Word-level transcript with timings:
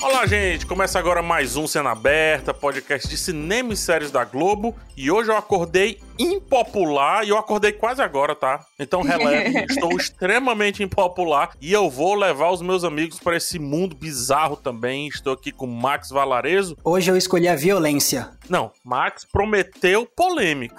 Olá, 0.00 0.26
gente! 0.26 0.64
Começa 0.64 0.96
agora 0.96 1.22
mais 1.22 1.56
um 1.56 1.66
Cena 1.66 1.90
Aberta, 1.90 2.54
podcast 2.54 3.08
de 3.08 3.16
cinema 3.16 3.72
e 3.72 3.76
séries 3.76 4.12
da 4.12 4.24
Globo. 4.24 4.74
E 4.96 5.10
hoje 5.10 5.30
eu 5.30 5.36
acordei 5.36 6.00
impopular 6.18 7.24
e 7.24 7.28
eu 7.28 7.38
acordei 7.38 7.72
quase 7.72 8.02
agora, 8.02 8.34
tá? 8.34 8.64
Então 8.78 9.02
releve, 9.02 9.64
estou 9.70 9.96
extremamente 9.96 10.82
impopular 10.82 11.50
e 11.60 11.72
eu 11.72 11.88
vou 11.88 12.14
levar 12.14 12.50
os 12.50 12.60
meus 12.60 12.84
amigos 12.84 13.20
para 13.20 13.36
esse 13.36 13.58
mundo 13.58 13.96
bizarro 13.96 14.56
também. 14.56 15.08
Estou 15.08 15.32
aqui 15.32 15.52
com 15.52 15.66
Max 15.66 16.10
Valarezo. 16.10 16.76
Hoje 16.82 17.10
eu 17.10 17.16
escolhi 17.16 17.48
a 17.48 17.54
violência. 17.54 18.30
Não, 18.48 18.72
Max 18.84 19.24
prometeu 19.24 20.06
polêmico. 20.06 20.74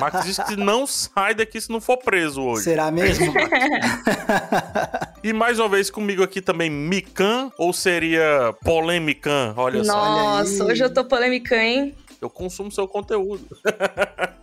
Max 0.00 0.24
disse 0.24 0.44
que 0.44 0.56
não 0.56 0.86
sai 0.86 1.34
daqui 1.34 1.60
se 1.60 1.70
não 1.70 1.80
for 1.80 1.98
preso 1.98 2.42
hoje. 2.42 2.64
Será 2.64 2.90
mesmo? 2.90 3.32
e 5.22 5.32
mais 5.32 5.58
uma 5.58 5.68
vez 5.68 5.90
comigo 5.90 6.22
aqui 6.22 6.40
também 6.40 6.70
Mikan, 6.70 7.50
ou 7.58 7.72
seria 7.72 8.54
Polemican? 8.64 9.54
Olha 9.56 9.82
Nossa, 9.82 9.92
só. 9.92 10.06
Nossa, 10.06 10.64
hoje 10.64 10.84
eu 10.84 10.92
tô 10.92 11.04
polêmica, 11.04 11.56
hein? 11.56 11.94
Eu 12.26 12.30
consumo 12.30 12.70
seu 12.70 12.86
conteúdo. 12.86 13.46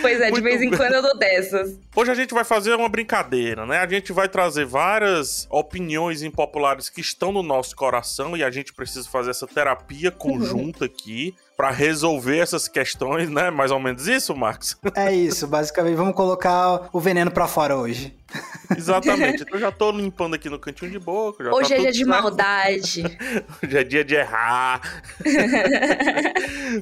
Pois 0.00 0.20
é, 0.20 0.26
de 0.26 0.30
Muito 0.32 0.44
vez 0.44 0.60
em 0.60 0.68
bem. 0.68 0.78
quando 0.78 0.92
eu 0.94 1.02
dou 1.02 1.16
dessas. 1.16 1.78
Hoje 1.94 2.10
a 2.10 2.14
gente 2.14 2.34
vai 2.34 2.44
fazer 2.44 2.74
uma 2.74 2.88
brincadeira, 2.88 3.64
né? 3.64 3.78
A 3.78 3.88
gente 3.88 4.12
vai 4.12 4.28
trazer 4.28 4.66
várias 4.66 5.46
opiniões 5.50 6.22
impopulares 6.22 6.88
que 6.88 7.00
estão 7.00 7.32
no 7.32 7.42
nosso 7.42 7.74
coração 7.74 8.36
e 8.36 8.42
a 8.42 8.50
gente 8.50 8.72
precisa 8.72 9.08
fazer 9.08 9.30
essa 9.30 9.46
terapia 9.46 10.10
conjunta 10.10 10.84
aqui 10.84 11.34
pra 11.58 11.72
resolver 11.72 12.38
essas 12.38 12.68
questões, 12.68 13.28
né? 13.28 13.50
Mais 13.50 13.72
ou 13.72 13.80
menos 13.80 14.06
isso, 14.06 14.34
Marcos? 14.36 14.76
É 14.94 15.12
isso, 15.14 15.46
basicamente. 15.46 15.96
Vamos 15.96 16.14
colocar 16.14 16.88
o 16.92 17.00
veneno 17.00 17.30
pra 17.30 17.46
fora 17.46 17.76
hoje. 17.76 18.16
Exatamente. 18.76 19.42
Então 19.42 19.54
eu 19.54 19.60
já 19.60 19.72
tô 19.72 19.90
limpando 19.90 20.34
aqui 20.34 20.50
no 20.50 20.58
cantinho 20.58 20.90
de 20.90 20.98
boca. 20.98 21.44
Já 21.44 21.50
Hoje 21.50 21.68
tá 21.70 21.74
é 21.76 21.78
dia 21.78 21.92
de 21.92 21.98
certo. 21.98 22.08
maldade. 22.08 23.02
Hoje 23.62 23.78
é 23.78 23.84
dia 23.84 24.04
de 24.04 24.14
errar. 24.14 25.02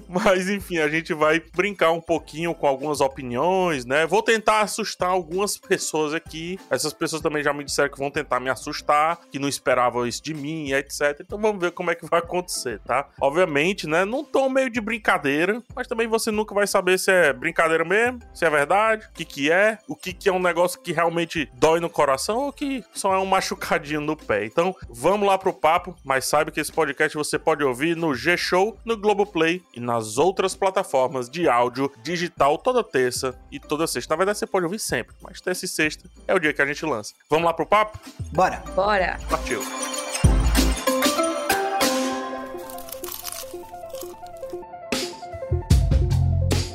Mas 0.09 0.49
enfim, 0.49 0.79
a 0.79 0.89
gente 0.89 1.15
vai 1.15 1.41
brincar 1.55 1.93
um 1.93 2.01
pouquinho 2.01 2.55
com 2.55 2.67
algumas 2.67 3.01
opiniões, 3.01 3.85
né? 3.85 4.07
Vou 4.07 4.23
tentar 4.23 4.61
assustar 4.61 5.09
algumas 5.11 5.57
pessoas 5.57 6.13
aqui. 6.15 6.59
Essas 6.71 6.93
pessoas 6.93 7.23
também 7.23 7.43
já 7.43 7.53
me 7.53 7.65
disseram 7.65 7.91
que 7.91 7.99
vão 7.99 8.11
tentar 8.11 8.41
me 8.41 8.51
assustar, 8.51 9.21
que 9.31 9.39
não 9.39 9.49
esperavam 9.49 10.07
isso 10.07 10.23
de 10.23 10.35
mim, 10.35 10.73
etc. 10.73 11.21
Então 11.21 11.39
vamos 11.39 11.61
ver 11.61 11.71
como 11.71 11.91
é 11.91 11.95
que 11.95 12.07
vai 12.07 12.19
acontecer, 12.19 12.81
tá? 12.81 13.09
Obviamente, 13.21 13.87
né? 13.87 14.05
Num 14.05 14.25
tom 14.25 14.49
meio 14.49 14.66
de 14.71 14.81
brincadeira, 14.81 15.63
mas 15.75 15.87
também 15.87 16.07
você 16.07 16.31
nunca 16.31 16.55
vai 16.55 16.67
saber 16.67 16.99
se 16.99 17.11
é 17.11 17.33
brincadeira 17.33 17.85
mesmo, 17.85 18.21
se 18.35 18.45
é 18.45 18.51
verdade, 18.51 19.07
o 19.07 19.13
que 19.13 19.25
que 19.25 19.51
é, 19.51 19.79
o 19.89 19.97
que 19.97 20.13
que 20.13 20.29
é 20.29 20.33
um 20.33 20.39
negócio 20.39 20.81
que 20.81 20.93
realmente 20.93 21.51
dói 21.55 21.81
no 21.81 21.91
coração 21.91 22.39
ou 22.39 22.53
que 22.53 22.85
só 22.93 23.15
é 23.15 23.19
um 23.19 23.27
machucadinho 23.27 24.01
no 24.01 24.17
pé. 24.17 24.45
Então, 24.45 24.75
vamos 24.89 25.27
lá 25.27 25.39
pro 25.39 25.53
papo, 25.53 25.95
mas 26.05 26.27
saiba 26.27 26.51
que 26.51 26.61
esse 26.61 26.73
podcast 26.73 27.17
você 27.17 27.39
pode 27.39 27.65
ouvir 27.65 27.97
no 27.97 28.15
G-Show, 28.15 28.79
no 28.85 28.97
Globoplay 28.97 29.63
e 29.75 29.81
nas 29.81 30.19
outras 30.19 30.55
plataformas 30.55 31.29
de 31.29 31.49
áudio 31.49 31.93
digital 32.03 32.59
toda 32.59 32.83
terça 32.83 33.39
e 33.51 33.59
toda 33.59 33.87
sexta. 33.87 34.15
Na 34.15 34.17
verdade, 34.17 34.39
você 34.39 34.47
pode 34.47 34.65
ouvir 34.65 34.79
sempre, 34.79 35.15
mas 35.23 35.41
terça 35.41 35.65
e 35.65 35.69
sexta 35.69 36.09
é 36.27 36.35
o 36.35 36.39
dia 36.39 36.53
que 36.53 36.63
a 36.63 36.67
gente 36.67 36.85
lança. 36.85 37.15
Vamos 37.29 37.45
lá 37.45 37.53
pro 37.53 37.67
papo? 37.67 37.99
Bora. 38.33 38.63
Bora. 38.75 39.19
Partiu! 39.29 39.96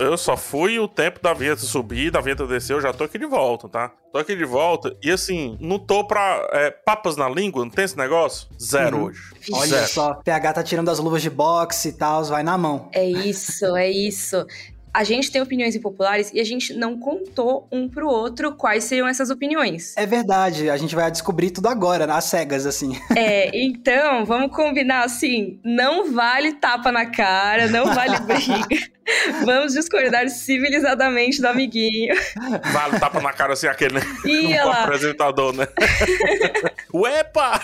Eu 0.02 0.18
só 0.18 0.36
fui 0.36 0.80
o 0.80 0.88
tempo 0.88 1.22
da 1.22 1.34
vinheta 1.34 1.62
subir, 1.62 2.10
da 2.12 2.20
vinheta 2.22 2.48
descer, 2.48 2.74
eu 2.74 2.82
já 2.82 2.92
tô 2.92 3.04
aqui 3.04 3.18
de 3.20 3.26
volta, 3.26 3.70
tá? 3.70 3.92
Tô 4.12 4.18
aqui 4.18 4.36
de 4.36 4.46
volta 4.46 4.96
e 5.04 5.12
assim, 5.12 5.58
não 5.62 5.78
tô 5.80 6.06
pra 6.06 6.48
é, 6.52 6.72
papas 6.72 7.16
na 7.16 7.30
língua, 7.30 7.64
não 7.64 7.70
tem 7.72 7.86
esse 7.86 7.98
negócio? 7.98 8.48
Zero 8.60 8.98
Uhum. 8.98 9.04
hoje. 9.06 9.22
Olha 9.54 9.68
Zero. 9.68 9.88
só, 9.88 10.14
PH 10.16 10.54
tá 10.54 10.64
tirando 10.64 10.90
as 10.90 11.00
luvas 11.00 11.22
de 11.22 11.30
boxe 11.30 11.90
e 11.90 11.94
tal, 11.94 12.24
vai 12.26 12.42
na 12.44 12.58
mão. 12.58 12.90
É 12.94 13.06
isso, 13.06 13.76
é 13.76 13.90
isso. 13.90 14.46
A 14.94 15.04
gente 15.04 15.32
tem 15.32 15.42
opiniões 15.42 15.76
impopulares 15.76 16.32
e 16.34 16.40
a 16.40 16.44
gente 16.44 16.74
não 16.74 16.98
contou 17.00 17.68
um 17.72 17.88
pro 17.88 18.08
outro 18.10 18.54
quais 18.56 18.84
seriam 18.84 19.08
essas 19.08 19.30
opiniões. 19.30 19.96
É 19.96 20.06
verdade, 20.06 20.70
a 20.70 20.76
gente 20.76 20.94
vai 20.96 21.10
descobrir 21.10 21.52
tudo 21.52 21.68
agora, 21.68 22.06
às 22.14 22.26
cegas, 22.26 22.66
assim. 22.66 23.00
É, 23.16 23.52
então, 23.54 24.26
vamos 24.26 24.56
combinar 24.56 25.04
assim: 25.06 25.60
não 25.64 26.12
vale 26.12 26.54
tapa 26.54 26.92
na 26.92 27.06
cara, 27.06 27.68
não 27.68 27.86
vale 27.94 28.18
briga. 28.20 28.92
Vamos 29.44 29.74
discordar 29.74 30.30
civilizadamente 30.30 31.42
do 31.42 31.48
amiguinho. 31.48 32.16
Vale 32.72 33.00
tapa 33.00 33.20
na 33.20 33.34
cara 33.34 33.54
assim, 33.54 33.68
aquele, 33.68 33.96
né? 33.96 34.02
Ih, 34.24 34.54
Um 34.62 34.68
lá. 34.68 34.84
apresentador, 34.84 35.54
né? 35.54 35.68
Uepa! 36.94 37.60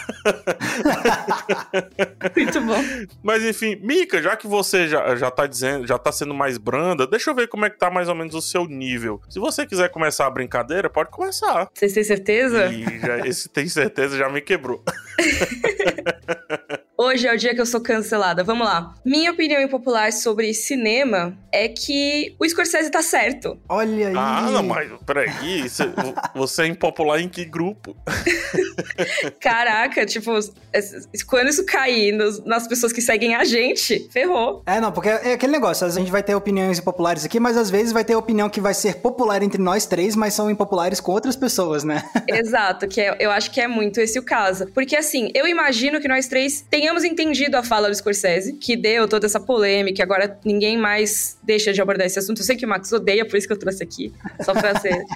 Muito 2.36 2.62
bom. 2.62 2.84
Mas 3.24 3.44
enfim, 3.44 3.76
Mika, 3.82 4.22
já 4.22 4.36
que 4.36 4.48
você 4.48 4.88
já, 4.88 5.16
já 5.16 5.30
tá 5.32 5.46
dizendo, 5.48 5.88
já 5.88 5.98
tá 5.98 6.12
sendo 6.12 6.34
mais 6.34 6.58
branda, 6.58 7.08
deixa 7.18 7.32
eu 7.32 7.36
ver 7.36 7.48
como 7.48 7.66
é 7.66 7.70
que 7.70 7.78
tá 7.78 7.90
mais 7.90 8.08
ou 8.08 8.16
menos 8.16 8.36
o 8.36 8.42
seu 8.42 8.66
nível. 8.66 9.20
Se 9.28 9.40
você 9.40 9.66
quiser 9.66 9.90
começar 9.90 10.28
a 10.28 10.30
brincadeira, 10.30 10.90
pode 10.90 11.10
começar. 11.10 11.70
Vocês 11.74 11.94
têm 11.94 12.04
certeza? 12.04 12.68
E 12.68 13.00
já, 13.00 13.28
esse 13.28 13.50
tem 13.50 13.68
certeza 13.68 14.18
já 14.18 14.30
me 14.30 14.40
quebrou. 14.40 14.84
Hoje 17.00 17.28
é 17.28 17.34
o 17.34 17.38
dia 17.38 17.54
que 17.54 17.62
eu 17.62 17.66
sou 17.66 17.80
cancelada. 17.80 18.44
Vamos 18.44 18.66
lá. 18.66 18.96
Minha 19.06 19.32
opinião 19.32 19.62
impopular 19.62 20.12
sobre 20.12 20.52
cinema 20.52 21.38
é 21.52 21.68
que 21.68 22.36
o 22.40 22.50
Scorsese 22.50 22.90
tá 22.90 23.04
certo. 23.04 23.60
Olha 23.70 24.08
aí. 24.08 24.14
Ah, 24.18 24.50
não, 24.52 24.64
mas 24.64 24.90
peraí, 25.06 25.70
você, 25.70 25.84
você 26.34 26.64
é 26.64 26.68
impopular 26.68 27.20
em 27.22 27.30
que 27.30 27.46
grupo? 27.46 27.96
Caraca, 29.40 30.08
tipo, 30.08 30.36
es- 30.40 31.08
quando 31.28 31.50
isso 31.50 31.64
cair 31.66 32.12
nos- 32.14 32.44
nas 32.44 32.68
pessoas 32.68 32.92
que 32.92 33.02
seguem 33.02 33.36
a 33.36 33.44
gente, 33.44 34.08
ferrou. 34.12 34.64
É, 34.66 34.80
não, 34.82 34.92
porque 34.92 35.10
é 35.10 35.34
aquele 35.34 35.52
negócio, 35.52 35.86
a 35.86 35.90
gente 35.92 36.10
vai 36.10 36.24
ter 36.24 36.34
opiniões 36.34 36.80
impopulares 36.80 37.24
aqui, 37.24 37.40
mas 37.40 37.58
às 37.58 37.70
vezes 37.70 37.92
vai 37.94 38.04
ter 38.04 38.16
opinião 38.16 38.50
que 38.50 38.60
vai 38.60 38.74
ser 38.74 38.96
popular 38.96 39.44
entre 39.44 39.62
nós 39.62 39.86
três, 39.86 40.16
mas 40.16 40.34
são 40.34 40.50
impopulares 40.50 41.00
com 41.00 41.12
outras 41.12 41.36
pessoas, 41.36 41.84
né? 41.84 42.04
Exato, 42.28 42.88
que 42.88 43.00
é- 43.02 43.16
eu 43.20 43.30
acho 43.30 43.52
que 43.52 43.62
é 43.62 43.68
muito 43.68 44.00
esse 44.02 44.18
o 44.18 44.24
caso. 44.24 44.66
Porque 44.74 44.96
assim, 44.96 45.30
eu 45.36 45.46
imagino 45.48 46.02
que 46.02 46.08
nós 46.08 46.28
três 46.28 46.62
tenhamos 46.62 46.87
entendido 47.04 47.58
a 47.58 47.64
fala 47.64 47.90
do 47.90 47.96
Scorsese, 47.96 48.54
que 48.54 48.76
deu 48.76 49.08
toda 49.08 49.26
essa 49.26 49.40
polêmica, 49.40 50.04
agora 50.04 50.40
ninguém 50.44 50.78
mais 50.78 51.38
deixa 51.44 51.74
de 51.74 51.82
abordar 51.82 52.08
esse 52.08 52.20
assunto. 52.20 52.40
Eu 52.40 52.46
sei 52.46 52.56
que 52.56 52.66
o 52.66 52.70
Max 52.70 52.92
odeia, 52.92 53.26
por 53.26 53.38
isso 53.38 53.48
que 53.48 53.54
eu 53.54 53.58
trouxe 53.58 53.84
aqui, 53.84 54.14
só 54.44 54.54
pra 54.54 54.80
ser 54.80 54.98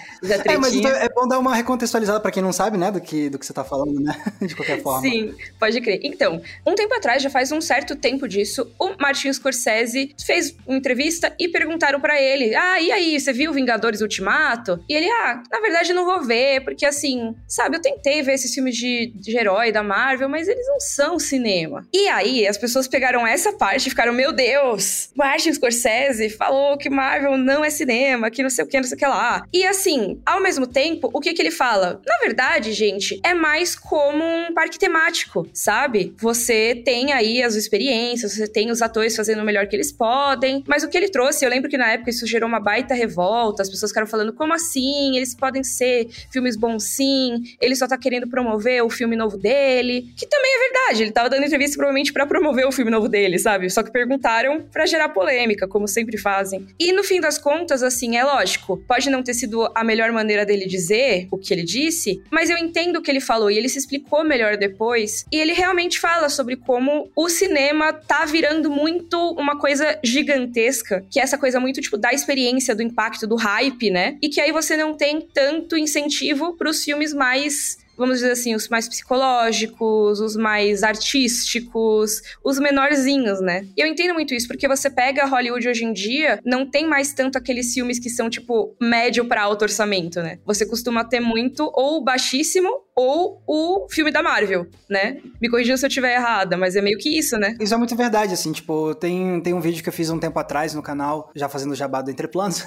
É, 0.46 0.58
mas 0.58 0.74
então 0.74 0.92
é 0.92 1.10
bom 1.10 1.28
dar 1.28 1.40
uma 1.40 1.56
recontextualizada 1.56 2.20
pra 2.20 2.32
quem 2.32 2.42
não 2.42 2.52
sabe, 2.52 2.78
né, 2.78 2.92
do 2.92 3.02
que, 3.02 3.30
do 3.30 3.38
que 3.38 3.46
você 3.46 3.54
tá 3.54 3.64
falando, 3.64 4.00
né? 4.00 4.14
De 4.42 4.56
qualquer 4.56 4.82
forma. 4.82 5.02
Sim, 5.02 5.34
pode 5.60 5.80
crer. 5.82 6.00
Então, 6.04 6.42
um 6.66 6.76
tempo 6.76 6.94
atrás, 6.94 7.22
já 7.22 7.30
faz 7.30 7.52
um 7.52 7.62
certo 7.62 7.96
tempo 7.96 8.28
disso, 8.28 8.72
o 8.80 8.96
Martin 9.00 9.32
Scorsese 9.32 10.16
fez 10.26 10.56
uma 10.66 10.78
entrevista 10.78 11.34
e 11.40 11.48
perguntaram 11.48 12.00
pra 12.00 12.20
ele: 12.22 12.56
Ah, 12.56 12.82
e 12.82 12.92
aí, 12.92 13.20
você 13.20 13.34
viu 13.34 13.54
Vingadores 13.54 14.02
Ultimato? 14.02 14.84
E 14.88 14.94
ele, 14.94 15.10
ah, 15.10 15.42
na 15.52 15.60
verdade 15.60 15.94
não 15.94 16.06
vou 16.06 16.24
ver, 16.24 16.62
porque 16.62 16.86
assim, 16.86 17.36
sabe, 17.48 17.78
eu 17.78 17.82
tentei 17.82 18.22
ver 18.22 18.34
esses 18.34 18.54
filmes 18.54 18.76
de, 18.76 19.12
de 19.16 19.38
herói 19.38 19.72
da 19.72 19.84
Marvel, 19.84 20.30
mas 20.30 20.48
eles 20.48 20.68
não 20.68 20.80
são 20.80 21.20
cinema. 21.20 21.61
E 21.94 22.08
aí, 22.08 22.48
as 22.48 22.58
pessoas 22.58 22.88
pegaram 22.88 23.26
essa 23.26 23.54
parte 23.54 23.88
e 23.88 23.90
ficaram: 23.90 24.14
Meu 24.14 24.32
Deus, 24.32 25.10
Martin 25.16 25.54
Scorsese 25.54 26.30
falou 26.30 26.78
que 26.78 26.90
Marvel 26.90 27.38
não 27.38 27.64
é 27.64 27.70
cinema, 27.70 28.30
que 28.30 28.44
não 28.44 28.50
sei 28.50 28.66
o 28.66 28.68
que, 28.68 28.78
não 28.78 28.84
sei 28.84 28.96
o 28.96 29.00
que 29.00 29.06
lá. 29.06 29.44
E 29.54 29.66
assim, 29.66 30.20
ao 30.26 30.42
mesmo 30.42 30.68
tempo, 30.68 31.10
o 31.14 31.20
que 31.20 31.34
que 31.34 31.42
ele 31.42 31.52
fala? 31.52 32.02
Na 32.06 32.18
verdade, 32.18 32.74
gente, 32.74 33.20
é 33.24 33.34
mais 33.34 33.76
como 33.76 34.24
um 34.24 34.54
parque 34.54 34.80
temático, 34.80 35.48
sabe? 35.54 36.14
Você 36.20 36.82
tem 36.84 37.14
aí 37.14 37.44
as 37.44 37.56
experiências, 37.56 38.34
você 38.34 38.48
tem 38.48 38.72
os 38.72 38.82
atores 38.82 39.16
fazendo 39.16 39.42
o 39.42 39.46
melhor 39.46 39.68
que 39.68 39.76
eles 39.76 39.92
podem, 39.92 40.64
mas 40.68 40.84
o 40.84 40.90
que 40.90 40.98
ele 40.98 41.10
trouxe, 41.10 41.46
eu 41.46 41.50
lembro 41.50 41.70
que 41.70 41.78
na 41.78 41.92
época 41.92 42.10
isso 42.10 42.26
gerou 42.26 42.48
uma 42.48 42.60
baita 42.60 42.94
revolta, 42.94 43.62
as 43.62 43.70
pessoas 43.70 43.92
ficaram 43.92 44.08
falando, 44.08 44.34
como 44.34 44.54
assim? 44.54 45.16
Eles 45.18 45.36
podem 45.36 45.64
ser 45.64 46.08
filmes 46.32 46.56
bons 46.56 46.84
sim, 46.84 47.44
ele 47.60 47.76
só 47.76 47.88
tá 47.88 47.98
querendo 47.98 48.28
promover 48.28 48.84
o 48.84 48.90
filme 48.90 49.16
novo 49.16 49.38
dele, 49.38 50.12
que 50.18 50.28
também 50.28 50.52
é 50.56 50.60
verdade, 50.60 51.04
ele 51.04 51.12
tava 51.12 51.30
dando 51.30 51.44
entrevista 51.52 51.76
provavelmente 51.76 52.14
pra 52.14 52.26
promover 52.26 52.66
o 52.66 52.72
filme 52.72 52.90
novo 52.90 53.10
dele, 53.10 53.38
sabe? 53.38 53.70
Só 53.70 53.84
que 53.84 53.92
perguntaram 53.92 54.62
pra 54.72 54.86
gerar 54.86 55.10
polêmica, 55.10 55.68
como 55.68 55.88
sempre 55.88 56.18
fazem. 56.18 56.66
E 56.80 56.92
no 56.92 57.04
fim 57.04 57.20
das 57.20 57.38
contas, 57.38 57.84
assim, 57.84 58.18
é 58.18 58.24
lógico, 58.24 58.78
pode 58.88 59.10
não 59.10 59.22
ter 59.22 59.34
sido 59.34 59.70
a 59.76 59.84
melhor 59.84 60.12
maneira 60.12 60.46
dele 60.46 60.66
dizer 60.66 61.28
o 61.30 61.38
que 61.38 61.54
ele 61.54 61.64
disse, 61.64 62.22
mas 62.32 62.50
eu 62.50 62.58
entendo 62.58 62.98
o 62.98 63.02
que 63.02 63.12
ele 63.12 63.20
falou 63.20 63.52
e 63.52 63.58
ele 63.58 63.70
se 63.70 63.80
explicou 63.80 64.24
melhor 64.24 64.58
depois. 64.58 65.26
E 65.32 65.38
ele 65.38 65.54
realmente 65.54 66.00
fala 66.00 66.30
sobre 66.30 66.56
como 66.56 67.10
o 67.16 67.30
cinema 67.30 67.92
tá 67.92 68.26
virando 68.26 68.70
muito 68.70 69.18
uma 69.32 69.58
coisa 69.60 70.00
gigantesca, 70.04 71.06
que 71.10 71.20
é 71.20 71.24
essa 71.24 71.38
coisa 71.38 71.60
muito, 71.60 71.82
tipo, 71.82 71.98
da 71.98 72.14
experiência, 72.14 72.74
do 72.74 72.82
impacto, 72.82 73.28
do 73.28 73.36
hype, 73.36 73.90
né? 73.90 74.18
E 74.22 74.30
que 74.30 74.40
aí 74.40 74.52
você 74.52 74.78
não 74.78 74.94
tem 74.94 75.22
tanto 75.22 75.78
incentivo 75.78 76.56
pros 76.56 76.84
filmes 76.84 77.14
mais 77.14 77.78
vamos 78.02 78.16
dizer 78.16 78.32
assim, 78.32 78.56
os 78.56 78.68
mais 78.68 78.90
psicológicos, 78.90 80.20
os 80.20 80.36
mais 80.36 80.82
artísticos, 80.82 82.22
os 82.44 82.58
menorzinhos, 82.58 83.40
né? 83.40 83.68
E 83.78 83.82
eu 83.82 83.88
entendo 83.88 84.16
muito 84.16 84.34
isso, 84.34 84.48
porque 84.48 84.68
você 84.68 84.90
pega 84.90 85.28
Hollywood 85.28 85.70
hoje 85.70 85.86
em 85.86 85.94
dia, 85.94 86.40
não 86.44 86.66
tem 86.70 86.88
mais 86.88 87.14
tanto 87.14 87.38
aqueles 87.38 87.72
filmes 87.74 88.00
que 88.00 88.10
são, 88.10 88.28
tipo, 88.28 88.76
médio 88.82 89.26
para 89.26 89.44
alto 89.44 89.62
orçamento, 89.62 90.20
né? 90.22 90.40
Você 90.46 90.66
costuma 90.66 91.04
ter 91.04 91.20
muito 91.20 91.72
ou 91.76 92.04
baixíssimo 92.04 92.70
ou 92.96 93.42
o 93.48 93.88
filme 93.90 94.12
da 94.12 94.22
Marvel, 94.22 94.68
né? 94.90 95.18
Me 95.42 95.50
corrija 95.50 95.78
se 95.78 95.86
eu 95.86 95.88
estiver 95.88 96.16
errada, 96.16 96.58
mas 96.58 96.76
é 96.76 96.82
meio 96.82 96.98
que 96.98 97.18
isso, 97.18 97.38
né? 97.38 97.56
Isso 97.60 97.74
é 97.74 97.78
muito 97.78 97.96
verdade, 97.96 98.34
assim, 98.34 98.52
tipo, 98.52 98.94
tem, 98.96 99.40
tem 99.42 99.54
um 99.54 99.62
vídeo 99.62 99.82
que 99.82 99.90
eu 99.90 99.94
fiz 99.94 100.10
um 100.10 100.20
tempo 100.20 100.38
atrás 100.40 100.74
no 100.74 100.82
canal, 100.82 101.32
já 101.36 101.48
fazendo 101.48 101.76
jabá 101.76 102.02
do 102.02 102.12
Entre 102.12 102.28
Planos. 102.28 102.66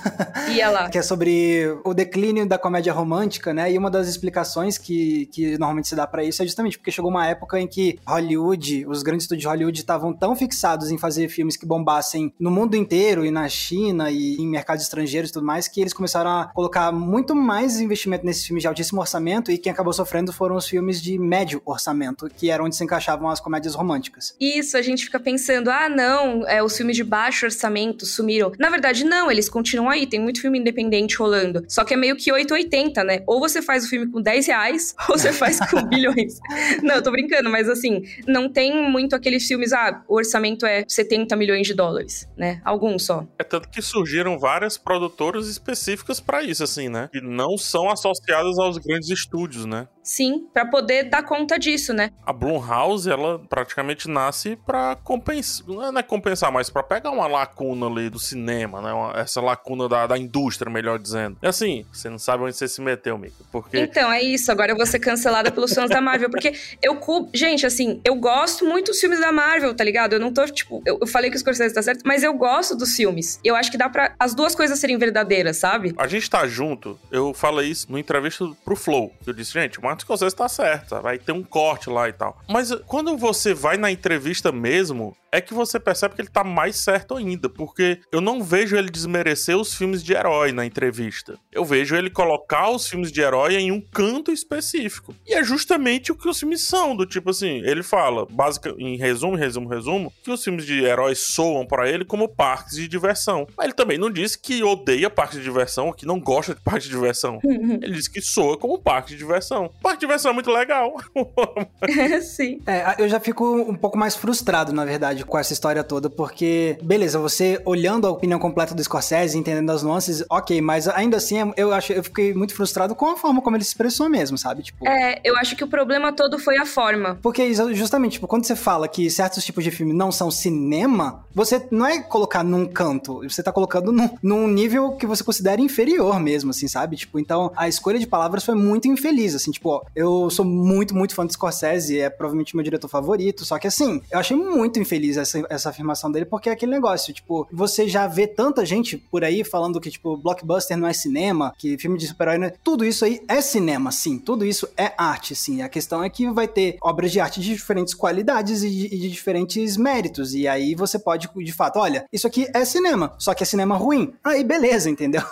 Ia 0.55 0.71
lá. 0.71 0.89
que 0.91 0.99
é 0.99 1.03
sobre 1.03 1.67
o 1.85 1.93
declínio 1.93 2.47
da 2.47 2.59
comédia 2.59 2.93
romântica, 2.93 3.53
né? 3.53 3.71
E 3.73 3.77
uma 3.77 3.91
das 3.91 4.09
explicações 4.09 4.79
que, 4.79 5.24
que 5.27 5.59
normalmente 5.59 5.89
se 5.89 5.97
dá 5.97 6.07
para 6.07 6.25
isso 6.25 6.43
é 6.43 6.47
justamente 6.47 6.79
porque 6.79 6.91
chegou 6.91 7.11
uma 7.11 7.27
época 7.27 7.61
em 7.61 7.67
que 7.67 7.99
Hollywood, 8.07 8.87
os 8.87 9.03
grandes 9.03 9.25
estúdios 9.25 9.43
de 9.43 9.49
Hollywood 9.49 9.79
estavam 9.79 10.13
tão 10.13 10.35
fixados 10.37 10.91
em 10.91 10.99
fazer 10.99 11.29
filmes 11.29 11.57
que 11.57 11.67
bombassem 11.67 12.33
no 12.39 12.51
mundo 12.51 12.77
inteiro 12.77 13.25
e 13.25 13.31
na 13.31 13.49
China 13.49 14.11
e 14.11 14.37
em 14.37 14.47
mercados 14.47 14.83
estrangeiros 14.85 15.31
e 15.31 15.33
tudo 15.33 15.47
mais, 15.47 15.69
que 15.69 15.81
eles 15.81 15.93
começaram 15.93 16.31
a 16.31 16.47
colocar 16.55 16.93
muito 16.93 17.35
mais 17.35 17.81
investimento 17.81 18.25
nesses 18.25 18.45
filmes 18.45 18.63
de 18.63 18.69
altíssimo 18.69 19.01
orçamento 19.01 19.51
e 19.51 19.59
quem 19.59 19.73
acabou 19.73 19.93
sofrendo 19.93 20.33
foram 20.33 20.57
os 20.57 20.67
filmes 20.67 21.01
de 21.01 21.19
médio 21.19 21.61
orçamento, 21.65 22.29
que 22.29 22.51
era 22.51 22.63
onde 22.63 22.77
se 22.77 22.85
encaixavam 22.85 23.29
as 23.29 23.41
comédias 23.41 23.75
românticas. 23.75 24.35
Isso, 24.41 24.77
a 24.77 24.83
gente 24.83 25.05
fica 25.05 25.21
pensando, 25.21 25.71
ah, 25.71 25.89
não, 25.89 26.47
é, 26.47 26.63
os 26.63 26.77
filmes 26.77 26.97
de 26.97 27.05
baixo 27.05 27.47
orçamento 27.47 28.07
sumiram. 28.07 28.53
Na 28.59 28.71
verdade, 28.71 29.05
não, 29.05 29.31
eles 29.31 29.49
continuam 29.49 29.91
aí, 29.91 30.07
tem 30.07 30.21
muito 30.21 30.41
filme 30.41 30.59
independente 30.59 31.17
rolando. 31.17 31.65
Só 31.69 31.85
que 31.85 31.95
é 31.95 31.97
meio 31.97 32.17
que 32.17 32.33
880, 32.33 33.05
né? 33.05 33.23
Ou 33.27 33.41
você 33.41 33.63
faz 33.63 33.85
o 33.85 33.89
filme 33.89 34.11
com 34.11 34.21
10 34.21 34.47
reais, 34.47 34.95
ou 35.09 35.19
você 35.19 35.33
faz 35.33 35.59
com 35.71 35.83
bilhões. 35.89 36.39
Não, 36.83 36.97
eu 36.97 37.03
tô 37.03 37.11
brincando, 37.11 37.51
mas 37.51 37.69
assim, 37.69 38.03
não 38.27 38.49
tem 38.49 38.91
muito 38.91 39.15
aqueles 39.15 39.47
filmes, 39.47 39.73
ah, 39.73 40.03
o 40.09 40.17
orçamento 40.17 40.67
é 40.67 40.85
70 40.87 41.37
milhões 41.37 41.67
de 41.67 41.75
dólares, 41.75 42.29
né? 42.37 42.61
Alguns 42.65 43.05
só. 43.05 43.27
É 43.39 43.45
tanto 43.45 43.69
que 43.69 43.83
surgiram 43.83 44.39
várias 44.39 44.77
produtoras 44.77 45.49
específicas 45.49 46.21
para 46.21 46.43
isso, 46.43 46.63
assim, 46.63 46.89
né? 46.89 47.09
Que 47.13 47.21
não 47.21 47.57
são 47.57 47.91
associadas 47.91 48.59
aos 48.59 48.79
grandes 48.79 49.11
estúdios, 49.11 49.65
né? 49.65 49.89
Sim, 50.05 50.47
para 50.53 50.67
poder 50.67 51.05
dar 51.05 51.23
conta 51.23 51.59
disso, 51.59 51.95
né? 51.95 52.11
A 52.27 52.33
Blumhouse, 52.33 53.11
ela 53.11 53.39
praticamente 53.39 54.09
nasce 54.09 54.55
para 54.55 54.97
compensar, 54.97 55.67
não 55.67 55.99
é 55.99 56.03
compensar, 56.03 56.53
mas 56.53 56.69
para 56.69 56.83
pegar 56.83 57.11
uma 57.11 57.27
lacuna 57.27 57.87
ali 57.87 58.11
do 58.11 58.19
cinema, 58.19 58.83
né? 58.83 58.93
Uma, 58.93 59.19
essa 59.19 59.41
lacuna 59.41 59.89
da, 59.89 60.07
da 60.07 60.19
indústria, 60.19 60.71
melhor 60.71 60.99
dizendo. 60.99 61.39
E 61.43 61.47
assim, 61.47 61.87
você 61.91 62.11
não 62.11 62.19
sabe 62.19 62.45
onde 62.45 62.55
você 62.55 62.69
se 62.69 62.83
meteu, 62.83 63.17
Mico, 63.17 63.45
porque... 63.51 63.79
Então, 63.79 64.13
é 64.13 64.23
isso, 64.23 64.53
agora 64.53 64.73
eu 64.73 64.77
vou 64.77 64.85
ser 64.85 64.99
cancelada 64.99 65.51
pelos 65.51 65.73
fãs 65.73 65.89
da 65.89 66.03
Marvel, 66.03 66.29
porque 66.29 66.53
eu... 66.83 67.01
Gente, 67.33 67.65
assim, 67.65 68.01
eu 68.05 68.15
gosto 68.17 68.67
muito 68.67 68.91
dos 68.91 69.01
filmes 69.01 69.21
da 69.21 69.33
Marvel, 69.33 69.75
tá 69.75 69.83
ligado? 69.83 70.13
Eu 70.13 70.21
não 70.21 70.33
tô, 70.33 70.45
tipo... 70.47 70.83
Eu, 70.85 70.99
eu 71.01 71.07
falei 71.07 71.31
que 71.31 71.37
os 71.37 71.41
Scorsese 71.41 71.75
tá 71.75 71.81
certo, 71.81 72.03
mas 72.05 72.23
eu 72.23 72.35
gosto 72.35 72.77
dos 72.77 72.95
filmes. 72.95 73.41
Eu 73.43 73.57
acho 73.57 73.71
que 73.71 73.79
dá 73.79 73.89
para 73.89 74.15
as 74.19 74.35
duas 74.35 74.55
coisas 74.55 74.79
serem 74.79 74.99
verdadeiras, 74.99 75.57
sabe? 75.57 75.95
A 75.97 76.07
gente 76.07 76.29
tá 76.29 76.47
junto, 76.47 76.99
eu 77.11 77.33
falei 77.33 77.71
isso 77.71 77.91
no 77.91 77.99
entrevista 77.99 78.45
pro 78.65 78.77
Flow. 78.77 79.11
Eu 79.27 79.33
disse, 79.33 79.53
gente, 79.53 79.81
o 79.95 79.97
Martin 79.97 80.05
Scorsese 80.05 80.35
tá 80.37 80.49
certo, 80.49 81.01
vai 81.01 81.19
ter 81.19 81.33
um 81.33 81.43
corte 81.43 81.89
lá 81.89 82.09
e 82.09 82.13
tal. 82.13 82.37
Mas 82.49 82.73
quando 82.87 83.17
você 83.17 83.55
vai 83.55 83.77
na 83.77 83.91
entrevista 83.91 84.51
mesmo, 84.51 85.17
é 85.35 85.41
que 85.41 85.53
você 85.53 85.81
percebe 85.81 86.15
que 86.15 86.21
ele 86.21 86.29
tá 86.29 86.45
mais 86.45 86.77
certo 86.77 87.17
ainda, 87.17 87.49
porque 87.49 88.01
eu 88.13 88.21
não 88.21 88.43
vejo 88.43 88.77
ele 88.77 88.89
desmerecer 88.89 89.57
os 89.57 89.75
filmes 89.75 90.03
de 90.03 90.13
herói 90.13 90.53
na 90.53 90.65
entrevista. 90.65 91.37
Eu 91.51 91.65
vejo 91.65 91.97
ele 91.97 92.09
colocar 92.09 92.71
os 92.71 92.89
filmes 92.89 93.11
de 93.11 93.21
herói 93.21 93.57
em 93.57 93.73
um 93.73 93.81
canto 93.81 94.31
específico. 94.31 95.15
E 95.27 95.35
é 95.35 95.43
justamente 95.43 96.13
o 96.13 96.15
que 96.15 96.29
os 96.29 96.39
filmes 96.39 96.67
são, 96.67 96.95
do 96.95 97.05
tipo 97.05 97.31
assim, 97.31 97.63
ele 97.65 97.83
fala, 97.83 98.25
básica, 98.31 98.73
em 98.79 98.97
resumo, 98.97 99.35
resumo, 99.35 99.69
resumo, 99.69 100.13
que 100.23 100.31
os 100.31 100.43
filmes 100.43 100.65
de 100.65 100.85
heróis 100.85 101.19
soam 101.19 101.67
para 101.67 101.89
ele 101.89 102.05
como 102.05 102.29
parques 102.29 102.77
de 102.77 102.87
diversão. 102.87 103.47
Mas 103.57 103.65
ele 103.65 103.75
também 103.75 103.99
não 103.99 104.11
disse 104.11 104.39
que 104.39 104.63
odeia 104.63 105.11
parques 105.11 105.39
de 105.39 105.45
diversão, 105.45 105.93
que 105.93 106.07
não 106.07 106.21
gosta 106.21 106.55
de 106.55 106.61
parques 106.61 106.85
de 106.85 106.91
diversão. 106.91 107.41
ele 107.45 107.93
disse 107.95 108.11
que 108.11 108.21
soa 108.21 108.57
como 108.57 108.79
parque 108.79 109.11
de 109.11 109.17
diversão. 109.17 109.71
Parque 109.83 109.99
de 109.99 110.07
diversão 110.07 110.31
é 110.31 110.35
muito 110.35 110.51
legal. 110.51 110.95
Sim. 112.23 112.61
É, 112.67 113.03
eu 113.03 113.09
já 113.09 113.19
fico 113.19 113.45
um 113.63 113.75
pouco 113.75 113.99
mais 113.99 114.15
frustrado, 114.15 114.73
na 114.73 114.85
verdade, 114.85 115.24
com 115.27 115.39
essa 115.39 115.53
história 115.53 115.83
toda, 115.83 116.09
porque, 116.11 116.79
beleza, 116.83 117.19
você 117.19 117.61
olhando 117.65 118.07
a 118.07 118.11
opinião 118.11 118.39
completa 118.39 118.75
do 118.75 118.83
Scorsese, 118.83 119.37
entendendo 119.37 119.71
as 119.71 119.83
nuances, 119.83 120.25
ok, 120.31 120.61
mas 120.61 120.89
ainda 120.89 121.17
assim 121.17 121.37
eu 121.57 121.73
acho, 121.73 121.93
eu 121.93 122.05
fiquei 122.05 122.35
muito 122.35 122.55
frustrado 122.55 122.95
com 122.95 123.07
a 123.07 123.17
forma 123.17 123.41
como 123.41 123.57
ele 123.57 123.65
se 123.65 123.71
expressou 123.71 124.09
mesmo, 124.09 124.37
sabe? 124.39 124.63
Tipo. 124.63 124.87
É, 124.87 125.21
eu 125.25 125.37
acho 125.37 125.57
que 125.57 125.65
o 125.65 125.69
problema 125.69 126.13
todo 126.13 126.39
foi 126.39 126.57
a 126.57 126.67
forma. 126.67 127.19
Porque 127.23 127.53
justamente, 127.73 128.15
tipo, 128.15 128.27
quando 128.27 128.45
você 128.45 128.57
fala 128.57 128.89
que 128.89 129.11
certos 129.11 129.45
tipos 129.45 129.65
de 129.65 129.71
filme 129.71 129.93
não 129.93 130.11
são 130.13 130.31
cinema, 130.31 131.25
você 131.35 131.67
não 131.71 131.87
é 131.87 132.01
colocar 132.03 132.43
num 132.43 132.67
canto, 132.67 133.23
você 133.23 133.43
tá 133.43 133.53
colocando 133.53 133.93
num, 133.93 134.11
num 134.23 134.49
nível 134.49 134.93
que 134.93 135.07
você 135.07 135.23
considera 135.25 135.61
inferior 135.61 136.21
mesmo, 136.21 136.51
assim, 136.51 136.69
sabe? 136.69 136.97
Tipo, 136.97 137.19
então 137.19 137.53
a 137.57 137.69
escolha 137.69 137.99
de 137.99 138.07
palavras 138.07 138.45
foi 138.45 138.55
muito 138.55 138.89
infeliz, 138.89 139.35
assim, 139.35 139.51
tipo, 139.51 139.71
ó, 139.71 139.83
eu 139.95 140.31
sou 140.31 140.45
muito, 140.45 140.95
muito 140.95 141.15
fã 141.15 141.27
do 141.27 141.33
Scorsese, 141.33 142.01
é 142.01 142.11
provavelmente 142.11 142.55
meu 142.55 142.65
diretor 142.65 142.89
favorito, 142.89 143.45
só 143.45 143.59
que 143.59 143.67
assim, 143.67 144.01
eu 144.11 144.19
achei 144.19 144.37
muito 144.37 144.79
infeliz 144.79 145.14
essa, 145.17 145.45
essa 145.49 145.71
afirmação 145.71 146.11
dele, 146.11 146.25
porque 146.25 146.49
é 146.49 146.53
aquele 146.53 146.73
negócio, 146.73 147.13
tipo, 147.13 147.47
você 147.53 147.89
já 147.89 148.07
vê 148.07 148.27
tanta 148.27 148.65
gente 148.65 148.97
por 148.97 149.25
aí 149.25 149.45
falando 149.45 149.81
que, 149.81 149.91
tipo, 149.91 150.17
blockbuster 150.17 150.77
não 150.77 150.89
é 150.89 150.93
cinema, 150.93 151.53
que 151.59 151.79
filme 151.79 151.99
de 151.99 152.07
super-herói 152.07 152.39
não 152.39 152.47
é... 152.47 152.51
Tudo 152.63 152.85
isso 152.85 153.05
aí 153.05 153.21
é 153.29 153.41
cinema, 153.41 153.91
sim. 153.91 154.19
Tudo 154.19 154.45
isso 154.45 154.69
é 154.77 154.93
arte, 154.97 155.35
sim. 155.35 155.63
A 155.63 155.69
questão 155.69 156.03
é 156.03 156.09
que 156.09 156.31
vai 156.31 156.49
ter 156.49 156.77
obras 156.81 157.13
de 157.13 157.21
arte 157.21 157.41
de 157.41 157.55
diferentes 157.55 157.95
qualidades 157.95 158.63
e 158.63 158.71
de, 158.71 158.87
e 158.87 158.99
de 158.99 159.11
diferentes 159.11 159.77
méritos. 159.77 160.35
E 160.35 160.49
aí 160.49 160.75
você 160.75 160.99
pode, 160.99 161.29
de 161.35 161.53
fato, 161.53 161.79
olha, 161.79 162.05
isso 162.13 162.27
aqui 162.27 162.47
é 162.55 162.65
cinema, 162.65 163.15
só 163.19 163.35
que 163.35 163.43
é 163.43 163.47
cinema 163.47 163.77
ruim. 163.77 164.13
Aí 164.23 164.45
beleza, 164.45 164.91
entendeu? 164.91 165.23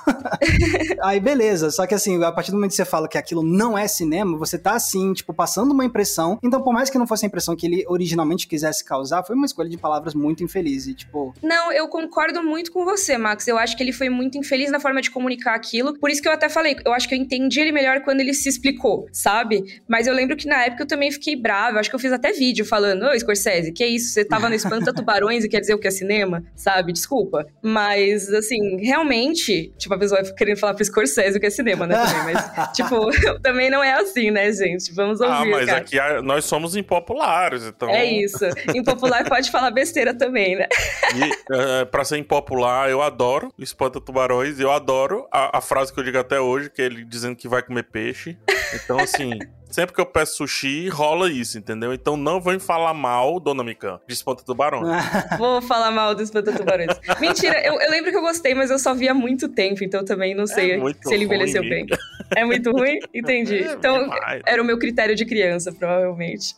aí 1.03 1.21
beleza. 1.21 1.71
Só 1.71 1.87
que 1.87 1.95
assim, 1.95 2.23
a 2.23 2.33
partir 2.33 2.51
do 2.51 2.55
momento 2.57 2.71
que 2.71 2.77
você 2.77 2.85
fala 2.85 3.09
que 3.09 3.19
aquilo 3.19 3.43
não 3.43 3.77
é 3.77 3.87
cinema, 3.89 4.37
você 4.37 4.59
tá 4.59 4.75
assim, 4.75 5.13
tipo, 5.13 5.33
passando 5.33 5.73
uma 5.73 5.85
impressão. 5.85 6.39
Então, 6.43 6.63
por 6.63 6.73
mais 6.73 6.91
que 6.91 6.99
não 6.99 7.07
fosse 7.07 7.25
a 7.25 7.29
impressão 7.29 7.57
que 7.57 7.67
ele 7.67 7.85
originalmente 7.89 8.47
quisesse 8.47 8.85
causar, 8.85 9.25
foi 9.25 9.37
uma 9.37 9.47
escolha 9.47 9.62
de 9.69 9.77
palavras 9.77 10.15
muito 10.15 10.43
infeliz. 10.43 10.87
E, 10.87 10.95
tipo. 10.95 11.35
Não, 11.43 11.73
eu 11.73 11.89
concordo 11.89 12.43
muito 12.43 12.73
com 12.73 12.85
você, 12.85 13.17
Max. 13.17 13.47
Eu 13.47 13.59
acho 13.59 13.77
que 13.77 13.83
ele 13.83 13.93
foi 13.93 14.09
muito 14.09 14.39
infeliz 14.39 14.71
na 14.71 14.81
forma 14.81 15.01
de 15.01 15.11
comunicar 15.11 15.55
aquilo. 15.55 15.99
Por 15.99 16.11
isso 16.11 16.23
que 16.23 16.29
eu 16.29 16.33
até 16.33 16.49
falei, 16.49 16.77
eu 16.85 16.93
acho 16.93 17.09
que 17.09 17.15
eu 17.15 17.19
entendi 17.19 17.61
ele 17.61 17.73
melhor 17.73 18.01
quando 18.03 18.21
ele 18.21 18.35
se 18.35 18.49
explicou, 18.49 19.07
sabe? 19.13 19.81
Mas 19.89 20.07
eu 20.07 20.15
lembro 20.15 20.37
que 20.37 20.47
na 20.47 20.65
época 20.65 20.83
eu 20.83 20.87
também 20.87 21.11
fiquei 21.11 21.37
brava. 21.37 21.79
Acho 21.79 21.89
que 21.89 21.97
eu 21.97 22.01
fiz 22.01 22.13
até 22.13 22.33
vídeo 22.33 22.65
falando: 22.65 23.05
Ô, 23.05 23.19
Scorsese, 23.19 23.73
que 23.73 23.83
é 23.83 23.89
isso? 23.89 24.13
Você 24.13 24.25
tava 24.25 24.49
no 24.49 24.55
Espanta 24.55 24.93
Tubarões 24.93 25.45
e 25.45 25.49
quer 25.49 25.61
dizer 25.61 25.75
o 25.75 25.79
que 25.79 25.89
é 25.89 25.91
cinema? 25.91 26.43
Sabe? 26.55 26.93
Desculpa. 26.93 27.47
Mas, 27.63 28.29
assim, 28.33 28.77
realmente, 28.85 29.73
tipo, 29.79 29.95
a 29.95 29.99
pessoa 29.99 30.23
vai 30.23 30.33
querendo 30.33 30.59
falar 30.59 30.75
pro 30.75 30.85
Scorsese 30.85 31.37
o 31.37 31.41
que 31.41 31.47
é 31.47 31.51
cinema, 31.51 31.87
né? 31.87 31.95
Também, 31.95 32.35
mas, 32.35 32.73
tipo, 32.73 33.11
também 33.43 33.71
não 33.71 33.83
é 33.83 33.93
assim, 33.95 34.31
né, 34.31 34.51
gente? 34.53 34.93
Vamos 34.93 35.21
ouvir. 35.21 35.33
Ah, 35.33 35.45
mas 35.45 35.67
cara. 35.67 35.79
aqui 35.79 36.23
nós 36.23 36.45
somos 36.45 36.77
impopulares, 36.77 37.65
então. 37.65 37.89
É 37.89 38.05
isso. 38.05 38.45
Impopular 38.75 39.29
pode 39.29 39.51
falar 39.53 39.71
besteira 39.71 40.13
também, 40.13 40.57
né? 40.57 40.67
E 41.15 41.53
uh, 41.53 41.87
pra 41.87 42.05
ser 42.05 42.17
impopular, 42.17 42.89
eu 42.91 43.03
adoro 43.03 43.53
Espanta 43.59 44.01
Tubarões, 44.01 44.59
eu 44.59 44.73
adoro 44.73 45.29
a, 45.33 45.59
a 45.59 45.61
frase 45.61 45.93
que 45.93 46.01
eu 46.01 46.05
digo 46.05 46.19
até 46.19 46.41
hoje, 46.41 46.71
que 46.71 46.83
é 46.83 46.87
ele 46.87 47.05
dizendo 47.05 47.37
que 47.37 47.47
vai 47.47 47.63
comer 47.63 47.85
peixe. 47.85 48.37
Então, 48.75 48.99
assim. 48.99 49.39
Sempre 49.73 49.95
que 49.95 50.01
eu 50.01 50.07
peço 50.07 50.37
sushi, 50.37 50.89
rola 50.89 51.31
isso, 51.31 51.57
entendeu? 51.57 51.95
Então 51.95 52.15
não 52.15 52.39
vem 52.41 52.59
falar 52.59 52.93
mal, 52.93 53.41
dona 53.41 53.65
Mikan, 53.65 53.99
de 54.07 54.13
Espanta 54.13 54.45
Tubarões. 54.45 54.87
Vou 55.39 55.63
falar 55.63 55.91
mal 55.91 56.15
do 56.15 56.23
Espanta 56.23 56.53
Tubarões. 56.53 56.95
Mentira, 57.19 57.59
eu, 57.65 57.81
eu, 57.81 57.91
lembro 57.91 58.11
que 58.11 58.17
eu 58.19 58.21
gostei, 58.21 58.55
mas 58.55 58.71
eu 58.71 58.79
só 58.79 58.95
vi 58.95 59.09
há 59.09 59.15
muito 59.15 59.49
tempo, 59.49 59.83
então 59.83 60.05
também 60.05 60.35
não 60.35 60.47
sei 60.47 60.73
é 60.73 60.79
se 61.03 61.15
ele 61.15 61.25
envelheceu 61.25 61.63
ruim, 61.63 61.71
bem. 61.71 61.87
É 62.37 62.45
muito 62.45 62.71
ruim? 62.71 62.99
Entendi. 63.15 63.65
É, 63.65 63.73
então 63.73 64.05
demais. 64.05 64.43
era 64.47 64.61
o 64.61 64.65
meu 64.65 64.79
critério 64.79 65.17
de 65.17 65.25
criança, 65.25 65.73
provavelmente. 65.73 66.55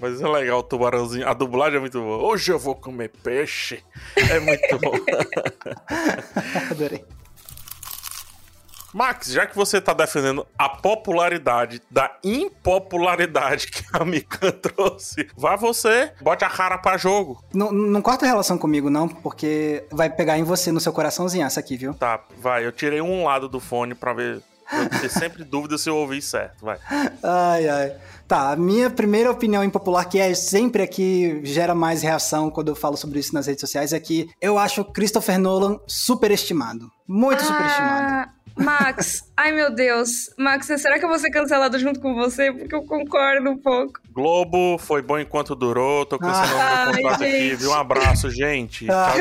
Mas 0.00 0.20
é 0.22 0.26
legal 0.26 0.60
o 0.60 0.62
tubarãozinho. 0.62 1.28
A 1.28 1.34
dublagem 1.34 1.76
é 1.76 1.80
muito 1.80 2.00
boa. 2.00 2.22
Hoje 2.22 2.50
eu 2.50 2.58
vou 2.58 2.74
comer 2.74 3.10
peixe. 3.22 3.82
É 4.16 4.40
muito 4.40 4.78
bom. 4.78 4.94
Adorei. 6.70 7.04
Max, 8.92 9.28
já 9.28 9.46
que 9.46 9.56
você 9.56 9.78
está 9.78 9.92
defendendo 9.92 10.46
a 10.58 10.68
popularidade 10.68 11.82
da 11.90 12.10
impopularidade 12.24 13.68
que 13.68 13.84
a 13.92 14.04
Mikan 14.04 14.50
trouxe, 14.62 15.28
vá 15.36 15.56
você, 15.56 16.12
bote 16.20 16.44
a 16.44 16.50
cara 16.50 16.78
para 16.78 16.96
jogo. 16.96 17.42
Não, 17.54 17.70
não 17.72 18.02
corta 18.02 18.24
a 18.24 18.28
relação 18.28 18.58
comigo, 18.58 18.90
não, 18.90 19.08
porque 19.08 19.84
vai 19.90 20.10
pegar 20.10 20.38
em 20.38 20.44
você, 20.44 20.72
no 20.72 20.80
seu 20.80 20.92
coraçãozinho, 20.92 21.46
essa 21.46 21.60
aqui, 21.60 21.76
viu? 21.76 21.94
Tá, 21.94 22.20
vai. 22.38 22.66
Eu 22.66 22.72
tirei 22.72 23.00
um 23.00 23.24
lado 23.24 23.48
do 23.48 23.60
fone 23.60 23.94
para 23.94 24.12
ver. 24.12 24.42
Eu 24.72 25.00
ter 25.00 25.10
sempre 25.10 25.44
dúvida 25.44 25.76
se 25.76 25.88
eu 25.88 25.96
ouvi 25.96 26.22
certo, 26.22 26.64
vai. 26.64 26.78
Ai, 27.22 27.68
ai. 27.68 27.96
Tá, 28.30 28.52
a 28.52 28.56
minha 28.56 28.88
primeira 28.88 29.28
opinião 29.28 29.64
impopular, 29.64 30.08
que 30.08 30.16
é 30.16 30.32
sempre 30.34 30.84
aqui 30.84 31.40
gera 31.42 31.74
mais 31.74 32.00
reação 32.00 32.48
quando 32.48 32.68
eu 32.68 32.76
falo 32.76 32.96
sobre 32.96 33.18
isso 33.18 33.34
nas 33.34 33.48
redes 33.48 33.60
sociais, 33.60 33.92
é 33.92 33.98
que 33.98 34.30
eu 34.40 34.56
acho 34.56 34.84
Christopher 34.84 35.36
Nolan 35.36 35.80
superestimado. 35.84 36.88
Muito 37.08 37.42
ah, 37.42 37.44
superestimado. 37.44 38.30
Max, 38.60 39.22
ai 39.36 39.52
meu 39.52 39.74
Deus. 39.74 40.30
Max, 40.38 40.66
será 40.66 40.98
que 40.98 41.04
eu 41.04 41.08
vou 41.08 41.18
ser 41.18 41.30
cancelado 41.30 41.78
junto 41.78 41.98
com 42.00 42.14
você? 42.14 42.52
Porque 42.52 42.74
eu 42.74 42.82
concordo 42.82 43.50
um 43.50 43.56
pouco. 43.58 44.00
Globo, 44.12 44.76
foi 44.78 45.00
bom 45.02 45.18
enquanto 45.18 45.54
durou. 45.54 46.04
Tô 46.04 46.18
cancelando 46.18 46.54
Ah, 46.60 46.84
meu 46.86 46.94
contrato 47.02 47.22
ai, 47.22 47.28
aqui, 47.36 47.54
viu? 47.54 47.70
Um 47.70 47.74
abraço, 47.74 48.30
gente. 48.30 48.86
Tchau, 48.86 48.94
Ah. 48.94 49.12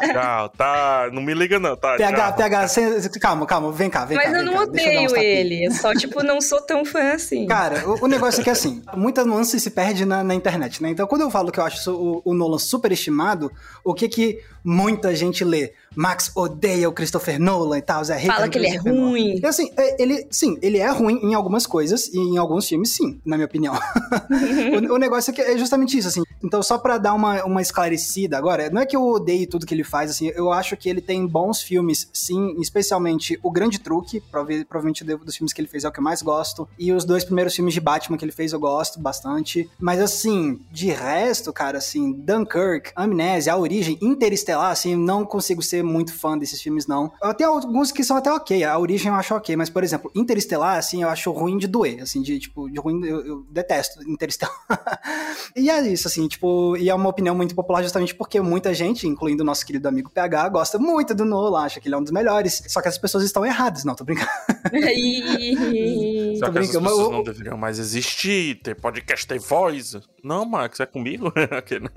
tchau, 0.00 0.12
tchau. 0.12 0.48
Tá, 0.50 1.10
não 1.12 1.22
me 1.22 1.34
liga 1.34 1.58
não, 1.58 1.76
tá? 1.76 1.96
PH, 1.96 2.16
tchau. 2.28 2.36
PH, 2.36 2.68
cê- 2.68 3.08
calma, 3.20 3.46
calma, 3.46 3.70
vem 3.72 3.88
cá, 3.90 4.04
vem 4.04 4.18
cá. 4.18 4.24
Mas 4.28 4.34
eu 4.38 4.44
não 4.44 4.52
cá, 4.54 4.64
deixa 4.66 4.88
eu 4.88 4.94
dar 4.94 5.00
uns 5.02 5.10
odeio 5.12 5.14
tapinhas. 5.14 5.36
ele. 5.46 5.66
Eu 5.66 5.72
só, 5.72 5.94
tipo, 5.94 6.22
não 6.22 6.40
sou 6.40 6.60
tão 6.62 6.84
fã 6.84 7.12
assim. 7.12 7.46
Cara, 7.46 7.88
o, 7.88 8.04
o 8.04 8.08
negócio 8.08 8.40
é 8.40 8.44
que 8.44 8.50
assim, 8.50 8.82
muitas 8.96 9.26
nuances 9.26 9.62
se 9.62 9.70
perde 9.70 10.04
na, 10.04 10.24
na 10.24 10.34
internet, 10.34 10.82
né? 10.82 10.90
Então, 10.90 11.06
quando 11.06 11.22
eu 11.22 11.30
falo 11.30 11.52
que 11.52 11.60
eu 11.60 11.64
acho 11.64 11.90
o, 11.92 12.22
o 12.24 12.34
Nolan 12.34 12.58
superestimado, 12.58 13.52
o 13.84 13.94
que 13.94 14.08
que 14.08 14.40
muita 14.64 15.14
gente 15.14 15.44
lê? 15.44 15.72
Max 15.94 16.30
odeia 16.34 16.88
o 16.88 16.92
Christopher 16.92 17.40
Nolan 17.40 17.78
e 17.78 17.82
tal, 17.82 18.04
Zé 18.04 18.16
hater 18.16 18.34
Fala 18.34 18.48
que 18.48 18.58
ele 18.58 18.68
é 18.68 18.76
ruim. 18.76 19.40
Assim, 19.44 19.70
é, 19.76 20.02
ele, 20.02 20.26
sim, 20.30 20.56
ele 20.62 20.78
é 20.78 20.88
ruim 20.90 21.20
em 21.22 21.34
algumas 21.34 21.66
coisas 21.66 22.08
e 22.08 22.18
em 22.18 22.38
alguns 22.38 22.68
filmes, 22.68 22.90
sim, 22.90 23.20
na 23.24 23.36
minha 23.36 23.46
opinião. 23.46 23.74
o, 24.90 24.94
o 24.94 24.98
negócio 24.98 25.30
é 25.30 25.34
que 25.34 25.40
é 25.40 25.58
justamente 25.58 25.98
isso, 25.98 26.08
assim. 26.08 26.22
Então, 26.42 26.62
só 26.62 26.78
pra 26.78 26.98
dar 26.98 27.14
uma, 27.14 27.44
uma 27.44 27.60
esclarecida 27.62 28.36
agora, 28.38 28.70
não 28.70 28.80
é 28.82 28.86
que 28.86 28.96
eu 28.96 29.02
odeie 29.06 29.46
tudo 29.46 29.66
que 29.66 29.74
ele 29.74 29.84
faz, 29.84 30.10
assim, 30.10 30.28
eu 30.28 30.52
acho 30.52 30.76
que 30.76 30.88
ele 30.88 31.00
tem 31.00 31.26
bons 31.26 31.60
filmes, 31.62 32.08
sim, 32.12 32.56
especialmente 32.60 33.38
O 33.42 33.50
Grande 33.50 33.78
Truque, 33.78 34.20
prova- 34.20 34.50
provavelmente 34.68 35.04
dos 35.04 35.36
filmes 35.36 35.52
que 35.52 35.60
ele 35.60 35.68
fez 35.68 35.84
é 35.84 35.88
o 35.88 35.92
que 35.92 35.98
eu 36.00 36.04
mais 36.04 36.22
gosto, 36.22 36.68
e 36.78 36.92
os 36.92 37.04
dois 37.04 37.24
primeiros 37.24 37.54
filmes 37.54 37.74
de 37.74 37.80
Batman 37.80 38.16
que 38.16 38.24
ele 38.24 38.32
fez 38.32 38.52
eu 38.52 38.60
gosto 38.60 38.98
bastante. 39.00 39.68
Mas, 39.78 40.00
assim, 40.00 40.60
de 40.70 40.88
resto, 40.90 41.52
cara, 41.52 41.78
assim, 41.78 42.12
Dunkirk, 42.12 42.92
Amnésia, 42.96 43.52
A 43.52 43.56
Origem, 43.58 43.98
Interestelar, 44.00 44.70
assim, 44.70 44.96
não 44.96 45.24
consigo 45.24 45.62
ser 45.62 45.82
muito 45.82 46.12
fã 46.12 46.36
desses 46.38 46.60
filmes, 46.60 46.86
não. 46.86 47.12
Tem 47.36 47.46
alguns 47.46 47.92
que 47.92 48.02
são 48.04 48.16
até 48.16 48.32
ok, 48.32 48.64
A 48.64 48.78
Origem 48.78 49.08
eu 49.08 49.14
acho 49.14 49.34
ok, 49.34 49.54
mas, 49.56 49.68
por 49.70 49.84
exemplo, 49.84 50.10
Interestelar, 50.14 50.78
assim, 50.78 51.02
eu 51.02 51.08
acho 51.08 51.30
ruim 51.32 51.58
de 51.58 51.66
doer, 51.66 52.02
assim, 52.02 52.22
de, 52.22 52.38
tipo, 52.38 52.70
de 52.70 52.78
ruim, 52.78 53.04
eu, 53.04 53.24
eu 53.26 53.46
detesto 53.50 54.02
Interestelar. 54.08 54.54
e 55.56 55.68
é 55.70 55.80
isso, 55.88 56.08
assim, 56.08 56.26
tipo, 56.30 56.76
e 56.76 56.88
é 56.88 56.94
uma 56.94 57.08
opinião 57.08 57.34
muito 57.34 57.54
popular 57.54 57.82
justamente 57.82 58.14
porque 58.14 58.40
muita 58.40 58.72
gente, 58.72 59.06
incluindo 59.06 59.42
o 59.42 59.46
nosso 59.46 59.66
querido 59.66 59.88
amigo 59.88 60.10
PH, 60.10 60.48
gosta 60.48 60.78
muito 60.78 61.14
do 61.14 61.24
Nolan, 61.24 61.64
acha 61.64 61.80
que 61.80 61.88
ele 61.88 61.94
é 61.94 61.98
um 61.98 62.02
dos 62.02 62.12
melhores, 62.12 62.62
só 62.68 62.80
que 62.80 62.88
as 62.88 62.96
pessoas 62.96 63.24
estão 63.24 63.44
erradas, 63.44 63.84
não, 63.84 63.94
tô 63.94 64.04
brincando. 64.04 64.30
Será 64.70 66.46
Tô 66.46 66.52
que 66.52 66.58
essas 66.58 66.70
brincando, 66.70 66.80
mas 66.82 66.92
pessoas 66.92 67.10
não 67.10 67.22
deveriam 67.22 67.56
mais 67.56 67.78
existir? 67.78 68.60
Ter 68.62 68.74
podcast, 68.74 69.26
ter 69.26 69.38
voz? 69.38 69.96
Não, 70.22 70.44
Max, 70.44 70.80
é 70.80 70.86
comigo? 70.86 71.32
Né? 71.80 71.88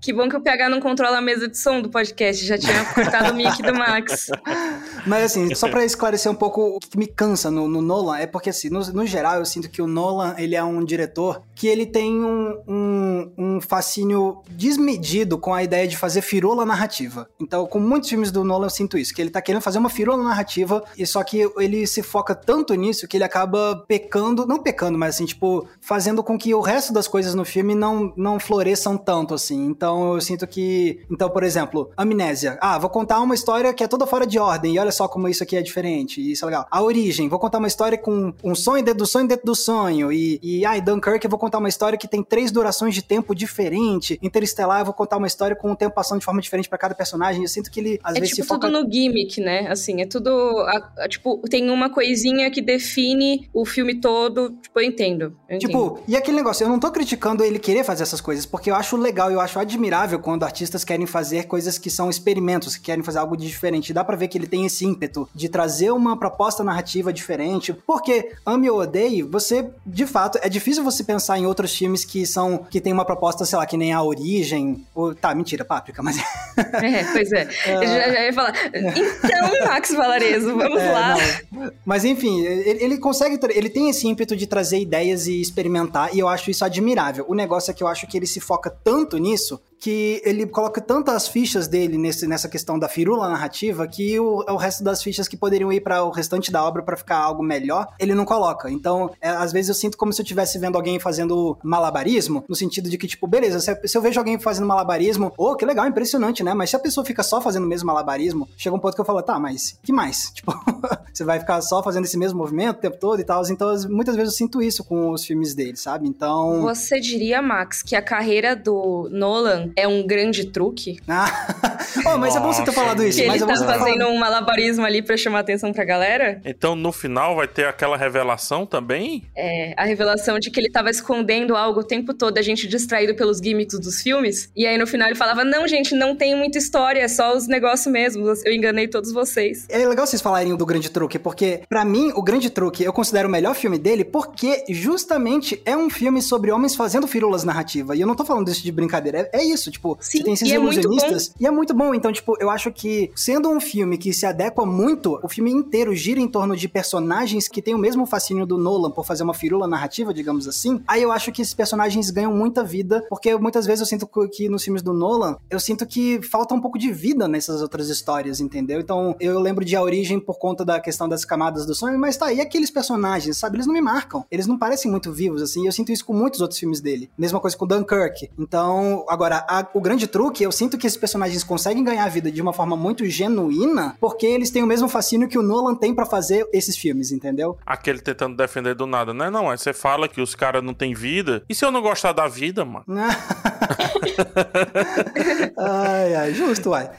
que 0.00 0.12
bom 0.12 0.28
que 0.28 0.36
o 0.36 0.40
PH 0.40 0.68
não 0.68 0.80
controla 0.80 1.18
a 1.18 1.20
mesa 1.20 1.48
de 1.48 1.56
som 1.56 1.80
do 1.80 1.90
podcast. 1.90 2.44
Já 2.44 2.58
tinha 2.58 2.84
cortado 2.92 3.32
o 3.32 3.34
mic 3.34 3.62
do 3.62 3.74
Max. 3.74 4.30
Mas 5.06 5.24
assim, 5.24 5.54
só 5.54 5.68
pra 5.68 5.84
esclarecer 5.84 6.30
um 6.30 6.34
pouco 6.34 6.76
o 6.76 6.78
que 6.78 6.98
me 6.98 7.06
cansa 7.06 7.50
no, 7.50 7.66
no 7.66 7.80
Nolan, 7.80 8.18
é 8.18 8.26
porque 8.26 8.50
assim, 8.50 8.68
no, 8.68 8.80
no 8.92 9.06
geral 9.06 9.38
eu 9.38 9.44
sinto 9.44 9.70
que 9.70 9.80
o 9.80 9.86
Nolan, 9.86 10.34
ele 10.38 10.54
é 10.54 10.62
um 10.62 10.84
diretor 10.84 11.42
que 11.54 11.66
ele 11.66 11.86
tem 11.86 12.22
um, 12.22 12.62
um, 12.66 13.32
um 13.36 13.49
fascínio 13.58 14.42
desmedido 14.50 15.38
com 15.38 15.54
a 15.54 15.62
ideia 15.62 15.88
de 15.88 15.96
fazer 15.96 16.20
firula 16.20 16.66
narrativa. 16.66 17.28
Então, 17.40 17.66
com 17.66 17.80
muitos 17.80 18.10
filmes 18.10 18.30
do 18.30 18.44
Nolan 18.44 18.66
eu 18.66 18.70
sinto 18.70 18.98
isso, 18.98 19.14
que 19.14 19.22
ele 19.22 19.30
tá 19.30 19.40
querendo 19.40 19.62
fazer 19.62 19.78
uma 19.78 19.88
firula 19.88 20.22
narrativa, 20.22 20.84
e 20.98 21.06
só 21.06 21.24
que 21.24 21.50
ele 21.56 21.86
se 21.86 22.02
foca 22.02 22.34
tanto 22.34 22.74
nisso 22.74 23.08
que 23.08 23.16
ele 23.16 23.24
acaba 23.24 23.82
pecando, 23.88 24.46
não 24.46 24.62
pecando, 24.62 24.98
mas 24.98 25.14
assim, 25.14 25.24
tipo, 25.24 25.66
fazendo 25.80 26.22
com 26.22 26.36
que 26.36 26.54
o 26.54 26.60
resto 26.60 26.92
das 26.92 27.08
coisas 27.08 27.34
no 27.34 27.44
filme 27.44 27.74
não, 27.74 28.12
não 28.16 28.38
floresçam 28.38 28.98
tanto, 28.98 29.32
assim. 29.32 29.66
Então, 29.66 30.14
eu 30.14 30.20
sinto 30.20 30.46
que... 30.46 31.00
Então, 31.10 31.30
por 31.30 31.42
exemplo, 31.42 31.90
Amnésia. 31.96 32.58
Ah, 32.60 32.78
vou 32.78 32.90
contar 32.90 33.20
uma 33.20 33.34
história 33.34 33.72
que 33.72 33.82
é 33.82 33.88
toda 33.88 34.06
fora 34.06 34.26
de 34.26 34.38
ordem, 34.38 34.74
e 34.74 34.78
olha 34.78 34.92
só 34.92 35.08
como 35.08 35.28
isso 35.28 35.42
aqui 35.42 35.56
é 35.56 35.62
diferente, 35.62 36.20
e 36.20 36.32
isso 36.32 36.44
é 36.44 36.46
legal. 36.46 36.66
A 36.70 36.82
Origem, 36.82 37.28
vou 37.28 37.38
contar 37.38 37.58
uma 37.58 37.68
história 37.68 37.96
com 37.96 38.34
um 38.44 38.54
sonho 38.54 38.84
dentro 38.84 38.98
do 38.98 39.06
sonho 39.06 39.26
dentro 39.26 39.46
do 39.46 39.54
sonho, 39.54 40.12
e, 40.12 40.38
e 40.42 40.66
ah, 40.66 40.78
Dunkirk 40.78 41.24
eu 41.24 41.30
vou 41.30 41.38
contar 41.38 41.58
uma 41.58 41.68
história 41.68 41.98
que 41.98 42.08
tem 42.08 42.22
três 42.22 42.50
durações 42.50 42.94
de 42.94 43.02
tempo 43.02 43.34
diferente. 43.40 44.18
Interestelar 44.22 44.80
eu 44.80 44.84
vou 44.84 44.94
contar 44.94 45.16
uma 45.16 45.26
história 45.26 45.56
com 45.56 45.70
um 45.70 45.74
tempo 45.74 45.94
passando 45.94 46.18
de 46.20 46.24
forma 46.24 46.40
diferente 46.40 46.68
pra 46.68 46.78
cada 46.78 46.94
personagem. 46.94 47.42
Eu 47.42 47.48
sinto 47.48 47.70
que 47.70 47.80
ele, 47.80 48.00
às 48.02 48.16
É 48.16 48.20
vezes, 48.20 48.34
tipo 48.36 48.42
se 48.42 48.48
foca... 48.48 48.66
tudo 48.68 48.82
no 48.84 48.92
gimmick, 48.92 49.40
né? 49.40 49.66
Assim, 49.68 50.00
é 50.00 50.06
tudo. 50.06 50.30
a- 50.30 50.92
a- 51.04 51.08
tipo, 51.08 51.38
tem 51.48 51.68
uma 51.70 51.90
coisinha 51.90 52.50
que 52.50 52.60
define 52.60 53.48
o 53.52 53.64
filme 53.64 54.00
todo. 54.00 54.50
Tipo, 54.62 54.80
eu 54.80 54.84
entendo. 54.84 55.36
Eu 55.48 55.56
entendo. 55.56 55.70
Tipo, 55.70 56.00
e 56.06 56.16
aquele 56.16 56.36
negócio, 56.36 56.64
eu 56.64 56.68
não 56.68 56.78
tô 56.78 56.90
criticando 56.90 57.42
ele 57.42 57.58
querer 57.58 57.84
fazer 57.84 58.02
essas 58.02 58.20
coisas, 58.20 58.44
porque 58.46 58.70
eu 58.70 58.74
acho 58.74 58.96
legal, 58.96 59.30
eu 59.30 59.40
acho 59.40 59.58
admirável 59.58 60.18
quando 60.20 60.44
artistas 60.44 60.84
querem 60.84 61.06
fazer 61.06 61.44
coisas 61.44 61.78
que 61.78 61.90
são 61.90 62.10
experimentos, 62.10 62.76
que 62.76 62.82
querem 62.82 63.02
fazer 63.02 63.18
algo 63.18 63.36
de 63.36 63.46
diferente. 63.46 63.92
Dá 63.92 64.04
pra 64.04 64.16
ver 64.16 64.28
que 64.28 64.36
ele 64.38 64.46
tem 64.46 64.66
esse 64.66 64.84
ímpeto 64.84 65.28
de 65.34 65.48
trazer 65.48 65.90
uma 65.90 66.16
proposta 66.18 66.62
narrativa 66.62 67.12
diferente, 67.12 67.72
porque 67.86 68.32
ame 68.44 68.68
ou 68.70 68.80
odeie, 68.80 69.22
você, 69.22 69.68
de 69.86 70.06
fato, 70.06 70.38
é 70.42 70.48
difícil 70.48 70.82
você 70.84 71.02
pensar 71.04 71.38
em 71.38 71.46
outros 71.46 71.74
filmes 71.74 72.04
que 72.04 72.26
são, 72.26 72.58
que 72.58 72.80
tem 72.80 72.92
uma 72.92 73.04
proposta, 73.04 73.29
sei 73.32 73.58
lá, 73.58 73.66
que 73.66 73.76
nem 73.76 73.92
A 73.92 74.02
Origem, 74.02 74.86
ou, 74.94 75.14
tá, 75.14 75.34
mentira, 75.34 75.64
Páprica, 75.64 76.02
mas... 76.02 76.16
É, 76.60 77.04
pois 77.12 77.32
é. 77.32 77.48
Eu 77.66 77.86
já, 77.86 78.12
já 78.12 78.24
ia 78.24 78.32
falar. 78.32 78.54
Então, 78.66 79.66
Max 79.66 79.94
Valarezo, 79.94 80.54
vamos 80.56 80.78
É, 80.80 80.92
lá. 80.92 81.16
não. 81.50 81.72
Mas 81.84 82.04
enfim, 82.04 82.44
ele, 82.44 82.84
ele 82.84 82.98
consegue, 82.98 83.38
ele 83.50 83.70
tem 83.70 83.88
esse 83.88 84.06
ímpeto 84.06 84.36
de 84.36 84.46
trazer 84.46 84.78
ideias 84.78 85.26
e 85.26 85.40
experimentar, 85.40 86.14
e 86.14 86.18
eu 86.18 86.28
acho 86.28 86.50
isso 86.50 86.64
admirável. 86.64 87.24
O 87.28 87.34
negócio 87.34 87.70
é 87.70 87.74
que 87.74 87.82
eu 87.82 87.88
acho 87.88 88.06
que 88.06 88.16
ele 88.16 88.26
se 88.26 88.40
foca 88.40 88.70
tanto 88.70 89.16
nisso 89.18 89.60
que 89.80 90.20
ele 90.24 90.46
coloca 90.46 90.80
tantas 90.80 91.26
fichas 91.26 91.66
dele 91.66 91.96
nesse, 91.96 92.26
nessa 92.26 92.48
questão 92.48 92.78
da 92.78 92.88
firula 92.88 93.28
narrativa 93.28 93.88
que 93.88 94.20
o, 94.20 94.44
o 94.46 94.56
resto 94.56 94.84
das 94.84 95.02
fichas 95.02 95.26
que 95.26 95.36
poderiam 95.36 95.72
ir 95.72 95.80
para 95.80 96.04
o 96.04 96.10
restante 96.10 96.52
da 96.52 96.62
obra 96.62 96.82
para 96.82 96.96
ficar 96.96 97.16
algo 97.16 97.42
melhor, 97.42 97.88
ele 97.98 98.14
não 98.14 98.26
coloca. 98.26 98.70
Então, 98.70 99.10
é, 99.20 99.30
às 99.30 99.52
vezes 99.52 99.70
eu 99.70 99.74
sinto 99.74 99.96
como 99.96 100.12
se 100.12 100.20
eu 100.20 100.22
estivesse 100.22 100.58
vendo 100.58 100.76
alguém 100.76 101.00
fazendo 101.00 101.58
malabarismo, 101.62 102.44
no 102.46 102.54
sentido 102.54 102.90
de 102.90 102.98
que, 102.98 103.06
tipo, 103.06 103.26
beleza, 103.26 103.58
se, 103.58 103.88
se 103.88 103.96
eu 103.96 104.02
vejo 104.02 104.20
alguém 104.20 104.38
fazendo 104.38 104.66
malabarismo, 104.66 105.32
oh, 105.38 105.56
que 105.56 105.64
legal, 105.64 105.86
impressionante, 105.86 106.44
né? 106.44 106.52
Mas 106.52 106.70
se 106.70 106.76
a 106.76 106.78
pessoa 106.78 107.04
fica 107.04 107.22
só 107.22 107.40
fazendo 107.40 107.64
o 107.64 107.68
mesmo 107.68 107.86
malabarismo, 107.86 108.48
chega 108.58 108.76
um 108.76 108.78
ponto 108.78 108.94
que 108.94 109.00
eu 109.00 109.04
falo, 109.04 109.22
tá, 109.22 109.38
mas 109.38 109.78
que 109.82 109.92
mais? 109.92 110.30
Tipo, 110.40 110.52
você 111.12 111.24
vai 111.24 111.38
ficar 111.38 111.60
só 111.60 111.82
fazendo 111.82 112.04
esse 112.04 112.16
mesmo 112.16 112.38
movimento 112.38 112.78
o 112.78 112.80
tempo 112.80 112.96
todo 112.98 113.20
e 113.20 113.24
tal. 113.24 113.42
Então, 113.50 113.74
muitas 113.88 114.16
vezes 114.16 114.32
eu 114.32 114.36
sinto 114.36 114.62
isso 114.62 114.82
com 114.84 115.10
os 115.10 115.24
filmes 115.24 115.54
dele, 115.54 115.76
sabe? 115.76 116.08
Então. 116.08 116.62
Você 116.62 116.98
diria, 116.98 117.42
Max, 117.42 117.82
que 117.82 117.94
a 117.94 118.02
carreira 118.02 118.56
do 118.56 119.08
Nolan 119.10 119.69
é 119.76 119.86
um 119.86 120.06
grande 120.06 120.46
truque? 120.46 120.98
Ah, 121.06 121.56
oh, 122.06 122.18
mas 122.18 122.36
é 122.36 122.40
bom 122.40 122.52
você 122.52 122.64
ter 122.64 122.72
falado 122.72 123.04
isso. 123.04 123.20
Que 123.20 123.26
mas 123.26 123.42
ele 123.42 123.50
é 123.50 123.54
tá 123.54 123.78
fazendo 123.78 124.06
um 124.06 124.18
malabarismo 124.18 124.84
ali 124.84 125.02
pra 125.02 125.16
chamar 125.16 125.40
atenção 125.40 125.72
pra 125.72 125.84
galera? 125.84 126.40
Então, 126.44 126.74
no 126.74 126.92
final, 126.92 127.36
vai 127.36 127.48
ter 127.48 127.66
aquela 127.66 127.96
revelação 127.96 128.64
também? 128.64 129.24
É, 129.36 129.74
a 129.76 129.84
revelação 129.84 130.38
de 130.38 130.50
que 130.50 130.58
ele 130.58 130.70
tava 130.70 130.90
escondendo 130.90 131.56
algo 131.56 131.80
o 131.80 131.84
tempo 131.84 132.14
todo, 132.14 132.38
a 132.38 132.42
gente 132.42 132.66
distraído 132.66 133.14
pelos 133.14 133.38
gimmicks 133.38 133.78
dos 133.78 134.00
filmes. 134.00 134.50
E 134.56 134.66
aí 134.66 134.78
no 134.78 134.86
final 134.86 135.08
ele 135.08 135.16
falava: 135.16 135.44
Não, 135.44 135.66
gente, 135.66 135.94
não 135.94 136.14
tem 136.14 136.36
muita 136.36 136.58
história, 136.58 137.00
é 137.00 137.08
só 137.08 137.36
os 137.36 137.46
negócios 137.46 137.92
mesmo. 137.92 138.24
Eu 138.44 138.52
enganei 138.52 138.88
todos 138.88 139.12
vocês. 139.12 139.66
É 139.68 139.86
legal 139.86 140.06
vocês 140.06 140.22
falarem 140.22 140.56
do 140.56 140.66
Grande 140.66 140.90
Truque, 140.90 141.18
porque 141.18 141.62
pra 141.68 141.84
mim 141.84 142.12
o 142.14 142.22
Grande 142.22 142.48
Truque 142.48 142.84
eu 142.84 142.92
considero 142.92 143.28
o 143.28 143.30
melhor 143.30 143.54
filme 143.54 143.78
dele 143.78 144.04
porque 144.04 144.64
justamente 144.68 145.60
é 145.64 145.76
um 145.76 145.90
filme 145.90 146.22
sobre 146.22 146.50
homens 146.50 146.74
fazendo 146.74 147.06
firulas 147.06 147.44
narrativa. 147.44 147.96
E 147.96 148.00
eu 148.00 148.06
não 148.06 148.14
tô 148.14 148.24
falando 148.24 148.48
isso 148.48 148.62
de 148.62 148.72
brincadeira, 148.72 149.28
é, 149.32 149.40
é 149.40 149.44
isso, 149.44 149.59
tipo, 149.68 149.98
Sim, 150.00 150.18
você 150.18 150.24
tem 150.24 150.34
esses 150.34 150.48
e 150.48 150.54
é 150.54 150.58
muito 150.58 150.74
ilusionistas 150.78 151.34
e 151.40 151.46
é 151.46 151.50
muito 151.50 151.74
bom. 151.74 151.92
Então, 151.92 152.12
tipo, 152.12 152.36
eu 152.40 152.48
acho 152.48 152.70
que 152.70 153.10
sendo 153.16 153.48
um 153.48 153.60
filme 153.60 153.98
que 153.98 154.12
se 154.12 154.24
adequa 154.24 154.64
muito, 154.64 155.18
o 155.22 155.28
filme 155.28 155.50
inteiro 155.50 155.94
gira 155.94 156.20
em 156.20 156.28
torno 156.28 156.56
de 156.56 156.68
personagens 156.68 157.48
que 157.48 157.60
têm 157.60 157.74
o 157.74 157.78
mesmo 157.78 158.06
fascínio 158.06 158.46
do 158.46 158.56
Nolan 158.56 158.90
por 158.90 159.04
fazer 159.04 159.24
uma 159.24 159.34
firula 159.34 159.66
narrativa, 159.66 160.14
digamos 160.14 160.46
assim. 160.46 160.80
Aí 160.86 161.02
eu 161.02 161.10
acho 161.10 161.32
que 161.32 161.42
esses 161.42 161.54
personagens 161.54 162.10
ganham 162.10 162.32
muita 162.32 162.62
vida, 162.62 163.04
porque 163.08 163.34
muitas 163.36 163.66
vezes 163.66 163.80
eu 163.80 163.86
sinto 163.86 164.08
que 164.30 164.48
nos 164.48 164.62
filmes 164.62 164.82
do 164.82 164.92
Nolan, 164.92 165.36
eu 165.48 165.58
sinto 165.58 165.86
que 165.86 166.20
falta 166.22 166.54
um 166.54 166.60
pouco 166.60 166.78
de 166.78 166.92
vida 166.92 167.26
nessas 167.26 167.62
outras 167.62 167.88
histórias, 167.88 168.40
entendeu? 168.40 168.80
Então, 168.80 169.16
eu 169.18 169.38
lembro 169.40 169.64
de 169.64 169.74
A 169.74 169.82
Origem 169.82 170.20
por 170.20 170.38
conta 170.38 170.64
da 170.64 170.78
questão 170.80 171.08
das 171.08 171.24
camadas 171.24 171.66
do 171.66 171.74
sonho, 171.74 171.98
mas 171.98 172.16
tá, 172.16 172.32
e 172.32 172.40
aqueles 172.40 172.70
personagens, 172.70 173.36
sabe? 173.36 173.56
Eles 173.56 173.66
não 173.66 173.74
me 173.74 173.80
marcam. 173.80 174.24
Eles 174.30 174.46
não 174.46 174.58
parecem 174.58 174.90
muito 174.90 175.12
vivos, 175.12 175.42
assim, 175.42 175.66
eu 175.66 175.72
sinto 175.72 175.92
isso 175.92 176.04
com 176.04 176.12
muitos 176.12 176.40
outros 176.40 176.58
filmes 176.58 176.80
dele. 176.80 177.10
Mesma 177.16 177.40
coisa 177.40 177.56
com 177.56 177.66
Dunkirk. 177.66 178.30
Então, 178.38 179.04
agora, 179.08 179.46
a- 179.50 179.66
o 179.74 179.80
grande 179.80 180.06
truque, 180.06 180.44
eu 180.44 180.52
sinto 180.52 180.78
que 180.78 180.86
esses 180.86 180.98
personagens 180.98 181.42
conseguem 181.42 181.82
ganhar 181.82 182.06
vida 182.08 182.30
de 182.30 182.40
uma 182.40 182.52
forma 182.52 182.76
muito 182.76 183.04
genuína, 183.06 183.96
porque 184.00 184.26
eles 184.26 184.50
têm 184.50 184.62
o 184.62 184.66
mesmo 184.66 184.88
fascínio 184.88 185.28
que 185.28 185.38
o 185.38 185.42
Nolan 185.42 185.74
tem 185.74 185.92
pra 185.94 186.06
fazer 186.06 186.46
esses 186.52 186.76
filmes, 186.76 187.10
entendeu? 187.10 187.58
Aquele 187.66 188.00
tentando 188.00 188.36
defender 188.36 188.74
do 188.74 188.86
nada, 188.86 189.12
né? 189.12 189.28
Não, 189.28 189.50
aí 189.50 189.58
você 189.58 189.72
fala 189.72 190.08
que 190.08 190.20
os 190.20 190.34
caras 190.36 190.62
não 190.62 190.72
têm 190.72 190.94
vida. 190.94 191.42
E 191.48 191.54
se 191.54 191.64
eu 191.64 191.72
não 191.72 191.82
gostar 191.82 192.12
da 192.12 192.28
vida, 192.28 192.64
mano? 192.64 192.84
ai, 195.58 196.14
ai, 196.14 196.34
justo, 196.34 196.70
uai. 196.70 196.90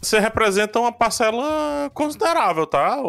Você 0.00 0.18
representa 0.18 0.78
uma 0.78 0.92
parcela 0.92 1.90
considerável, 1.94 2.66
tá, 2.66 3.00
ô, 3.00 3.08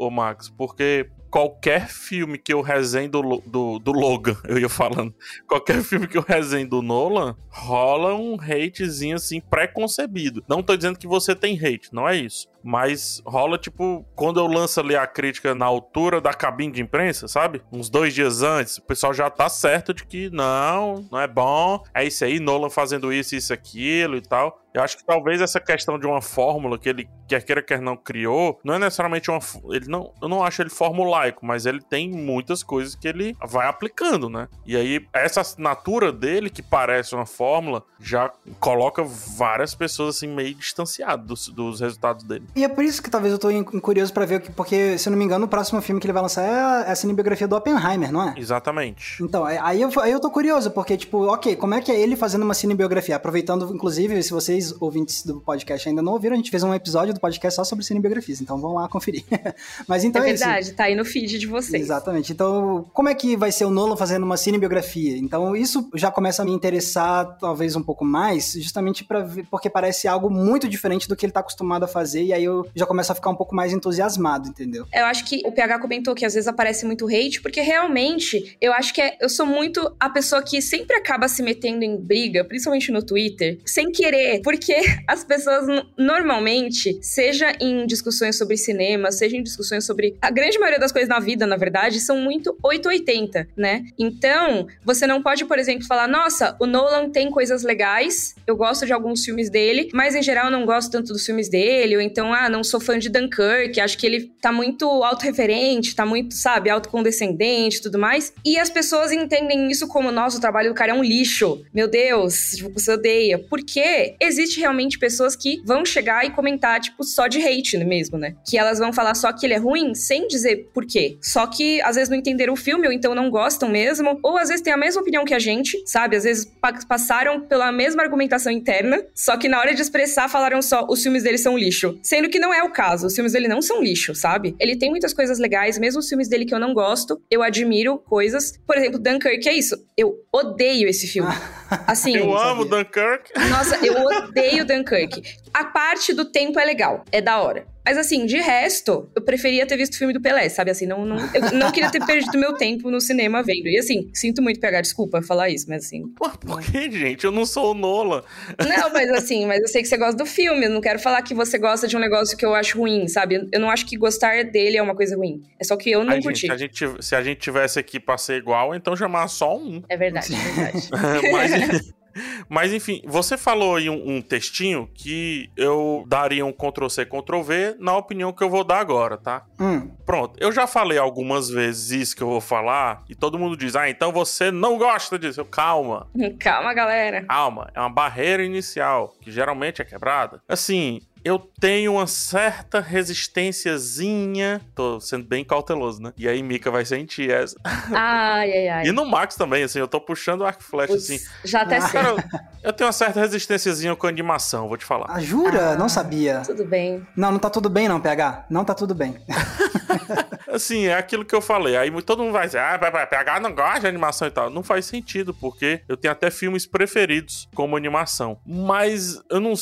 ô, 0.00 0.06
ô 0.06 0.10
Max? 0.10 0.48
Porque 0.48 1.06
qualquer 1.32 1.88
filme 1.88 2.36
que 2.36 2.52
eu 2.52 2.60
resenho 2.60 3.08
do, 3.08 3.42
do, 3.46 3.78
do 3.78 3.90
Logan, 3.90 4.36
eu 4.46 4.58
ia 4.58 4.68
falando, 4.68 5.14
qualquer 5.48 5.82
filme 5.82 6.06
que 6.06 6.18
eu 6.18 6.22
resenho 6.22 6.68
do 6.68 6.82
Nolan, 6.82 7.34
rola 7.48 8.14
um 8.14 8.36
hatezinho 8.38 9.16
assim 9.16 9.40
pré-concebido. 9.40 10.44
Não 10.46 10.62
tô 10.62 10.76
dizendo 10.76 10.98
que 10.98 11.06
você 11.06 11.34
tem 11.34 11.56
hate, 11.56 11.88
não 11.90 12.06
é 12.06 12.16
isso. 12.16 12.46
Mas 12.62 13.22
rola, 13.26 13.58
tipo, 13.58 14.04
quando 14.14 14.40
eu 14.40 14.46
lanço 14.46 14.80
ali 14.80 14.96
a 14.96 15.06
crítica 15.06 15.54
na 15.54 15.66
altura 15.66 16.20
da 16.20 16.32
cabine 16.32 16.72
de 16.72 16.82
imprensa, 16.82 17.28
sabe? 17.28 17.62
Uns 17.72 17.90
dois 17.90 18.14
dias 18.14 18.42
antes, 18.42 18.78
o 18.78 18.82
pessoal 18.82 19.12
já 19.12 19.28
tá 19.30 19.48
certo 19.48 19.92
de 19.92 20.04
que 20.04 20.30
não, 20.30 21.04
não 21.10 21.20
é 21.20 21.26
bom, 21.26 21.82
é 21.94 22.04
isso 22.04 22.24
aí, 22.24 22.38
Nolan 22.38 22.70
fazendo 22.70 23.12
isso, 23.12 23.34
isso, 23.34 23.52
aquilo 23.52 24.16
e 24.16 24.22
tal. 24.22 24.62
Eu 24.74 24.82
acho 24.82 24.96
que 24.96 25.04
talvez 25.04 25.40
essa 25.40 25.60
questão 25.60 25.98
de 25.98 26.06
uma 26.06 26.22
fórmula 26.22 26.78
que 26.78 26.88
ele 26.88 27.08
quer 27.28 27.42
queira 27.42 27.62
quer 27.62 27.80
não 27.80 27.96
criou, 27.96 28.58
não 28.64 28.74
é 28.74 28.78
necessariamente 28.78 29.30
uma 29.30 29.38
ele 29.70 29.86
não, 29.86 30.12
eu 30.20 30.28
não 30.28 30.42
acho 30.42 30.62
ele 30.62 30.70
formulaico, 30.70 31.44
mas 31.44 31.66
ele 31.66 31.80
tem 31.80 32.10
muitas 32.10 32.62
coisas 32.62 32.94
que 32.94 33.06
ele 33.06 33.36
vai 33.46 33.66
aplicando, 33.66 34.30
né? 34.30 34.48
E 34.64 34.76
aí 34.76 35.06
essa 35.12 35.42
assinatura 35.42 36.10
dele 36.10 36.48
que 36.48 36.62
parece 36.62 37.14
uma 37.14 37.26
fórmula 37.26 37.82
já 38.00 38.32
coloca 38.58 39.02
várias 39.02 39.74
pessoas 39.74 40.16
assim 40.16 40.28
meio 40.28 40.54
distanciadas 40.54 41.26
dos, 41.26 41.48
dos 41.48 41.80
resultados 41.80 42.24
dele. 42.24 42.46
E 42.54 42.64
é 42.64 42.68
por 42.68 42.84
isso 42.84 43.02
que 43.02 43.10
talvez 43.10 43.32
eu 43.32 43.38
tô 43.38 43.48
curioso 43.80 44.12
para 44.12 44.26
ver 44.26 44.40
porque 44.54 44.98
se 44.98 45.08
eu 45.08 45.10
não 45.10 45.18
me 45.18 45.24
engano 45.24 45.46
o 45.46 45.48
próximo 45.48 45.80
filme 45.80 46.00
que 46.00 46.06
ele 46.06 46.12
vai 46.12 46.22
lançar 46.22 46.42
é 46.42 46.60
a, 46.60 46.84
é 46.88 46.94
cinebiografia 46.94 47.48
do 47.48 47.56
Oppenheimer, 47.56 48.12
não 48.12 48.28
é? 48.28 48.34
Exatamente. 48.36 49.22
Então, 49.22 49.44
aí 49.44 49.80
eu, 49.80 49.90
aí 50.00 50.12
eu 50.12 50.20
tô 50.20 50.30
curioso 50.30 50.70
porque 50.70 50.96
tipo, 50.96 51.32
OK, 51.32 51.56
como 51.56 51.74
é 51.74 51.80
que 51.80 51.90
é 51.90 51.98
ele 51.98 52.14
fazendo 52.14 52.42
uma 52.42 52.54
cinebiografia? 52.54 53.16
Aproveitando 53.16 53.74
inclusive 53.74 54.22
se 54.22 54.30
vocês 54.30 54.74
ouvintes 54.80 55.24
do 55.24 55.40
podcast, 55.40 55.88
ainda 55.88 56.02
não 56.02 56.12
ouviram, 56.12 56.34
a 56.34 56.36
gente 56.36 56.50
fez 56.50 56.62
um 56.62 56.74
episódio 56.74 57.14
do 57.14 57.20
podcast 57.20 57.56
só 57.56 57.64
sobre 57.64 57.84
cinebiografias, 57.84 58.40
então 58.40 58.58
vão 58.58 58.74
lá 58.74 58.88
conferir. 58.88 59.24
Mas 59.88 60.04
então 60.04 60.22
é, 60.22 60.30
é 60.30 60.32
verdade, 60.32 60.66
isso. 60.66 60.74
tá 60.74 60.84
aí 60.84 60.94
no 60.94 61.04
feed 61.04 61.38
de 61.38 61.46
vocês. 61.46 61.82
Exatamente. 61.82 62.32
Então, 62.32 62.86
como 62.92 63.08
é 63.08 63.14
que 63.14 63.36
vai 63.36 63.50
ser 63.50 63.64
o 63.64 63.70
Nolan 63.70 63.96
fazendo 63.96 64.24
uma 64.24 64.36
cinebiografia? 64.36 65.16
Então, 65.16 65.56
isso 65.56 65.88
já 65.94 66.10
começa 66.10 66.42
a 66.42 66.44
me 66.44 66.52
interessar 66.52 67.38
talvez 67.38 67.76
um 67.76 67.82
pouco 67.82 68.04
mais, 68.04 68.52
justamente 68.52 69.04
para 69.04 69.26
porque 69.50 69.70
parece 69.70 70.06
algo 70.06 70.28
muito 70.28 70.68
diferente 70.68 71.08
do 71.08 71.16
que 71.16 71.24
ele 71.24 71.32
tá 71.32 71.40
acostumado 71.40 71.84
a 71.84 71.88
fazer, 71.88 72.22
e 72.22 72.32
aí 72.32 72.41
eu 72.44 72.66
já 72.74 72.86
começo 72.86 73.12
a 73.12 73.14
ficar 73.14 73.30
um 73.30 73.36
pouco 73.36 73.54
mais 73.54 73.72
entusiasmado, 73.72 74.48
entendeu? 74.48 74.86
Eu 74.92 75.04
acho 75.06 75.24
que 75.24 75.42
o 75.44 75.52
PH 75.52 75.78
comentou 75.78 76.14
que 76.14 76.24
às 76.24 76.34
vezes 76.34 76.48
aparece 76.48 76.84
muito 76.84 77.06
hate, 77.06 77.40
porque 77.40 77.60
realmente 77.60 78.56
eu 78.60 78.72
acho 78.72 78.92
que 78.92 79.00
é, 79.00 79.16
eu 79.20 79.28
sou 79.28 79.46
muito 79.46 79.94
a 79.98 80.08
pessoa 80.08 80.42
que 80.42 80.60
sempre 80.60 80.96
acaba 80.96 81.28
se 81.28 81.42
metendo 81.42 81.84
em 81.84 81.96
briga, 81.96 82.44
principalmente 82.44 82.90
no 82.90 83.02
Twitter, 83.02 83.58
sem 83.64 83.90
querer, 83.90 84.40
porque 84.42 84.74
as 85.06 85.24
pessoas 85.24 85.66
normalmente, 85.96 86.98
seja 87.02 87.52
em 87.60 87.86
discussões 87.86 88.36
sobre 88.36 88.56
cinema, 88.56 89.10
seja 89.10 89.36
em 89.36 89.42
discussões 89.42 89.84
sobre 89.84 90.16
a 90.20 90.30
grande 90.30 90.58
maioria 90.58 90.78
das 90.78 90.92
coisas 90.92 91.08
na 91.08 91.20
vida, 91.20 91.46
na 91.46 91.56
verdade, 91.56 92.00
são 92.00 92.16
muito 92.18 92.56
880, 92.62 93.48
né? 93.56 93.84
Então, 93.98 94.66
você 94.84 95.06
não 95.06 95.22
pode, 95.22 95.44
por 95.44 95.58
exemplo, 95.58 95.86
falar: 95.86 96.08
"Nossa, 96.08 96.56
o 96.60 96.66
Nolan 96.66 97.10
tem 97.10 97.30
coisas 97.30 97.62
legais, 97.62 98.34
eu 98.46 98.56
gosto 98.56 98.86
de 98.86 98.92
alguns 98.92 99.24
filmes 99.24 99.50
dele, 99.50 99.90
mas 99.92 100.14
em 100.14 100.22
geral 100.22 100.46
eu 100.46 100.52
não 100.52 100.64
gosto 100.64 100.90
tanto 100.90 101.12
dos 101.12 101.24
filmes 101.24 101.48
dele", 101.48 101.96
ou 101.96 102.02
então: 102.02 102.31
"Ah, 102.32 102.48
não 102.48 102.64
sou 102.64 102.80
fã 102.80 102.98
de 102.98 103.08
Dunkirk, 103.08 103.80
acho 103.80 103.98
que 103.98 104.06
ele 104.06 104.32
tá 104.40 104.52
muito 104.52 104.86
autorreferente, 104.86 105.94
tá 105.94 106.04
muito, 106.04 106.34
sabe, 106.34 106.70
autocondescendente 106.70 107.78
e 107.78 107.82
tudo 107.82 107.98
mais". 107.98 108.32
E 108.44 108.58
as 108.58 108.70
pessoas 108.70 109.12
entendem 109.12 109.70
isso 109.70 109.88
como: 109.88 110.10
"Nossa, 110.10 110.38
o 110.38 110.40
trabalho 110.40 110.70
do 110.70 110.74
cara 110.74 110.92
é 110.92 110.94
um 110.94 111.02
lixo. 111.02 111.62
Meu 111.74 111.88
Deus, 111.88 112.52
tipo, 112.56 112.72
você 112.72 112.92
odeia". 112.92 113.38
Porque 113.38 114.14
existe 114.20 114.60
realmente 114.60 114.98
pessoas 114.98 115.36
que 115.36 115.60
vão 115.64 115.84
chegar 115.84 116.24
e 116.24 116.30
comentar, 116.30 116.80
tipo, 116.80 117.04
só 117.04 117.26
de 117.26 117.38
hate 117.42 117.76
mesmo, 117.78 118.18
né? 118.18 118.34
Que 118.48 118.58
elas 118.58 118.78
vão 118.78 118.92
falar 118.92 119.14
só 119.14 119.32
que 119.32 119.46
ele 119.46 119.54
é 119.54 119.58
ruim 119.58 119.94
sem 119.94 120.28
dizer 120.28 120.70
por 120.72 120.86
quê. 120.86 121.16
Só 121.20 121.46
que 121.46 121.80
às 121.82 121.96
vezes 121.96 122.08
não 122.08 122.16
entenderam 122.16 122.52
o 122.54 122.56
filme 122.56 122.86
ou 122.86 122.92
então 122.92 123.14
não 123.14 123.30
gostam 123.30 123.68
mesmo, 123.68 124.18
ou 124.22 124.36
às 124.38 124.48
vezes 124.48 124.62
têm 124.62 124.72
a 124.72 124.76
mesma 124.76 125.00
opinião 125.00 125.24
que 125.24 125.34
a 125.34 125.38
gente, 125.38 125.82
sabe? 125.86 126.16
Às 126.16 126.24
vezes 126.24 126.44
pa 126.60 126.72
passaram 126.88 127.40
pela 127.40 127.70
mesma 127.70 128.02
argumentação 128.02 128.52
interna, 128.52 129.02
só 129.14 129.36
que 129.36 129.48
na 129.48 129.58
hora 129.58 129.74
de 129.74 129.82
expressar 129.82 130.28
falaram 130.28 130.60
só 130.62 130.86
os 130.88 131.02
filmes 131.02 131.22
dele 131.22 131.38
são 131.38 131.56
lixo. 131.56 131.98
Que 132.28 132.38
não 132.38 132.52
é 132.52 132.62
o 132.62 132.70
caso, 132.70 133.06
os 133.06 133.14
filmes 133.14 133.32
dele 133.32 133.48
não 133.48 133.62
são 133.62 133.82
lixo, 133.82 134.14
sabe? 134.14 134.54
Ele 134.58 134.76
tem 134.76 134.90
muitas 134.90 135.12
coisas 135.12 135.38
legais, 135.38 135.78
mesmo 135.78 136.00
os 136.00 136.08
filmes 136.08 136.28
dele 136.28 136.44
que 136.44 136.54
eu 136.54 136.60
não 136.60 136.74
gosto, 136.74 137.20
eu 137.30 137.42
admiro 137.42 137.98
coisas. 137.98 138.58
Por 138.66 138.76
exemplo, 138.76 138.98
Dunkirk 138.98 139.48
é 139.48 139.54
isso. 139.54 139.76
Eu 139.96 140.14
odeio 140.32 140.88
esse 140.88 141.06
filme. 141.06 141.32
Assim, 141.86 142.16
eu 142.16 142.36
amo 142.36 142.64
Dunkirk. 142.64 143.32
Nossa, 143.48 143.84
eu 143.84 143.94
odeio 143.94 144.64
Dunkirk. 144.64 145.22
A 145.52 145.64
parte 145.64 146.12
do 146.12 146.24
tempo 146.24 146.58
é 146.58 146.64
legal, 146.64 147.04
é 147.10 147.20
da 147.20 147.40
hora. 147.40 147.66
Mas 147.84 147.98
assim, 147.98 148.26
de 148.26 148.38
resto, 148.38 149.10
eu 149.14 149.22
preferia 149.22 149.66
ter 149.66 149.76
visto 149.76 149.94
o 149.94 149.98
filme 149.98 150.12
do 150.12 150.20
Pelé, 150.20 150.48
sabe? 150.48 150.70
Assim, 150.70 150.86
não, 150.86 151.04
não, 151.04 151.16
eu 151.34 151.52
não 151.52 151.72
queria 151.72 151.90
ter 151.90 152.04
perdido 152.04 152.38
meu 152.38 152.54
tempo 152.54 152.90
no 152.90 153.00
cinema 153.00 153.42
vendo. 153.42 153.66
E 153.66 153.78
assim, 153.78 154.10
sinto 154.14 154.40
muito 154.40 154.60
pegar 154.60 154.80
desculpa 154.80 155.20
falar 155.22 155.50
isso, 155.50 155.66
mas 155.68 155.86
assim. 155.86 156.08
Pô, 156.16 156.28
por 156.30 156.62
que, 156.62 156.90
gente? 156.90 157.24
Eu 157.24 157.32
não 157.32 157.44
sou 157.44 157.72
o 157.72 157.74
Nola. 157.74 158.24
Não, 158.58 158.92
mas 158.92 159.10
assim, 159.10 159.46
mas 159.46 159.60
eu 159.60 159.68
sei 159.68 159.82
que 159.82 159.88
você 159.88 159.96
gosta 159.96 160.16
do 160.16 160.26
filme. 160.26 160.66
Eu 160.66 160.70
não 160.70 160.80
quero 160.80 160.98
falar 160.98 161.22
que 161.22 161.34
você 161.34 161.58
gosta 161.58 161.88
de 161.88 161.96
um 161.96 162.00
negócio 162.00 162.36
que 162.36 162.44
eu 162.44 162.54
acho 162.54 162.78
ruim, 162.78 163.08
sabe? 163.08 163.48
Eu 163.52 163.60
não 163.60 163.70
acho 163.70 163.86
que 163.86 163.96
gostar 163.96 164.44
dele 164.44 164.76
é 164.76 164.82
uma 164.82 164.94
coisa 164.94 165.16
ruim. 165.16 165.42
É 165.58 165.64
só 165.64 165.76
que 165.76 165.90
eu 165.90 166.04
não 166.04 166.12
Ai, 166.12 166.22
curti. 166.22 166.42
Gente, 166.42 166.52
a 166.52 166.56
gente, 166.56 166.86
se 167.00 167.14
a 167.16 167.22
gente 167.22 167.38
tivesse 167.38 167.78
aqui 167.78 167.98
pra 167.98 168.16
ser 168.16 168.36
igual, 168.36 168.74
então 168.74 168.94
chamar 168.94 169.28
só 169.28 169.56
um. 169.56 169.82
É 169.88 169.96
verdade, 169.96 170.34
é 170.34 170.38
verdade. 170.38 170.88
mas. 171.32 172.01
Mas 172.48 172.72
enfim, 172.72 173.02
você 173.06 173.36
falou 173.36 173.76
aí 173.76 173.88
um, 173.88 174.16
um, 174.16 174.22
textinho 174.22 174.88
que 174.94 175.50
eu 175.56 176.04
daria 176.06 176.44
um 176.44 176.52
Ctrl-C, 176.52 177.06
Ctrl-V 177.06 177.76
na 177.78 177.96
opinião 177.96 178.32
que 178.32 178.42
eu 178.42 178.50
vou 178.50 178.64
dar 178.64 178.78
agora, 178.78 179.16
tá? 179.16 179.44
Hum. 179.58 179.90
Pronto, 180.04 180.38
eu 180.40 180.52
já 180.52 180.66
falei 180.66 180.98
algumas 180.98 181.48
vezes 181.48 181.90
isso 181.90 182.16
que 182.16 182.22
eu 182.22 182.28
vou 182.28 182.40
falar 182.40 183.02
e 183.08 183.14
todo 183.14 183.38
mundo 183.38 183.56
diz, 183.56 183.76
ah, 183.76 183.88
então 183.88 184.12
você 184.12 184.50
não 184.50 184.78
gosta 184.78 185.18
disso. 185.18 185.40
Eu, 185.40 185.44
calma. 185.44 186.08
Calma, 186.38 186.74
galera. 186.74 187.24
Calma, 187.24 187.70
é 187.74 187.80
uma 187.80 187.90
barreira 187.90 188.44
inicial 188.44 189.14
que 189.20 189.30
geralmente 189.30 189.80
é 189.80 189.84
quebrada. 189.84 190.42
Assim, 190.48 191.00
eu 191.24 191.38
tenho 191.38 191.92
uma 191.92 192.06
certa 192.06 192.80
resistênciazinha. 192.80 194.60
Tô 194.74 195.00
sendo 195.00 195.24
bem 195.24 195.44
cauteloso, 195.44 196.02
né? 196.02 196.12
E 196.16 196.28
aí 196.28 196.42
Mika 196.42 196.70
vai 196.70 196.84
sentir 196.84 197.30
essa. 197.30 197.56
Ai, 197.64 198.52
ai, 198.52 198.68
ai. 198.68 198.82
E 198.92 198.92
no 198.92 199.04
Max 199.04 199.36
também, 199.36 199.62
assim, 199.62 199.78
eu 199.78 199.86
tô 199.86 200.00
puxando 200.00 200.40
o 200.40 200.44
arco 200.44 200.62
flash, 200.62 200.90
assim. 200.90 201.18
Já 201.44 201.62
até 201.62 201.80
sei. 201.80 201.92
Cara, 201.92 202.16
eu 202.62 202.72
tenho 202.72 202.86
uma 202.86 202.92
certa 202.92 203.20
resistênciazinha 203.20 203.94
com 203.94 204.06
animação, 204.06 204.68
vou 204.68 204.76
te 204.76 204.84
falar. 204.84 205.06
Ah, 205.08 205.20
jura? 205.20 205.72
Ah, 205.72 205.76
não 205.76 205.88
sabia. 205.88 206.42
Tudo 206.44 206.64
bem. 206.64 207.06
Não, 207.16 207.32
não 207.32 207.38
tá 207.38 207.48
tudo 207.48 207.68
bem 207.70 207.88
não, 207.88 208.00
PH. 208.00 208.46
Não 208.50 208.64
tá 208.64 208.74
tudo 208.74 208.94
bem. 208.94 209.16
assim, 210.52 210.86
é 210.86 210.94
aquilo 210.94 211.24
que 211.24 211.34
eu 211.34 211.40
falei. 211.40 211.76
Aí 211.76 211.90
todo 212.02 212.22
mundo 212.22 212.32
vai 212.32 212.46
dizer, 212.46 212.58
ah, 212.58 212.78
PH 212.78 213.40
não 213.40 213.54
gosta 213.54 213.80
de 213.80 213.86
animação 213.86 214.28
e 214.28 214.30
tal. 214.30 214.50
Não 214.50 214.62
faz 214.62 214.86
sentido, 214.86 215.32
porque 215.34 215.82
eu 215.88 215.96
tenho 215.96 216.12
até 216.12 216.30
filmes 216.30 216.66
preferidos 216.66 217.48
como 217.54 217.76
animação. 217.76 218.38
Mas 218.46 219.20
eu 219.30 219.40
não 219.40 219.54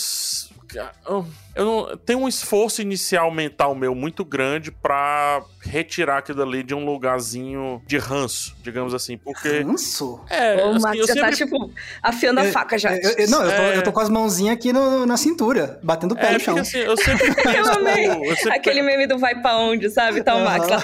eu 1.61 1.67
não 1.67 1.97
tem 1.99 2.17
um 2.17 2.27
esforço 2.27 2.81
inicial 2.81 3.31
mental 3.31 3.75
meu 3.75 3.95
muito 3.95 4.25
grande 4.25 4.73
para 4.73 5.43
retirar 5.63 6.17
aquilo 6.17 6.43
ali 6.43 6.63
de 6.63 6.75
um 6.75 6.87
lugarzinho 6.87 7.83
de 7.87 7.99
ranço, 7.99 8.57
digamos 8.63 8.95
assim, 8.95 9.19
porque 9.19 9.61
ranço. 9.61 10.25
É, 10.31 10.65
o 10.65 10.77
assim, 10.77 11.07
já 11.07 11.15
tá 11.15 11.33
tipo 11.33 11.71
afiando 12.03 12.41
a 12.41 12.45
faca 12.45 12.79
já. 12.79 12.97
Eu, 12.97 13.11
eu, 13.11 13.29
não, 13.29 13.43
eu 13.45 13.51
tô, 13.51 13.63
é... 13.63 13.77
eu 13.77 13.83
tô 13.83 13.93
com 13.93 14.01
as 14.01 14.09
mãozinhas 14.09 14.55
aqui 14.55 14.73
no, 14.73 15.05
na 15.05 15.19
cintura, 15.19 15.79
batendo 15.83 16.13
o 16.13 16.17
pé 16.17 16.31
é, 16.31 16.33
no 16.33 16.41
chão. 16.41 16.55
Porque, 16.55 16.67
assim, 16.67 16.79
eu 16.79 16.97
sempre 16.97 17.35
penso, 17.37 17.59
eu 17.59 17.73
amei. 17.75 18.07
Eu 18.09 18.37
sempre... 18.37 18.57
Aquele 18.57 18.81
meme 18.81 19.07
do 19.07 19.19
vai 19.19 19.39
para 19.39 19.59
onde, 19.59 19.91
sabe? 19.91 20.23
Tá 20.23 20.37
o 20.37 20.43
Max 20.43 20.67
lá. 20.67 20.83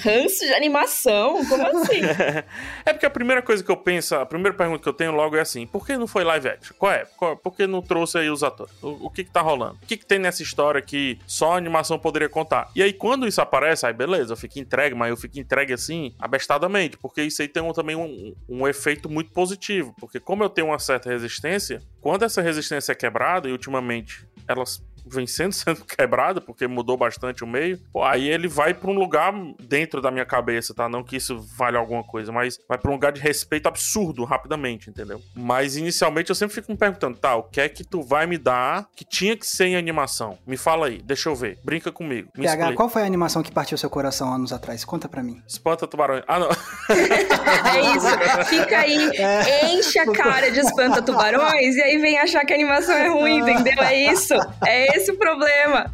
Ranço 0.00 0.44
de 0.44 0.52
animação? 0.52 1.44
Como 1.46 1.64
assim? 1.64 2.00
é 2.84 2.92
porque 2.92 3.06
a 3.06 3.10
primeira 3.10 3.40
coisa 3.40 3.62
que 3.62 3.70
eu 3.70 3.76
penso, 3.76 4.16
a 4.16 4.26
primeira 4.26 4.56
pergunta 4.56 4.82
que 4.82 4.88
eu 4.88 4.92
tenho 4.92 5.12
logo 5.12 5.36
é 5.36 5.40
assim: 5.40 5.66
por 5.66 5.86
que 5.86 5.96
não 5.96 6.08
foi 6.08 6.24
live 6.24 6.48
action? 6.48 6.74
Qual 6.76 6.90
é? 6.90 7.06
Qual, 7.16 7.36
por 7.36 7.54
que 7.54 7.64
não 7.66 7.80
trouxe 7.80 8.18
aí 8.18 8.28
os 8.28 8.42
atores? 8.42 8.72
O, 8.82 9.06
o 9.06 9.10
que 9.10 9.22
que 9.22 9.30
tá 9.30 9.40
rolando? 9.40 9.78
O 9.80 9.86
que 9.86 9.96
que 9.96 10.04
tem 10.08 10.18
nessa 10.18 10.42
história 10.42 10.80
que 10.80 11.18
só 11.26 11.52
a 11.52 11.56
animação 11.56 11.98
poderia 11.98 12.28
contar? 12.28 12.70
E 12.74 12.82
aí, 12.82 12.92
quando 12.92 13.28
isso 13.28 13.40
aparece, 13.40 13.86
aí 13.86 13.92
beleza, 13.92 14.32
eu 14.32 14.36
fico 14.36 14.58
entregue, 14.58 14.94
mas 14.94 15.10
eu 15.10 15.16
fico 15.16 15.38
entregue 15.38 15.72
assim, 15.72 16.14
abestadamente, 16.18 16.96
porque 16.96 17.22
isso 17.22 17.42
aí 17.42 17.48
tem 17.48 17.62
um, 17.62 17.72
também 17.72 17.94
um, 17.94 18.34
um 18.48 18.66
efeito 18.66 19.08
muito 19.08 19.30
positivo. 19.32 19.94
Porque 20.00 20.18
como 20.18 20.42
eu 20.42 20.48
tenho 20.48 20.68
uma 20.68 20.78
certa 20.78 21.10
resistência, 21.10 21.82
quando 22.00 22.24
essa 22.24 22.40
resistência 22.40 22.92
é 22.92 22.94
quebrada, 22.94 23.48
e 23.48 23.52
ultimamente 23.52 24.26
elas 24.48 24.82
vem 25.14 25.26
sendo, 25.26 25.52
sendo 25.54 25.84
quebrada, 25.84 26.40
porque 26.40 26.66
mudou 26.66 26.96
bastante 26.96 27.44
o 27.44 27.46
meio, 27.46 27.78
pô, 27.92 28.04
aí 28.04 28.28
ele 28.28 28.48
vai 28.48 28.74
para 28.74 28.90
um 28.90 28.94
lugar 28.94 29.32
dentro 29.60 30.00
da 30.00 30.10
minha 30.10 30.24
cabeça, 30.24 30.74
tá? 30.74 30.88
Não 30.88 31.02
que 31.02 31.16
isso 31.16 31.40
valha 31.56 31.78
alguma 31.78 32.02
coisa, 32.02 32.32
mas 32.32 32.58
vai 32.68 32.78
para 32.78 32.90
um 32.90 32.94
lugar 32.94 33.12
de 33.12 33.20
respeito 33.20 33.68
absurdo 33.68 34.24
rapidamente, 34.24 34.90
entendeu? 34.90 35.20
Mas 35.34 35.76
inicialmente 35.76 36.30
eu 36.30 36.34
sempre 36.34 36.54
fico 36.54 36.70
me 36.70 36.78
perguntando, 36.78 37.18
tá, 37.18 37.36
o 37.36 37.44
que 37.44 37.60
é 37.60 37.68
que 37.68 37.84
tu 37.84 38.02
vai 38.02 38.26
me 38.26 38.38
dar 38.38 38.86
que 38.96 39.04
tinha 39.04 39.36
que 39.36 39.46
ser 39.46 39.66
em 39.66 39.76
animação? 39.76 40.38
Me 40.46 40.56
fala 40.56 40.86
aí, 40.86 41.00
deixa 41.02 41.28
eu 41.28 41.34
ver. 41.34 41.58
Brinca 41.64 41.90
comigo. 41.90 42.30
Me 42.36 42.44
PH, 42.44 42.52
explica. 42.52 42.76
qual 42.76 42.88
foi 42.88 43.02
a 43.02 43.06
animação 43.06 43.42
que 43.42 43.52
partiu 43.52 43.76
seu 43.78 43.90
coração 43.90 44.32
anos 44.32 44.52
atrás? 44.52 44.84
Conta 44.84 45.08
pra 45.08 45.22
mim. 45.22 45.42
Espanta 45.46 45.86
tubarões. 45.86 46.22
Ah, 46.26 46.38
não. 46.38 46.48
é 46.90 47.80
isso. 47.96 48.48
Fica 48.48 48.78
aí, 48.78 49.10
é. 49.16 49.72
enche 49.72 49.98
a 49.98 50.12
cara 50.12 50.50
de 50.50 50.60
espanta 50.60 51.02
tubarões 51.02 51.76
e 51.76 51.82
aí 51.82 51.98
vem 51.98 52.18
achar 52.18 52.44
que 52.44 52.52
a 52.52 52.56
animação 52.56 52.94
é 52.94 53.08
ruim, 53.08 53.38
entendeu? 53.38 53.82
É 53.82 54.12
isso. 54.12 54.34
É 54.66 54.96
esse 54.98 55.12
o 55.12 55.16
problema. 55.16 55.92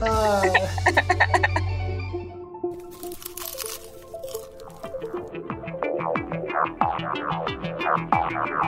Ah. 0.00 0.42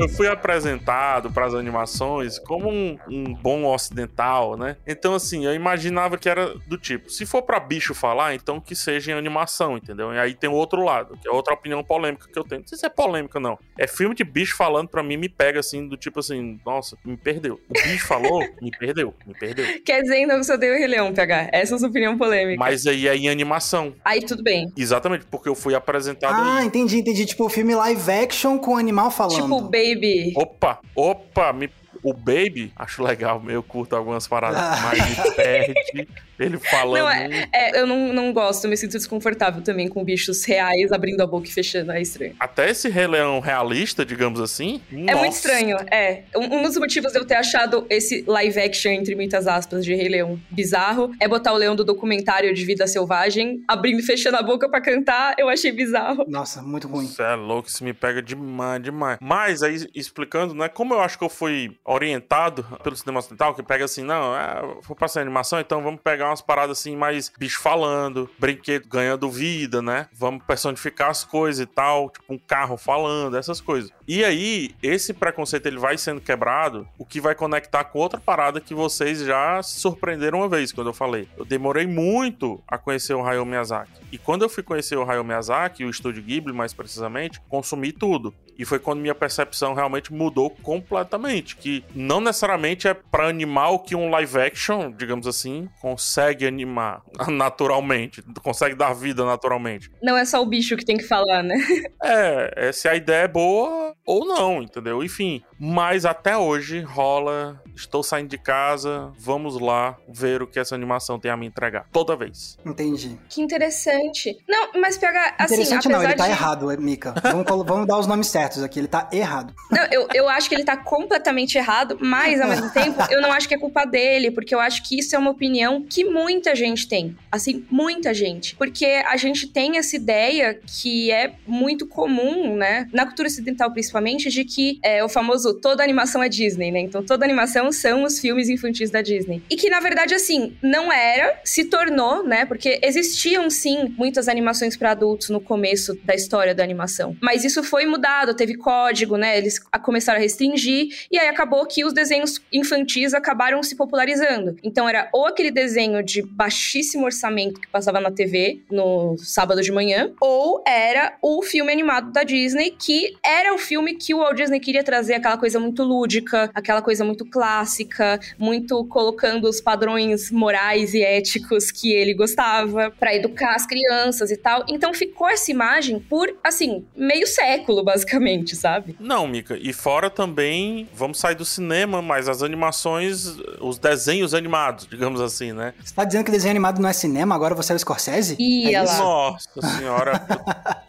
eu 0.00 0.08
fui 0.08 0.26
apresentado 0.26 1.30
para 1.30 1.46
as 1.46 1.54
animações 1.54 2.38
como 2.38 2.70
um, 2.70 2.98
um, 3.08 3.34
bom 3.34 3.64
ocidental, 3.64 4.56
né? 4.56 4.76
Então, 4.86 5.14
assim, 5.14 5.44
eu 5.44 5.54
imaginava 5.54 6.16
que 6.16 6.28
era 6.28 6.54
do 6.66 6.78
tipo, 6.78 7.10
se 7.10 7.26
for 7.26 7.42
para 7.42 7.60
bicho 7.60 7.94
falar, 7.94 8.34
então 8.34 8.60
que 8.60 8.74
seja 8.74 9.12
em 9.12 9.14
animação, 9.14 9.76
entendeu? 9.76 10.12
E 10.12 10.18
aí 10.18 10.34
tem 10.34 10.48
o 10.48 10.54
outro 10.54 10.82
lado, 10.82 11.18
que 11.20 11.28
é 11.28 11.30
outra 11.30 11.54
opinião 11.54 11.84
polêmica 11.84 12.26
que 12.32 12.38
eu 12.38 12.44
tenho. 12.44 12.62
Não 12.62 12.68
sei 12.68 12.78
se 12.78 12.86
é 12.86 12.88
polêmica, 12.88 13.38
não. 13.38 13.58
É 13.78 13.86
filme 13.86 14.14
de 14.14 14.24
bicho 14.24 14.56
falando 14.56 14.88
para 14.88 15.02
mim, 15.02 15.16
me 15.16 15.28
pega 15.28 15.60
assim, 15.60 15.86
do 15.86 15.96
tipo 15.96 16.20
assim, 16.20 16.58
nossa, 16.64 16.96
me 17.04 17.16
perdeu. 17.16 17.60
O 17.68 17.72
bicho 17.72 18.06
falou, 18.06 18.40
me 18.60 18.70
perdeu, 18.70 19.14
me 19.26 19.34
perdeu. 19.34 19.66
Quer 19.84 20.02
dizer, 20.02 20.18
então 20.18 20.42
você 20.42 20.54
odeia 20.54 20.74
o 20.74 20.78
Rei 20.78 20.86
Leão, 20.86 21.12
PH. 21.12 21.50
Essa 21.52 21.74
é 21.74 21.76
a 21.76 21.78
sua 21.78 21.88
opinião 21.88 22.16
polêmica. 22.16 22.58
Mas 22.58 22.86
aí 22.86 23.06
é 23.06 23.16
em 23.16 23.28
animação. 23.28 23.94
Aí 24.04 24.24
tudo 24.24 24.42
bem. 24.42 24.72
Exatamente, 24.76 25.26
porque 25.30 25.48
eu 25.48 25.54
fui 25.54 25.74
apresentado. 25.74 26.34
Ah, 26.34 26.58
aí. 26.58 26.66
entendi, 26.66 26.98
entendi. 26.98 27.26
Tipo, 27.26 27.48
filme 27.48 27.74
live 27.74 28.10
action 28.10 28.58
com 28.58 28.76
animal 28.76 29.10
falando. 29.10 29.42
Tipo, 29.42 29.60
Baby. 29.60 29.89
Opa, 30.36 30.80
opa, 30.96 31.52
me 31.52 31.68
o 32.02 32.12
Baby, 32.12 32.72
acho 32.76 33.02
legal, 33.02 33.42
eu 33.48 33.62
curto 33.62 33.94
algumas 33.94 34.26
paradas, 34.26 34.58
ah. 34.60 34.80
mas 34.82 35.08
me 35.08 35.34
perde 35.34 36.08
ele 36.38 36.58
falando. 36.58 37.02
Não, 37.02 37.10
é, 37.10 37.48
é, 37.52 37.80
eu 37.80 37.86
não, 37.86 38.12
não 38.12 38.32
gosto, 38.32 38.66
me 38.66 38.76
sinto 38.76 38.92
desconfortável 38.92 39.62
também 39.62 39.88
com 39.88 40.02
bichos 40.02 40.44
reais 40.44 40.90
abrindo 40.92 41.20
a 41.20 41.26
boca 41.26 41.46
e 41.46 41.50
fechando, 41.50 41.92
é 41.92 42.00
estranho. 42.00 42.34
Até 42.40 42.70
esse 42.70 42.88
Rei 42.88 43.06
Leão 43.06 43.40
realista, 43.40 44.04
digamos 44.04 44.40
assim. 44.40 44.80
É 44.90 44.96
nossa. 44.96 45.18
muito 45.18 45.32
estranho, 45.34 45.76
é. 45.90 46.22
Um, 46.34 46.58
um, 46.58 46.62
dos 46.62 46.76
motivos 46.78 47.12
de 47.12 47.18
eu 47.18 47.26
ter 47.26 47.34
achado 47.34 47.86
esse 47.90 48.24
live 48.26 48.58
action, 48.58 48.92
entre 48.92 49.14
muitas 49.14 49.46
aspas, 49.46 49.84
de 49.84 49.94
Rei 49.94 50.08
Leão 50.08 50.40
bizarro, 50.50 51.12
é 51.20 51.28
botar 51.28 51.52
o 51.52 51.56
leão 51.56 51.76
do 51.76 51.84
documentário 51.84 52.52
de 52.54 52.64
Vida 52.64 52.86
Selvagem 52.86 53.62
abrindo 53.68 54.00
e 54.00 54.02
fechando 54.02 54.36
a 54.36 54.42
boca 54.42 54.68
para 54.68 54.80
cantar, 54.80 55.34
eu 55.38 55.48
achei 55.48 55.72
bizarro. 55.72 56.24
Nossa, 56.28 56.62
muito 56.62 56.88
ruim. 56.88 57.04
Isso 57.04 57.22
é 57.22 57.34
louco, 57.34 57.68
isso 57.68 57.84
me 57.84 57.92
pega 57.92 58.22
demais, 58.22 58.82
demais. 58.82 59.18
Mas 59.20 59.62
aí, 59.62 59.86
explicando, 59.94 60.54
né, 60.54 60.68
como 60.68 60.94
eu 60.94 61.00
acho 61.00 61.18
que 61.18 61.24
eu 61.24 61.28
fui 61.28 61.76
orientado 61.90 62.64
pelo 62.84 62.94
cinema 62.94 63.18
ocidental, 63.18 63.52
que 63.52 63.62
pega 63.64 63.84
assim, 63.84 64.04
não, 64.04 64.36
é, 64.36 64.62
vou 64.82 64.96
passar 64.96 65.20
animação, 65.20 65.58
então 65.58 65.82
vamos 65.82 66.00
pegar 66.00 66.28
umas 66.28 66.40
paradas 66.40 66.78
assim, 66.78 66.94
mais 66.94 67.30
bicho 67.36 67.60
falando, 67.60 68.30
brinquedo 68.38 68.86
ganhando 68.88 69.28
vida, 69.28 69.82
né? 69.82 70.06
Vamos 70.12 70.44
personificar 70.44 71.10
as 71.10 71.24
coisas 71.24 71.60
e 71.60 71.66
tal, 71.66 72.08
tipo 72.08 72.32
um 72.32 72.38
carro 72.38 72.76
falando, 72.76 73.36
essas 73.36 73.60
coisas. 73.60 73.90
E 74.06 74.24
aí, 74.24 74.70
esse 74.80 75.12
preconceito 75.12 75.66
ele 75.66 75.78
vai 75.78 75.98
sendo 75.98 76.20
quebrado, 76.20 76.86
o 76.96 77.04
que 77.04 77.20
vai 77.20 77.34
conectar 77.34 77.82
com 77.84 77.98
outra 77.98 78.20
parada 78.20 78.60
que 78.60 78.74
vocês 78.74 79.20
já 79.24 79.60
se 79.60 79.80
surpreenderam 79.80 80.38
uma 80.38 80.48
vez 80.48 80.72
quando 80.72 80.88
eu 80.88 80.94
falei. 80.94 81.28
Eu 81.36 81.44
demorei 81.44 81.86
muito 81.86 82.62
a 82.68 82.78
conhecer 82.78 83.14
o 83.14 83.26
Hayao 83.26 83.44
Miyazaki. 83.44 84.00
E 84.12 84.18
quando 84.18 84.42
eu 84.42 84.48
fui 84.48 84.62
conhecer 84.62 84.96
o 84.96 85.08
Hayao 85.08 85.24
Miyazaki, 85.24 85.84
o 85.84 85.90
estúdio 85.90 86.22
Ghibli 86.22 86.52
mais 86.52 86.72
precisamente, 86.72 87.40
consumi 87.48 87.92
tudo. 87.92 88.32
E 88.60 88.64
foi 88.66 88.78
quando 88.78 89.00
minha 89.00 89.14
percepção 89.14 89.72
realmente 89.72 90.12
mudou 90.12 90.50
completamente, 90.50 91.56
que 91.56 91.82
não 91.94 92.20
necessariamente 92.20 92.86
é 92.86 92.92
para 92.92 93.26
animar 93.26 93.70
o 93.70 93.78
que 93.78 93.96
um 93.96 94.10
live 94.10 94.38
action, 94.38 94.92
digamos 94.92 95.26
assim, 95.26 95.66
consegue 95.80 96.46
animar 96.46 97.00
naturalmente, 97.26 98.22
consegue 98.42 98.74
dar 98.74 98.92
vida 98.92 99.24
naturalmente. 99.24 99.90
Não 100.02 100.14
é 100.14 100.26
só 100.26 100.42
o 100.42 100.46
bicho 100.46 100.76
que 100.76 100.84
tem 100.84 100.98
que 100.98 101.04
falar, 101.04 101.42
né? 101.42 101.56
É, 102.02 102.68
é 102.68 102.72
se 102.72 102.88
a 102.88 102.94
ideia 102.94 103.24
é 103.24 103.28
boa 103.28 103.94
ou 104.04 104.26
não, 104.26 104.62
entendeu? 104.62 105.02
Enfim, 105.02 105.42
mas 105.58 106.04
até 106.04 106.36
hoje 106.36 106.80
rola, 106.80 107.60
estou 107.74 108.02
saindo 108.02 108.28
de 108.28 108.38
casa, 108.38 109.12
vamos 109.18 109.60
lá 109.60 109.96
ver 110.08 110.42
o 110.42 110.46
que 110.46 110.58
essa 110.58 110.74
animação 110.74 111.18
tem 111.18 111.30
a 111.30 111.36
me 111.36 111.46
entregar. 111.46 111.86
Toda 111.92 112.16
vez. 112.16 112.58
Entendi. 112.64 113.18
Que 113.28 113.40
interessante. 113.40 114.36
Não, 114.48 114.72
mas 114.80 114.98
pega 114.98 115.34
assim, 115.38 115.54
Interessante 115.54 115.88
não, 115.88 116.02
ele 116.02 116.14
tá 116.14 116.24
de... 116.24 116.30
errado, 116.30 116.66
Mika. 116.78 117.14
Vamos, 117.22 117.66
vamos 117.66 117.86
dar 117.86 117.98
os 117.98 118.06
nomes 118.06 118.26
certos 118.26 118.49
aqui, 118.58 118.78
ele 118.78 118.88
tá 118.88 119.08
errado. 119.12 119.54
Não, 119.70 119.86
eu, 119.90 120.08
eu 120.14 120.28
acho 120.28 120.48
que 120.48 120.54
ele 120.54 120.64
tá 120.64 120.76
completamente 120.76 121.56
errado, 121.56 121.98
mas 122.00 122.40
ao 122.40 122.48
mesmo 122.48 122.70
tempo, 122.70 123.00
eu 123.10 123.20
não 123.20 123.32
acho 123.32 123.48
que 123.48 123.54
é 123.54 123.58
culpa 123.58 123.84
dele, 123.84 124.30
porque 124.30 124.54
eu 124.54 124.60
acho 124.60 124.82
que 124.82 124.98
isso 124.98 125.14
é 125.14 125.18
uma 125.18 125.30
opinião 125.30 125.84
que 125.88 126.04
muita 126.04 126.54
gente 126.54 126.88
tem. 126.88 127.16
Assim, 127.30 127.64
muita 127.70 128.12
gente. 128.12 128.56
Porque 128.56 128.86
a 128.86 129.16
gente 129.16 129.46
tem 129.46 129.78
essa 129.78 129.96
ideia 129.96 130.58
que 130.66 131.10
é 131.10 131.32
muito 131.46 131.86
comum, 131.86 132.56
né? 132.56 132.88
Na 132.92 133.06
cultura 133.06 133.28
ocidental, 133.28 133.72
principalmente, 133.72 134.30
de 134.30 134.44
que 134.44 134.78
é 134.82 135.04
o 135.04 135.08
famoso 135.08 135.54
toda 135.54 135.82
animação 135.82 136.22
é 136.22 136.28
Disney, 136.28 136.70
né? 136.70 136.80
Então 136.80 137.02
toda 137.02 137.24
animação 137.24 137.70
são 137.72 138.04
os 138.04 138.18
filmes 138.18 138.48
infantis 138.48 138.90
da 138.90 139.02
Disney. 139.02 139.42
E 139.50 139.56
que, 139.56 139.70
na 139.70 139.80
verdade, 139.80 140.14
assim, 140.14 140.56
não 140.62 140.92
era, 140.92 141.40
se 141.44 141.64
tornou, 141.64 142.22
né? 142.24 142.44
Porque 142.44 142.80
existiam, 142.82 143.48
sim, 143.50 143.94
muitas 143.96 144.28
animações 144.28 144.76
para 144.76 144.92
adultos 144.92 145.28
no 145.30 145.40
começo 145.40 145.98
da 146.04 146.14
história 146.14 146.54
da 146.54 146.62
animação. 146.62 147.16
Mas 147.20 147.44
isso 147.44 147.62
foi 147.62 147.86
mudado, 147.86 148.29
teve 148.34 148.54
código, 148.56 149.16
né? 149.16 149.36
Eles 149.38 149.58
começaram 149.82 150.18
a 150.18 150.22
restringir, 150.22 150.88
e 151.10 151.18
aí 151.18 151.28
acabou 151.28 151.64
que 151.66 151.84
os 151.84 151.92
desenhos 151.92 152.40
infantis 152.52 153.14
acabaram 153.14 153.62
se 153.62 153.76
popularizando. 153.76 154.56
Então 154.62 154.88
era 154.88 155.08
ou 155.12 155.26
aquele 155.26 155.50
desenho 155.50 156.02
de 156.02 156.22
baixíssimo 156.22 157.04
orçamento 157.04 157.60
que 157.60 157.68
passava 157.68 158.00
na 158.00 158.10
TV 158.10 158.62
no 158.70 159.16
sábado 159.18 159.62
de 159.62 159.72
manhã, 159.72 160.12
ou 160.20 160.62
era 160.66 161.16
o 161.22 161.42
filme 161.42 161.72
animado 161.72 162.12
da 162.12 162.22
Disney, 162.22 162.70
que 162.70 163.16
era 163.24 163.54
o 163.54 163.58
filme 163.58 163.94
que 163.94 164.14
o 164.14 164.18
Walt 164.18 164.36
Disney 164.36 164.60
queria 164.60 164.84
trazer 164.84 165.14
aquela 165.14 165.36
coisa 165.36 165.58
muito 165.58 165.82
lúdica, 165.82 166.50
aquela 166.54 166.82
coisa 166.82 167.04
muito 167.04 167.24
clássica, 167.24 168.20
muito 168.38 168.84
colocando 168.86 169.48
os 169.48 169.60
padrões 169.60 170.30
morais 170.30 170.94
e 170.94 171.02
éticos 171.02 171.70
que 171.70 171.92
ele 171.92 172.14
gostava 172.14 172.90
para 172.90 173.14
educar 173.14 173.54
as 173.54 173.66
crianças 173.66 174.30
e 174.30 174.36
tal. 174.36 174.64
Então 174.68 174.92
ficou 174.94 175.28
essa 175.28 175.50
imagem 175.50 175.98
por, 176.00 176.34
assim, 176.42 176.84
meio 176.96 177.26
século, 177.26 177.82
basicamente, 177.82 178.19
sabe? 178.56 178.96
Não, 179.00 179.26
Mika. 179.26 179.56
E 179.60 179.72
fora 179.72 180.10
também, 180.10 180.88
vamos 180.94 181.18
sair 181.18 181.34
do 181.34 181.44
cinema, 181.44 182.00
mas 182.02 182.28
as 182.28 182.42
animações, 182.42 183.36
os 183.60 183.78
desenhos 183.78 184.34
animados, 184.34 184.86
digamos 184.86 185.20
assim, 185.20 185.52
né? 185.52 185.74
Você 185.82 185.94
tá 185.94 186.04
dizendo 186.04 186.24
que 186.24 186.30
desenho 186.30 186.50
animado 186.52 186.80
não 186.80 186.88
é 186.88 186.92
cinema, 186.92 187.34
agora 187.34 187.54
você 187.54 187.72
é 187.72 187.76
o 187.76 187.78
Scorsese? 187.78 188.36
Ih, 188.38 188.74
é 188.74 188.82
Nossa 188.82 189.48
senhora. 189.78 190.22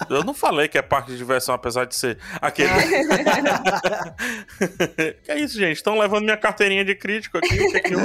eu 0.09 0.23
não 0.23 0.33
falei 0.33 0.67
que 0.67 0.77
é 0.77 0.81
parque 0.81 1.11
de 1.11 1.17
diversão, 1.17 1.55
apesar 1.55 1.85
de 1.85 1.95
ser 1.95 2.17
aquele. 2.41 2.69
que 5.23 5.31
é 5.31 5.39
isso, 5.39 5.57
gente? 5.57 5.77
Estão 5.77 5.97
levando 5.97 6.23
minha 6.23 6.37
carteirinha 6.37 6.83
de 6.83 6.95
crítico 6.95 7.37
aqui. 7.37 7.49
Que, 7.49 7.77
é 7.77 7.79
que 7.79 7.93
eu, 7.93 7.99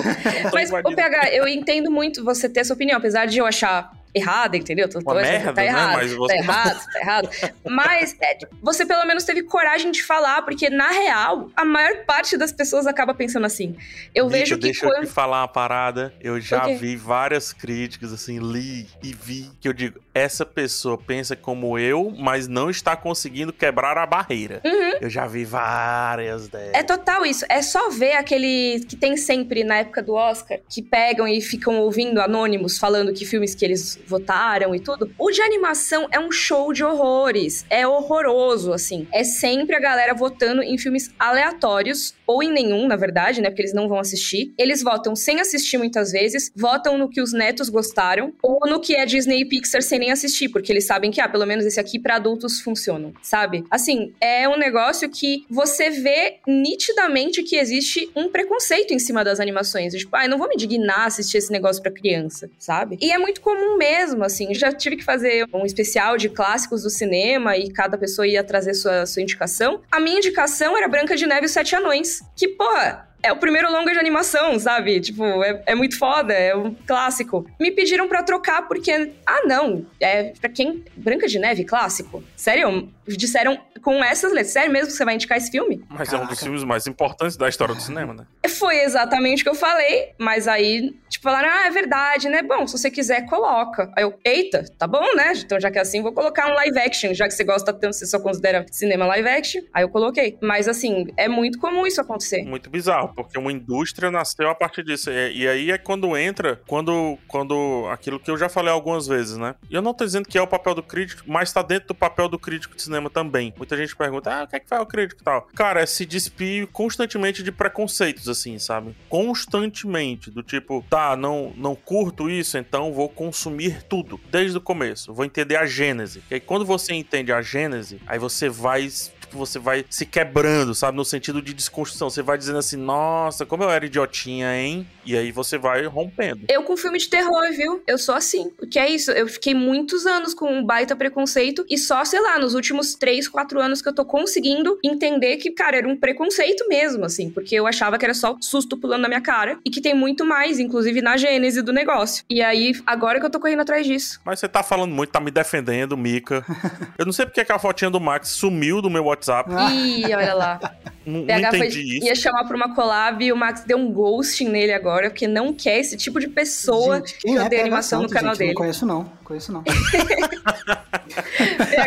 Mas, 0.53 0.71
o 0.71 0.95
PH, 0.95 1.31
eu 1.31 1.47
entendo 1.49 1.91
muito 1.91 2.25
você 2.25 2.49
ter 2.49 2.61
essa 2.61 2.75
opinião, 2.75 2.99
apesar 2.99 3.27
de 3.27 3.39
eu 3.39 3.47
achar 3.47 3.93
errada, 4.17 4.57
entendeu? 4.57 4.89
Tô, 4.89 5.01
tô, 5.01 5.15
merda, 5.15 5.53
tá 5.53 5.63
né? 5.63 5.67
errado, 5.67 5.97
Mas 5.97 6.13
você... 6.15 6.35
tá 6.35 6.43
errado, 6.43 6.87
tá 6.93 7.01
errado. 7.01 7.31
Mas 7.65 8.17
é, 8.21 8.39
você 8.63 8.87
pelo 8.87 9.05
menos 9.05 9.25
teve 9.25 9.43
coragem 9.43 9.91
de 9.91 10.03
falar, 10.03 10.43
porque 10.43 10.71
na 10.71 10.91
real, 10.91 11.51
a 11.57 11.65
maior 11.65 12.05
parte 12.05 12.37
das 12.37 12.53
pessoas 12.53 12.87
acaba 12.87 13.15
pensando 13.15 13.47
assim. 13.47 13.77
Eu 14.15 14.27
Bicho, 14.27 14.39
vejo 14.39 14.55
que 14.57 14.63
deixa 14.63 14.87
quando... 14.87 15.03
eu 15.03 15.07
te 15.07 15.13
falar 15.13 15.43
uma 15.43 15.49
parada. 15.49 16.15
Eu 16.21 16.41
já 16.41 16.67
vi 16.67 16.97
várias 16.97 17.53
críticas, 17.53 18.13
assim, 18.13 18.39
li 18.39 18.87
e 19.03 19.13
vi 19.13 19.51
que 19.61 19.69
eu 19.69 19.73
digo, 19.73 20.01
essa 20.15 20.47
pessoa 20.47 20.97
pensa 20.97 21.37
como 21.37 21.79
eu, 21.79 22.15
mas 22.19 22.49
não 22.49 22.71
está 22.71 22.97
conseguindo 22.97 23.53
quebrar 23.53 23.99
a 23.99 24.07
barreira. 24.07 24.61
Uhum. 24.65 24.99
Eu 25.01 25.11
já 25.11 25.27
vi 25.27 25.45
várias 25.45 26.49
delas. 26.49 26.75
É 26.75 26.83
total 26.83 27.27
isso. 27.27 27.45
É 27.49 27.61
só 27.61 27.91
ver 27.91 28.13
aquele 28.13 28.85
que 28.89 28.97
tem 28.97 29.17
sempre 29.17 29.63
na 29.63 29.79
época 29.79 30.03
do 30.03 30.15
Oscar, 30.15 30.59
que 30.69 30.83
pegam 30.83 31.29
e 31.29 31.41
ficam 31.41 31.79
ouvindo 31.79 32.21
anônimos 32.21 32.79
falando 32.79 33.13
que 33.13 33.27
filmes 33.27 33.55
que 33.55 33.65
eles 33.65 33.99
votaram 34.07 34.75
e 34.75 34.81
tudo. 34.81 35.11
O 35.19 35.31
de 35.31 35.43
animação 35.43 36.09
é 36.11 36.19
um 36.19 36.31
show 36.31 36.73
de 36.73 36.85
horrores. 36.85 37.65
É 37.69 37.87
horroroso, 37.87 38.73
assim. 38.73 39.07
É 39.13 39.25
sempre 39.25 39.77
a 39.77 39.81
galera 39.81 40.15
votando 40.15 40.63
em 40.63 40.79
filmes 40.79 41.11
aleatórios, 41.19 42.15
ou 42.27 42.43
em 42.43 42.51
nenhum, 42.51 42.87
na 42.87 42.97
verdade, 42.97 43.41
né? 43.41 43.49
Porque 43.49 43.63
eles 43.63 43.73
não 43.73 43.89
vão 43.89 43.99
assistir. 43.99 44.53
Eles 44.59 44.83
votam 44.83 45.15
sem 45.15 45.41
assistir 45.41 45.79
muitas 45.79 46.13
vezes, 46.13 46.51
votam 46.55 46.99
no 46.99 47.09
que 47.09 47.21
os 47.21 47.33
netos 47.33 47.69
gostaram, 47.69 48.33
ou 48.43 48.61
no 48.67 48.81
que 48.81 48.95
é 48.95 49.07
Disney 49.07 49.41
e 49.41 49.45
Pixar 49.45 49.83
sem 49.83 49.99
nem 49.99 50.11
assistir, 50.11 50.49
porque 50.49 50.73
eles 50.73 50.87
sabem 50.87 51.11
que, 51.11 51.21
ah, 51.21 51.29
pelo 51.29 51.47
menos 51.47 51.65
esse 51.65 51.79
aqui 51.79 51.99
para 51.99 52.17
adultos 52.17 52.61
funciona, 52.61 53.13
sabe? 53.23 53.65
Assim, 53.71 54.13
é 54.21 54.49
um 54.49 54.57
negócio 54.57 55.09
que 55.09 55.45
você 55.49 55.91
vê 55.91 56.39
nitidamente 56.47 57.43
que 57.43 57.57
existe 57.57 58.11
um 58.15 58.29
preconceito 58.29 58.93
em 58.93 58.99
cima 58.99 59.25
das 59.25 59.41
animações. 59.41 59.95
Tipo, 59.95 60.17
ah, 60.17 60.25
eu 60.25 60.31
não 60.31 60.39
vou 60.39 60.49
me 60.49 60.57
dignar 60.57 61.07
assistir 61.07 61.39
esse 61.39 61.53
negócio 61.53 61.83
para 61.83 61.93
criança, 61.93 62.51
sabe? 62.59 62.99
E 63.01 63.11
é 63.11 63.19
muito 63.19 63.41
comum 63.41 63.77
mesmo 63.77 63.96
mesmo, 63.97 64.25
assim. 64.25 64.53
Já 64.55 64.73
tive 64.73 64.97
que 64.97 65.05
fazer 65.05 65.47
um 65.53 65.65
especial 65.65 66.17
de 66.17 66.29
clássicos 66.29 66.83
do 66.83 66.91
cinema 66.91 67.57
e 67.57 67.71
cada 67.71 67.97
pessoa 67.97 68.27
ia 68.27 68.45
trazer 68.45 68.75
sua, 68.75 69.07
sua 69.07 69.23
indicação. 69.23 69.81
A 69.91 69.99
minha 69.99 70.19
indicação 70.19 70.77
era 70.77 70.89
Branca 70.89 71.17
de 71.17 71.27
Neve 71.27 71.43
e 71.43 71.47
os 71.47 71.53
Sete 71.53 71.75
Anões, 71.75 72.21
que, 72.37 72.49
porra, 72.49 73.06
é 73.27 73.33
o 73.33 73.37
primeiro 73.37 73.71
longa 73.71 73.93
de 73.93 73.99
animação, 73.99 74.59
sabe? 74.59 75.01
Tipo, 75.01 75.25
é, 75.43 75.63
é 75.67 75.75
muito 75.75 75.99
foda, 75.99 76.33
é 76.33 76.55
um 76.55 76.73
clássico. 76.87 77.45
Me 77.59 77.71
pediram 77.73 78.09
para 78.09 78.23
trocar 78.23 78.63
porque, 78.69 79.13
ah, 79.27 79.43
não, 79.45 79.85
é 80.01 80.33
pra 80.41 80.49
quem. 80.49 80.85
Branca 80.97 81.27
de 81.27 81.39
Neve, 81.39 81.65
clássico? 81.65 82.23
Sério? 82.37 82.89
Disseram 83.07 83.59
com 83.83 84.03
essas 84.03 84.33
letras, 84.33 84.53
sério 84.53 84.73
mesmo 84.73 84.89
que 84.89 84.95
você 84.95 85.05
vai 85.05 85.15
indicar 85.15 85.39
esse 85.39 85.51
filme? 85.51 85.85
Mas 85.89 86.09
Caraca. 86.09 86.17
é 86.17 86.27
um 86.27 86.29
dos 86.29 86.41
filmes 86.41 86.65
mais 86.65 86.87
importantes 86.87 87.37
da 87.37 87.49
história 87.49 87.75
do 87.75 87.81
cinema, 87.81 88.13
né? 88.13 88.27
Foi 88.49 88.81
exatamente 88.81 89.43
o 89.43 89.45
que 89.45 89.51
eu 89.51 89.55
falei, 89.55 90.13
mas 90.19 90.49
aí, 90.49 90.95
tipo, 91.09 91.23
falaram, 91.23 91.49
ah, 91.51 91.67
é 91.67 91.71
verdade, 91.71 92.29
né? 92.29 92.43
Bom, 92.43 92.67
se 92.67 92.77
você 92.77 92.91
quiser, 92.91 93.27
coloca. 93.27 93.93
Aí 93.97 94.03
eu, 94.03 94.15
eita, 94.25 94.65
tá 94.79 94.87
bom, 94.87 95.15
né? 95.15 95.33
Então, 95.37 95.61
já 95.61 95.71
que 95.71 95.79
é 95.79 95.83
assim, 95.83 96.03
vou 96.03 96.13
colocar 96.13 96.51
um 96.51 96.55
live 96.55 96.79
action, 96.79 97.15
já 97.15 97.27
que 97.29 97.35
você 97.35 97.45
gosta 97.45 97.73
tanto, 97.73 97.95
você 97.95 98.07
só 98.07 98.19
considera 98.19 98.65
cinema 98.71 99.07
live 99.07 99.29
action. 99.29 99.63
Aí 99.73 99.85
eu 99.85 99.89
coloquei. 99.89 100.37
Mas, 100.41 100.69
assim, 100.69 101.07
é 101.17 101.29
muito 101.29 101.59
comum 101.59 101.87
isso 101.87 102.01
acontecer. 102.01 102.43
Muito 102.45 102.71
bizarro, 102.71 103.13
porque 103.17 103.39
uma 103.39 103.51
indústria 103.51 104.11
nasceu 104.11 104.49
a 104.51 104.55
partir 104.55 104.85
disso. 104.85 105.11
E, 105.11 105.39
e 105.39 105.49
aí 105.49 105.71
é 105.71 105.79
quando 105.79 106.17
entra, 106.17 106.61
quando, 106.67 107.19
quando 107.27 107.87
aquilo 107.91 108.21
que 108.21 108.31
eu 108.31 108.37
já 108.37 108.49
falei 108.49 108.73
algumas 108.73 109.07
vezes, 109.07 109.37
né? 109.39 109.55
Eu 109.71 109.81
não 109.81 109.95
tô 109.95 110.05
dizendo 110.05 110.29
que 110.29 110.37
é 110.37 110.43
o 110.43 110.47
papel 110.47 110.75
do 110.75 110.83
crítico, 110.83 111.23
mas 111.27 111.53
tá 111.53 111.63
dentro 111.63 111.89
do 111.89 111.95
papel 111.95 112.29
do 112.29 112.39
crítico 112.39 112.77
de 112.77 112.83
cinema 112.83 113.09
também. 113.09 113.55
Muita 113.57 113.77
gente 113.77 113.97
pergunta, 113.97 114.33
ah, 114.33 114.45
o 114.45 114.47
que 114.47 114.57
é 114.57 114.61
que 114.61 114.69
faz 114.69 114.83
o 114.83 114.87
crítico 114.87 115.23
e 115.23 115.25
tal? 115.25 115.43
Cara, 115.55 115.81
é 115.81 115.87
se 115.87 116.05
despir 116.05 116.67
constantemente 116.69 117.43
de 117.43 117.51
preconceitos, 117.51 118.29
assim, 118.29 118.59
sabe? 118.59 118.95
Constantemente. 119.09 120.31
Do 120.31 120.43
tipo, 120.43 120.85
tá, 120.91 121.17
não, 121.17 121.53
não 121.57 121.75
curto 121.75 122.29
isso, 122.29 122.59
então 122.59 122.93
vou 122.93 123.09
consumir 123.09 123.83
tudo. 123.85 124.21
Desde 124.31 124.59
o 124.59 124.61
começo. 124.61 125.15
Vou 125.15 125.25
entender 125.25 125.57
a 125.57 125.65
gênese. 125.65 126.23
E 126.31 126.35
aí, 126.35 126.41
quando 126.41 126.65
você 126.65 126.93
entende 126.93 127.33
a 127.33 127.41
gênese, 127.41 128.01
aí 128.07 128.19
você 128.19 128.49
vai 128.49 128.89
tipo, 129.27 129.37
você 129.37 129.59
vai 129.59 129.85
se 129.91 130.07
quebrando, 130.07 130.75
sabe? 130.75 130.97
No 130.97 131.05
sentido 131.05 131.43
de 131.43 131.53
desconstrução. 131.53 132.09
Você 132.09 132.23
vai 132.23 132.39
dizendo 132.39 132.59
assim, 132.59 132.77
nossa, 132.77 133.45
como 133.45 133.63
eu 133.63 133.71
era 133.71 133.85
idiotinha, 133.85 134.57
hein? 134.57 134.87
E 135.05 135.17
aí 135.17 135.31
você 135.31 135.59
vai 135.59 135.85
rompendo. 135.87 136.47
Eu 136.49 136.63
com 136.63 136.77
filme 136.77 136.99
de 136.99 137.09
terror, 137.09 137.49
viu? 137.53 137.83
Eu 137.87 137.99
sou 137.99 138.15
assim. 138.15 138.51
Porque 138.57 138.79
é 138.79 138.89
isso, 138.89 139.11
eu 139.11 139.29
fiquei 139.29 139.55
muitos 139.55 140.07
anos 140.07 140.35
com 140.35 140.51
um 140.51 140.65
baita 140.65 140.97
preconceito 140.97 141.65
e 141.69 141.77
só, 141.79 142.05
sei 142.05 142.21
lá, 142.21 142.39
nos 142.39 142.55
últimos 142.55 142.95
3, 142.95 143.29
4 143.29 143.61
anos 143.61 143.83
que 143.83 143.89
eu 143.89 143.95
tô 143.95 144.05
conseguindo 144.05 144.79
entender 144.83 145.37
que, 145.37 145.51
cara, 145.51 145.77
era 145.77 145.89
um 145.89 145.97
preconceito 145.97 146.67
mesmo, 146.69 147.05
assim. 147.05 147.31
Porque 147.31 147.55
eu 147.55 147.67
achava 147.67 147.99
que 147.99 148.05
era 148.05 148.15
só 148.15 148.37
susto 148.41 148.77
pulando 148.77 149.03
na 149.03 149.09
minha 149.09 149.21
cara 149.21 149.59
e 149.65 149.71
que 149.71 149.81
tem 149.81 149.95
muito 149.95 150.25
mais, 150.25 150.59
inclusive 150.59 151.03
na 151.03 151.17
gênese 151.17 151.63
do 151.63 151.73
negócio. 151.73 152.25
E 152.29 152.43
aí, 152.43 152.73
agora 152.87 153.21
que 153.21 153.27
eu 153.27 153.31
tô 153.31 153.41
correndo 153.41 153.61
atrás 153.61 153.87
disso. 153.87 154.21
Mas 154.25 154.41
você 154.41 154.49
tá 154.49 154.63
falando 154.63 154.93
muito, 154.93 155.11
tá 155.11 155.21
me 155.21 155.31
defendendo, 155.31 155.97
Mika. 155.97 156.45
eu 156.99 157.05
não 157.05 157.13
sei 157.13 157.27
porque 157.27 157.45
que 157.45 157.53
a 157.53 157.59
fotinha 157.59 157.91
do 157.91 158.01
Max 158.01 158.29
sumiu 158.29 158.81
do 158.83 158.91
meu 158.91 159.11
WhatsApp. 159.17 159.51
Ih, 159.73 160.15
olha 160.15 160.35
lá. 160.35 160.61
Não, 161.05 161.25
não 161.25 161.39
entendi 161.39 161.59
foi, 161.59 161.67
isso. 161.69 162.07
Ia 162.07 162.15
chamar 162.15 162.45
pra 162.45 162.57
uma 162.57 162.75
collab 162.75 163.25
e 163.25 163.33
o 163.33 163.37
Max 163.37 163.63
deu 163.65 163.79
um 163.79 163.93
ghosting 163.93 164.49
nele 164.49 164.73
agora, 164.73 165.09
porque 165.09 165.29
não 165.29 165.55
quer 165.55 165.79
esse 165.79 165.97
tipo 165.97 166.19
de 166.19 166.27
pessoa 166.29 166.97
gente, 166.97 167.19
que 167.19 167.31
é 167.31 167.61
animação 167.61 168.01
Santos, 168.01 168.13
no 168.13 168.19
canal 168.19 168.35
gente, 168.35 168.39
dele. 168.41 168.53
Não 168.53 168.57
conheço, 168.57 168.87
não. 168.87 169.05
Conheço, 169.23 169.53
não. 169.53 169.63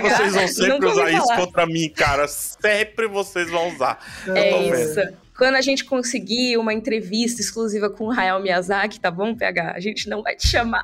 vocês 0.01 0.33
vão 0.33 0.47
sempre 0.47 0.85
usar 0.87 1.11
isso 1.11 1.35
contra 1.35 1.65
mim, 1.65 1.89
cara. 1.89 2.27
Sempre 2.27 3.07
vocês 3.07 3.49
vão 3.49 3.67
usar. 3.73 3.99
É 4.27 4.61
isso. 4.61 5.01
Quando 5.37 5.55
a 5.55 5.61
gente 5.61 5.85
conseguir 5.85 6.57
uma 6.57 6.73
entrevista 6.73 7.41
exclusiva 7.41 7.89
com 7.89 8.07
o 8.07 8.11
Hayao 8.11 8.41
Miyazaki, 8.41 8.99
tá 8.99 9.09
bom, 9.11 9.35
PH? 9.35 9.73
A 9.73 9.79
gente 9.79 10.09
não 10.09 10.21
vai 10.21 10.35
te 10.35 10.47
chamar. 10.47 10.83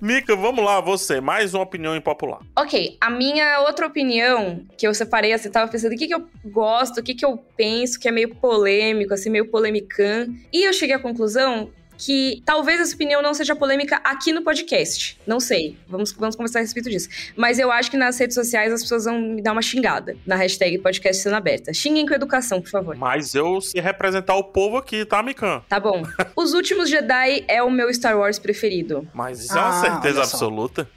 Mika, 0.00 0.36
vamos 0.36 0.62
lá, 0.62 0.78
você, 0.78 1.22
mais 1.22 1.54
uma 1.54 1.62
opinião 1.62 1.96
impopular. 1.96 2.40
Ok, 2.54 2.98
a 3.00 3.08
minha 3.08 3.60
outra 3.60 3.86
opinião, 3.86 4.62
que 4.76 4.86
eu 4.86 4.92
separei, 4.92 5.32
assim, 5.32 5.50
tava 5.50 5.70
pensando 5.70 5.94
o 5.94 5.96
que, 5.96 6.06
que 6.06 6.14
eu 6.14 6.28
gosto, 6.44 7.00
o 7.00 7.02
que, 7.02 7.14
que 7.14 7.24
eu 7.24 7.38
penso, 7.56 7.98
que 7.98 8.06
é 8.06 8.12
meio 8.12 8.34
polêmico, 8.34 9.14
assim, 9.14 9.30
meio 9.30 9.48
polemicã. 9.48 10.26
E 10.52 10.64
eu 10.68 10.72
cheguei 10.74 10.94
à 10.94 10.98
conclusão 10.98 11.70
que 11.98 12.42
talvez 12.44 12.80
essa 12.80 12.94
opinião 12.94 13.22
não 13.22 13.34
seja 13.34 13.54
polêmica 13.54 14.00
aqui 14.04 14.32
no 14.32 14.42
podcast. 14.42 15.18
Não 15.26 15.40
sei. 15.40 15.76
Vamos, 15.88 16.12
vamos 16.12 16.36
conversar 16.36 16.60
a 16.60 16.62
respeito 16.62 16.90
disso. 16.90 17.08
Mas 17.36 17.58
eu 17.58 17.70
acho 17.70 17.90
que 17.90 17.96
nas 17.96 18.18
redes 18.18 18.34
sociais 18.34 18.72
as 18.72 18.82
pessoas 18.82 19.04
vão 19.04 19.20
me 19.20 19.42
dar 19.42 19.52
uma 19.52 19.62
xingada 19.62 20.16
na 20.26 20.36
hashtag 20.36 20.78
podcast 20.78 21.22
sendo 21.22 21.36
aberta. 21.36 21.72
Xinguem 21.72 22.06
com 22.06 22.14
educação, 22.14 22.60
por 22.60 22.70
favor. 22.70 22.96
Mas 22.96 23.34
eu 23.34 23.60
se 23.60 23.80
representar 23.80 24.34
o 24.36 24.44
povo 24.44 24.76
aqui, 24.76 25.04
tá, 25.04 25.22
Mikan? 25.22 25.62
Tá 25.68 25.80
bom. 25.80 26.02
Os 26.36 26.52
Últimos 26.52 26.88
Jedi 26.88 27.44
é 27.48 27.62
o 27.62 27.70
meu 27.70 27.92
Star 27.92 28.18
Wars 28.18 28.38
preferido. 28.38 29.06
Mas 29.12 29.40
isso 29.40 29.54
ah, 29.54 29.58
é 29.58 29.62
uma 29.62 29.78
ah, 29.78 29.80
certeza 29.80 30.22
absoluta. 30.22 30.88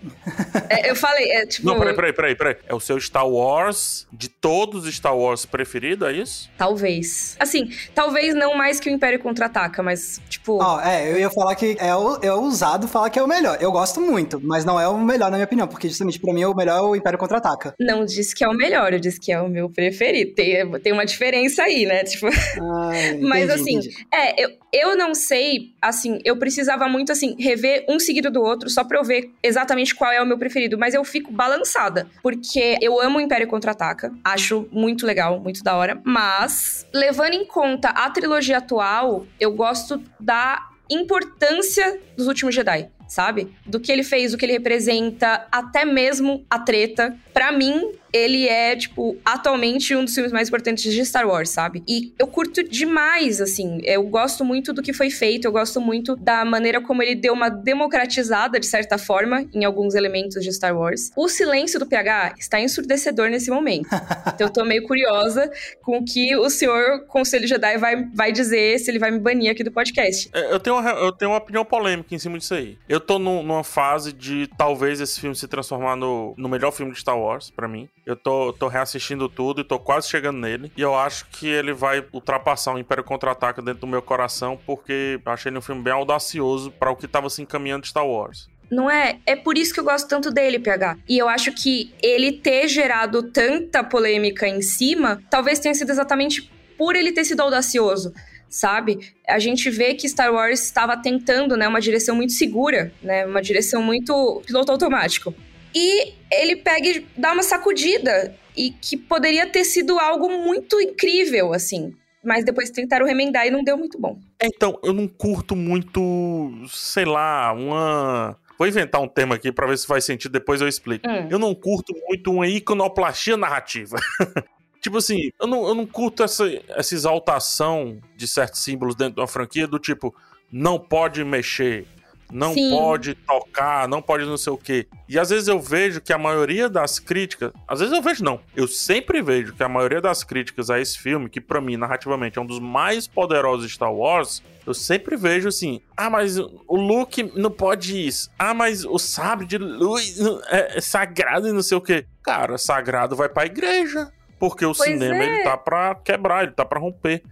É, 0.69 0.89
eu 0.89 0.95
falei, 0.95 1.31
é 1.31 1.45
tipo. 1.45 1.67
Não, 1.67 1.77
peraí, 1.77 1.95
peraí, 1.95 2.13
peraí, 2.13 2.35
peraí. 2.35 2.57
É 2.67 2.73
o 2.73 2.79
seu 2.79 2.99
Star 2.99 3.27
Wars 3.27 4.07
de 4.11 4.29
todos 4.29 4.85
os 4.85 4.95
Star 4.95 5.17
Wars 5.17 5.45
preferido, 5.45 6.05
é 6.05 6.13
isso? 6.13 6.49
Talvez. 6.57 7.35
Assim, 7.39 7.71
talvez 7.93 8.35
não 8.35 8.55
mais 8.55 8.79
que 8.79 8.89
o 8.89 8.91
Império 8.91 9.19
Contra-Ataca, 9.19 9.81
mas, 9.81 10.21
tipo. 10.29 10.61
Oh, 10.61 10.79
é, 10.89 11.11
eu 11.11 11.19
ia 11.19 11.29
falar 11.29 11.55
que 11.55 11.77
é, 11.79 11.95
o, 11.95 12.17
é 12.21 12.33
ousado 12.33 12.87
falar 12.87 13.09
que 13.09 13.19
é 13.19 13.23
o 13.23 13.27
melhor. 13.27 13.57
Eu 13.61 13.71
gosto 13.71 14.01
muito, 14.01 14.39
mas 14.43 14.65
não 14.65 14.79
é 14.79 14.87
o 14.87 14.97
melhor, 14.97 15.29
na 15.29 15.37
minha 15.37 15.45
opinião, 15.45 15.67
porque 15.67 15.87
justamente 15.87 16.19
pra 16.19 16.33
mim 16.33 16.43
o 16.45 16.55
melhor 16.55 16.79
é 16.79 16.81
o 16.81 16.95
Império 16.95 17.19
Contra-Ataca. 17.19 17.73
Não 17.79 18.05
disse 18.05 18.33
que 18.35 18.43
é 18.43 18.47
o 18.47 18.53
melhor, 18.53 18.93
eu 18.93 18.99
disse 18.99 19.19
que 19.19 19.31
é 19.31 19.41
o 19.41 19.47
meu 19.47 19.69
preferido. 19.69 20.33
Tem, 20.33 20.69
tem 20.79 20.93
uma 20.93 21.05
diferença 21.05 21.63
aí, 21.63 21.85
né? 21.85 22.03
Tipo. 22.03 22.27
Ai, 22.89 23.17
mas 23.21 23.43
entendi, 23.43 23.61
assim, 23.61 23.75
entendi. 23.77 24.07
é, 24.13 24.43
eu, 24.43 24.49
eu 24.71 24.97
não 24.97 25.13
sei, 25.13 25.73
assim, 25.81 26.19
eu 26.23 26.37
precisava 26.37 26.87
muito, 26.87 27.11
assim, 27.11 27.35
rever 27.39 27.85
um 27.87 27.99
seguido 27.99 28.31
do 28.31 28.41
outro 28.41 28.69
só 28.69 28.83
pra 28.83 28.99
eu 28.99 29.03
ver 29.03 29.31
exatamente 29.43 29.95
qual 29.95 30.11
é 30.11 30.21
o 30.21 30.25
meu 30.25 30.37
preferido, 30.37 30.77
mas 30.77 30.93
eu 30.93 31.03
fico 31.03 31.31
balançada, 31.31 32.07
porque 32.21 32.77
eu 32.81 32.99
amo 33.01 33.17
o 33.17 33.21
Império 33.21 33.47
Contra-Ataca, 33.47 34.11
acho 34.23 34.67
muito 34.71 35.05
legal, 35.05 35.39
muito 35.39 35.63
da 35.63 35.75
hora, 35.75 35.99
mas 36.03 36.85
levando 36.93 37.33
em 37.33 37.45
conta 37.45 37.89
a 37.89 38.09
trilogia 38.09 38.57
atual, 38.57 39.25
eu 39.39 39.51
gosto 39.51 40.01
da 40.19 40.69
importância 40.89 41.99
dos 42.17 42.27
últimos 42.27 42.53
Jedi, 42.53 42.89
sabe? 43.07 43.53
Do 43.65 43.79
que 43.79 43.91
ele 43.91 44.03
fez, 44.03 44.31
do 44.31 44.37
que 44.37 44.45
ele 44.45 44.53
representa, 44.53 45.47
até 45.51 45.85
mesmo 45.85 46.45
a 46.49 46.59
treta. 46.59 47.15
Para 47.33 47.51
mim, 47.51 47.91
ele 48.13 48.47
é, 48.47 48.75
tipo, 48.75 49.17
atualmente 49.23 49.95
um 49.95 50.03
dos 50.03 50.13
filmes 50.13 50.31
mais 50.31 50.47
importantes 50.47 50.91
de 50.91 51.05
Star 51.05 51.27
Wars, 51.27 51.49
sabe? 51.49 51.83
E 51.87 52.13
eu 52.17 52.27
curto 52.27 52.63
demais, 52.63 53.41
assim. 53.41 53.79
Eu 53.83 54.03
gosto 54.03 54.43
muito 54.43 54.73
do 54.73 54.81
que 54.81 54.93
foi 54.93 55.09
feito, 55.09 55.45
eu 55.45 55.51
gosto 55.51 55.79
muito 55.79 56.15
da 56.15 56.43
maneira 56.43 56.81
como 56.81 57.01
ele 57.01 57.15
deu 57.15 57.33
uma 57.33 57.49
democratizada, 57.49 58.59
de 58.59 58.65
certa 58.65 58.97
forma, 58.97 59.45
em 59.53 59.63
alguns 59.63 59.95
elementos 59.95 60.43
de 60.43 60.51
Star 60.51 60.77
Wars. 60.77 61.11
O 61.15 61.27
silêncio 61.27 61.79
do 61.79 61.85
PH 61.85 62.35
está 62.39 62.59
ensurdecedor 62.59 63.29
nesse 63.29 63.49
momento. 63.49 63.87
então 64.33 64.47
eu 64.47 64.53
tô 64.53 64.63
meio 64.65 64.83
curiosa 64.83 65.51
com 65.81 65.97
o 65.97 66.05
que 66.05 66.35
o 66.35 66.49
senhor 66.49 67.05
Conselho 67.07 67.47
Jedi 67.47 67.77
vai, 67.77 68.05
vai 68.13 68.31
dizer, 68.31 68.79
se 68.79 68.89
ele 68.89 68.99
vai 68.99 69.11
me 69.11 69.19
banir 69.19 69.51
aqui 69.51 69.63
do 69.63 69.71
podcast. 69.71 70.29
É, 70.33 70.53
eu 70.53 70.59
tenho, 70.59 70.77
uma, 70.77 70.89
eu 70.91 71.11
tenho 71.11 71.31
uma 71.31 71.37
opinião 71.37 71.65
polêmica 71.65 72.13
em 72.13 72.19
cima 72.19 72.37
disso 72.37 72.53
aí. 72.53 72.77
Eu 72.87 72.99
tô 72.99 73.19
no, 73.19 73.43
numa 73.43 73.63
fase 73.63 74.13
de 74.13 74.47
talvez 74.57 74.99
esse 74.99 75.19
filme 75.19 75.35
se 75.35 75.47
transformar 75.47 75.95
no, 75.95 76.33
no 76.37 76.49
melhor 76.49 76.71
filme 76.71 76.91
de 76.91 76.99
Star 76.99 77.17
Wars, 77.17 77.49
para 77.49 77.67
mim. 77.67 77.87
Eu 78.05 78.15
tô, 78.15 78.53
tô 78.53 78.67
reassistindo 78.67 79.29
tudo 79.29 79.61
e 79.61 79.63
tô 79.63 79.79
quase 79.79 80.09
chegando 80.09 80.39
nele. 80.39 80.71
E 80.75 80.81
eu 80.81 80.95
acho 80.95 81.25
que 81.29 81.47
ele 81.47 81.73
vai 81.73 82.05
ultrapassar 82.11 82.73
o 82.73 82.79
Império 82.79 83.03
Contra-Ataca 83.03 83.61
dentro 83.61 83.81
do 83.81 83.87
meu 83.87 84.01
coração, 84.01 84.59
porque 84.65 85.19
eu 85.23 85.31
achei 85.31 85.49
ele 85.49 85.57
um 85.57 85.61
filme 85.61 85.81
bem 85.81 85.93
audacioso 85.93 86.71
para 86.71 86.91
o 86.91 86.95
que 86.95 87.07
tava 87.07 87.29
se 87.29 87.41
encaminhando 87.41 87.83
de 87.83 87.89
Star 87.89 88.05
Wars. 88.05 88.49
Não 88.71 88.89
é? 88.89 89.19
É 89.25 89.35
por 89.35 89.57
isso 89.57 89.73
que 89.73 89.79
eu 89.79 89.83
gosto 89.83 90.07
tanto 90.07 90.31
dele, 90.31 90.59
PH. 90.59 90.97
E 91.07 91.17
eu 91.17 91.27
acho 91.27 91.51
que 91.51 91.93
ele 92.03 92.31
ter 92.31 92.67
gerado 92.67 93.23
tanta 93.23 93.83
polêmica 93.83 94.47
em 94.47 94.61
cima, 94.61 95.21
talvez 95.29 95.59
tenha 95.59 95.73
sido 95.73 95.89
exatamente 95.89 96.51
por 96.77 96.95
ele 96.95 97.11
ter 97.11 97.25
sido 97.25 97.41
audacioso 97.41 98.13
sabe? 98.49 99.13
A 99.27 99.37
gente 99.39 99.69
vê 99.69 99.93
que 99.93 100.09
Star 100.09 100.33
Wars 100.33 100.63
estava 100.63 100.97
tentando, 100.97 101.55
né, 101.55 101.67
uma 101.67 101.79
direção 101.79 102.15
muito 102.15 102.33
segura, 102.33 102.91
né, 103.01 103.25
uma 103.25 103.41
direção 103.41 103.81
muito 103.81 104.41
piloto 104.45 104.71
automático. 104.71 105.33
E 105.73 106.13
ele 106.31 106.55
pega 106.57 106.87
e 106.87 107.05
dá 107.17 107.33
uma 107.33 107.43
sacudida. 107.43 108.35
E 108.55 108.71
que 108.71 108.97
poderia 108.97 109.47
ter 109.47 109.63
sido 109.63 109.97
algo 109.97 110.29
muito 110.29 110.79
incrível, 110.81 111.53
assim. 111.53 111.95
Mas 112.23 112.43
depois 112.43 112.69
tentaram 112.69 113.05
remendar 113.05 113.47
e 113.47 113.51
não 113.51 113.63
deu 113.63 113.77
muito 113.77 113.97
bom. 113.97 114.19
Então, 114.41 114.77
eu 114.83 114.91
não 114.91 115.07
curto 115.07 115.55
muito, 115.55 116.51
sei 116.67 117.05
lá, 117.05 117.53
uma. 117.53 118.37
Vou 118.57 118.67
inventar 118.67 119.01
um 119.01 119.07
termo 119.07 119.33
aqui 119.33 119.51
para 119.53 119.67
ver 119.67 119.77
se 119.77 119.87
faz 119.87 120.03
sentido, 120.03 120.33
depois 120.33 120.59
eu 120.59 120.67
explico. 120.67 121.07
Hum. 121.07 121.27
Eu 121.29 121.39
não 121.39 121.55
curto 121.55 121.93
muito 122.07 122.31
uma 122.31 122.47
iconoplastia 122.47 123.37
narrativa. 123.37 123.97
tipo 124.81 124.97
assim, 124.97 125.31
eu 125.39 125.47
não, 125.47 125.67
eu 125.67 125.75
não 125.75 125.85
curto 125.85 126.23
essa, 126.23 126.45
essa 126.69 126.93
exaltação 126.93 127.99
de 128.17 128.27
certos 128.27 128.61
símbolos 128.61 128.95
dentro 128.95 129.15
de 129.15 129.21
uma 129.21 129.27
franquia 129.27 129.65
do 129.65 129.79
tipo, 129.79 130.13
não 130.51 130.77
pode 130.77 131.23
mexer, 131.23 131.85
não 132.31 132.53
Sim. 132.53 132.69
pode 132.69 133.15
tocar, 133.15 133.87
não 133.87 134.01
pode 134.01 134.25
não 134.25 134.37
sei 134.37 134.53
o 134.53 134.57
quê. 134.57 134.87
E 135.07 135.17
às 135.17 135.29
vezes 135.29 135.47
eu 135.47 135.59
vejo 135.59 136.01
que 136.01 136.13
a 136.13 136.17
maioria 136.17 136.69
das 136.69 136.99
críticas, 136.99 137.51
às 137.67 137.79
vezes 137.79 137.95
eu 137.95 138.01
vejo 138.01 138.23
não, 138.23 138.39
eu 138.55 138.67
sempre 138.67 139.21
vejo 139.21 139.53
que 139.53 139.63
a 139.63 139.69
maioria 139.69 140.01
das 140.01 140.23
críticas 140.23 140.69
a 140.69 140.79
esse 140.79 140.97
filme, 140.97 141.29
que 141.29 141.41
para 141.41 141.59
mim 141.59 141.77
narrativamente 141.77 142.37
é 142.37 142.41
um 142.41 142.45
dos 142.45 142.59
mais 142.59 143.07
poderosos 143.07 143.67
de 143.67 143.73
Star 143.73 143.93
Wars, 143.93 144.43
eu 144.65 144.73
sempre 144.73 145.15
vejo 145.17 145.47
assim: 145.47 145.81
ah, 145.97 146.09
mas 146.09 146.37
o 146.37 146.75
Luke 146.75 147.31
não 147.35 147.49
pode 147.49 148.07
isso. 148.07 148.29
Ah, 148.37 148.53
mas 148.53 148.85
o 148.85 148.99
sabre 148.99 149.45
de 149.47 149.57
luz 149.57 150.19
é, 150.49 150.77
é 150.77 150.81
sagrado 150.81 151.47
e 151.47 151.51
não 151.51 151.63
sei 151.63 151.77
o 151.77 151.81
quê. 151.81 152.05
Cara, 152.23 152.57
sagrado 152.57 153.15
vai 153.15 153.27
pra 153.27 153.45
igreja. 153.45 154.11
Porque 154.37 154.65
o 154.65 154.73
pois 154.73 154.89
cinema, 154.89 155.15
é. 155.15 155.25
ele 155.25 155.43
tá 155.43 155.57
pra 155.57 155.95
quebrar, 155.95 156.43
ele 156.43 156.53
tá 156.53 156.63
pra 156.63 156.79
romper. 156.79 157.23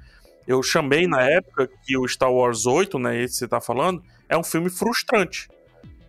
Eu 0.47 0.63
chamei 0.63 1.07
na 1.07 1.21
época 1.21 1.69
que 1.85 1.97
o 1.97 2.07
Star 2.07 2.31
Wars 2.31 2.65
8, 2.65 2.97
né, 2.97 3.21
esse 3.21 3.33
que 3.33 3.39
você 3.39 3.47
tá 3.47 3.61
falando, 3.61 4.01
é 4.29 4.37
um 4.37 4.43
filme 4.43 4.69
frustrante. 4.69 5.47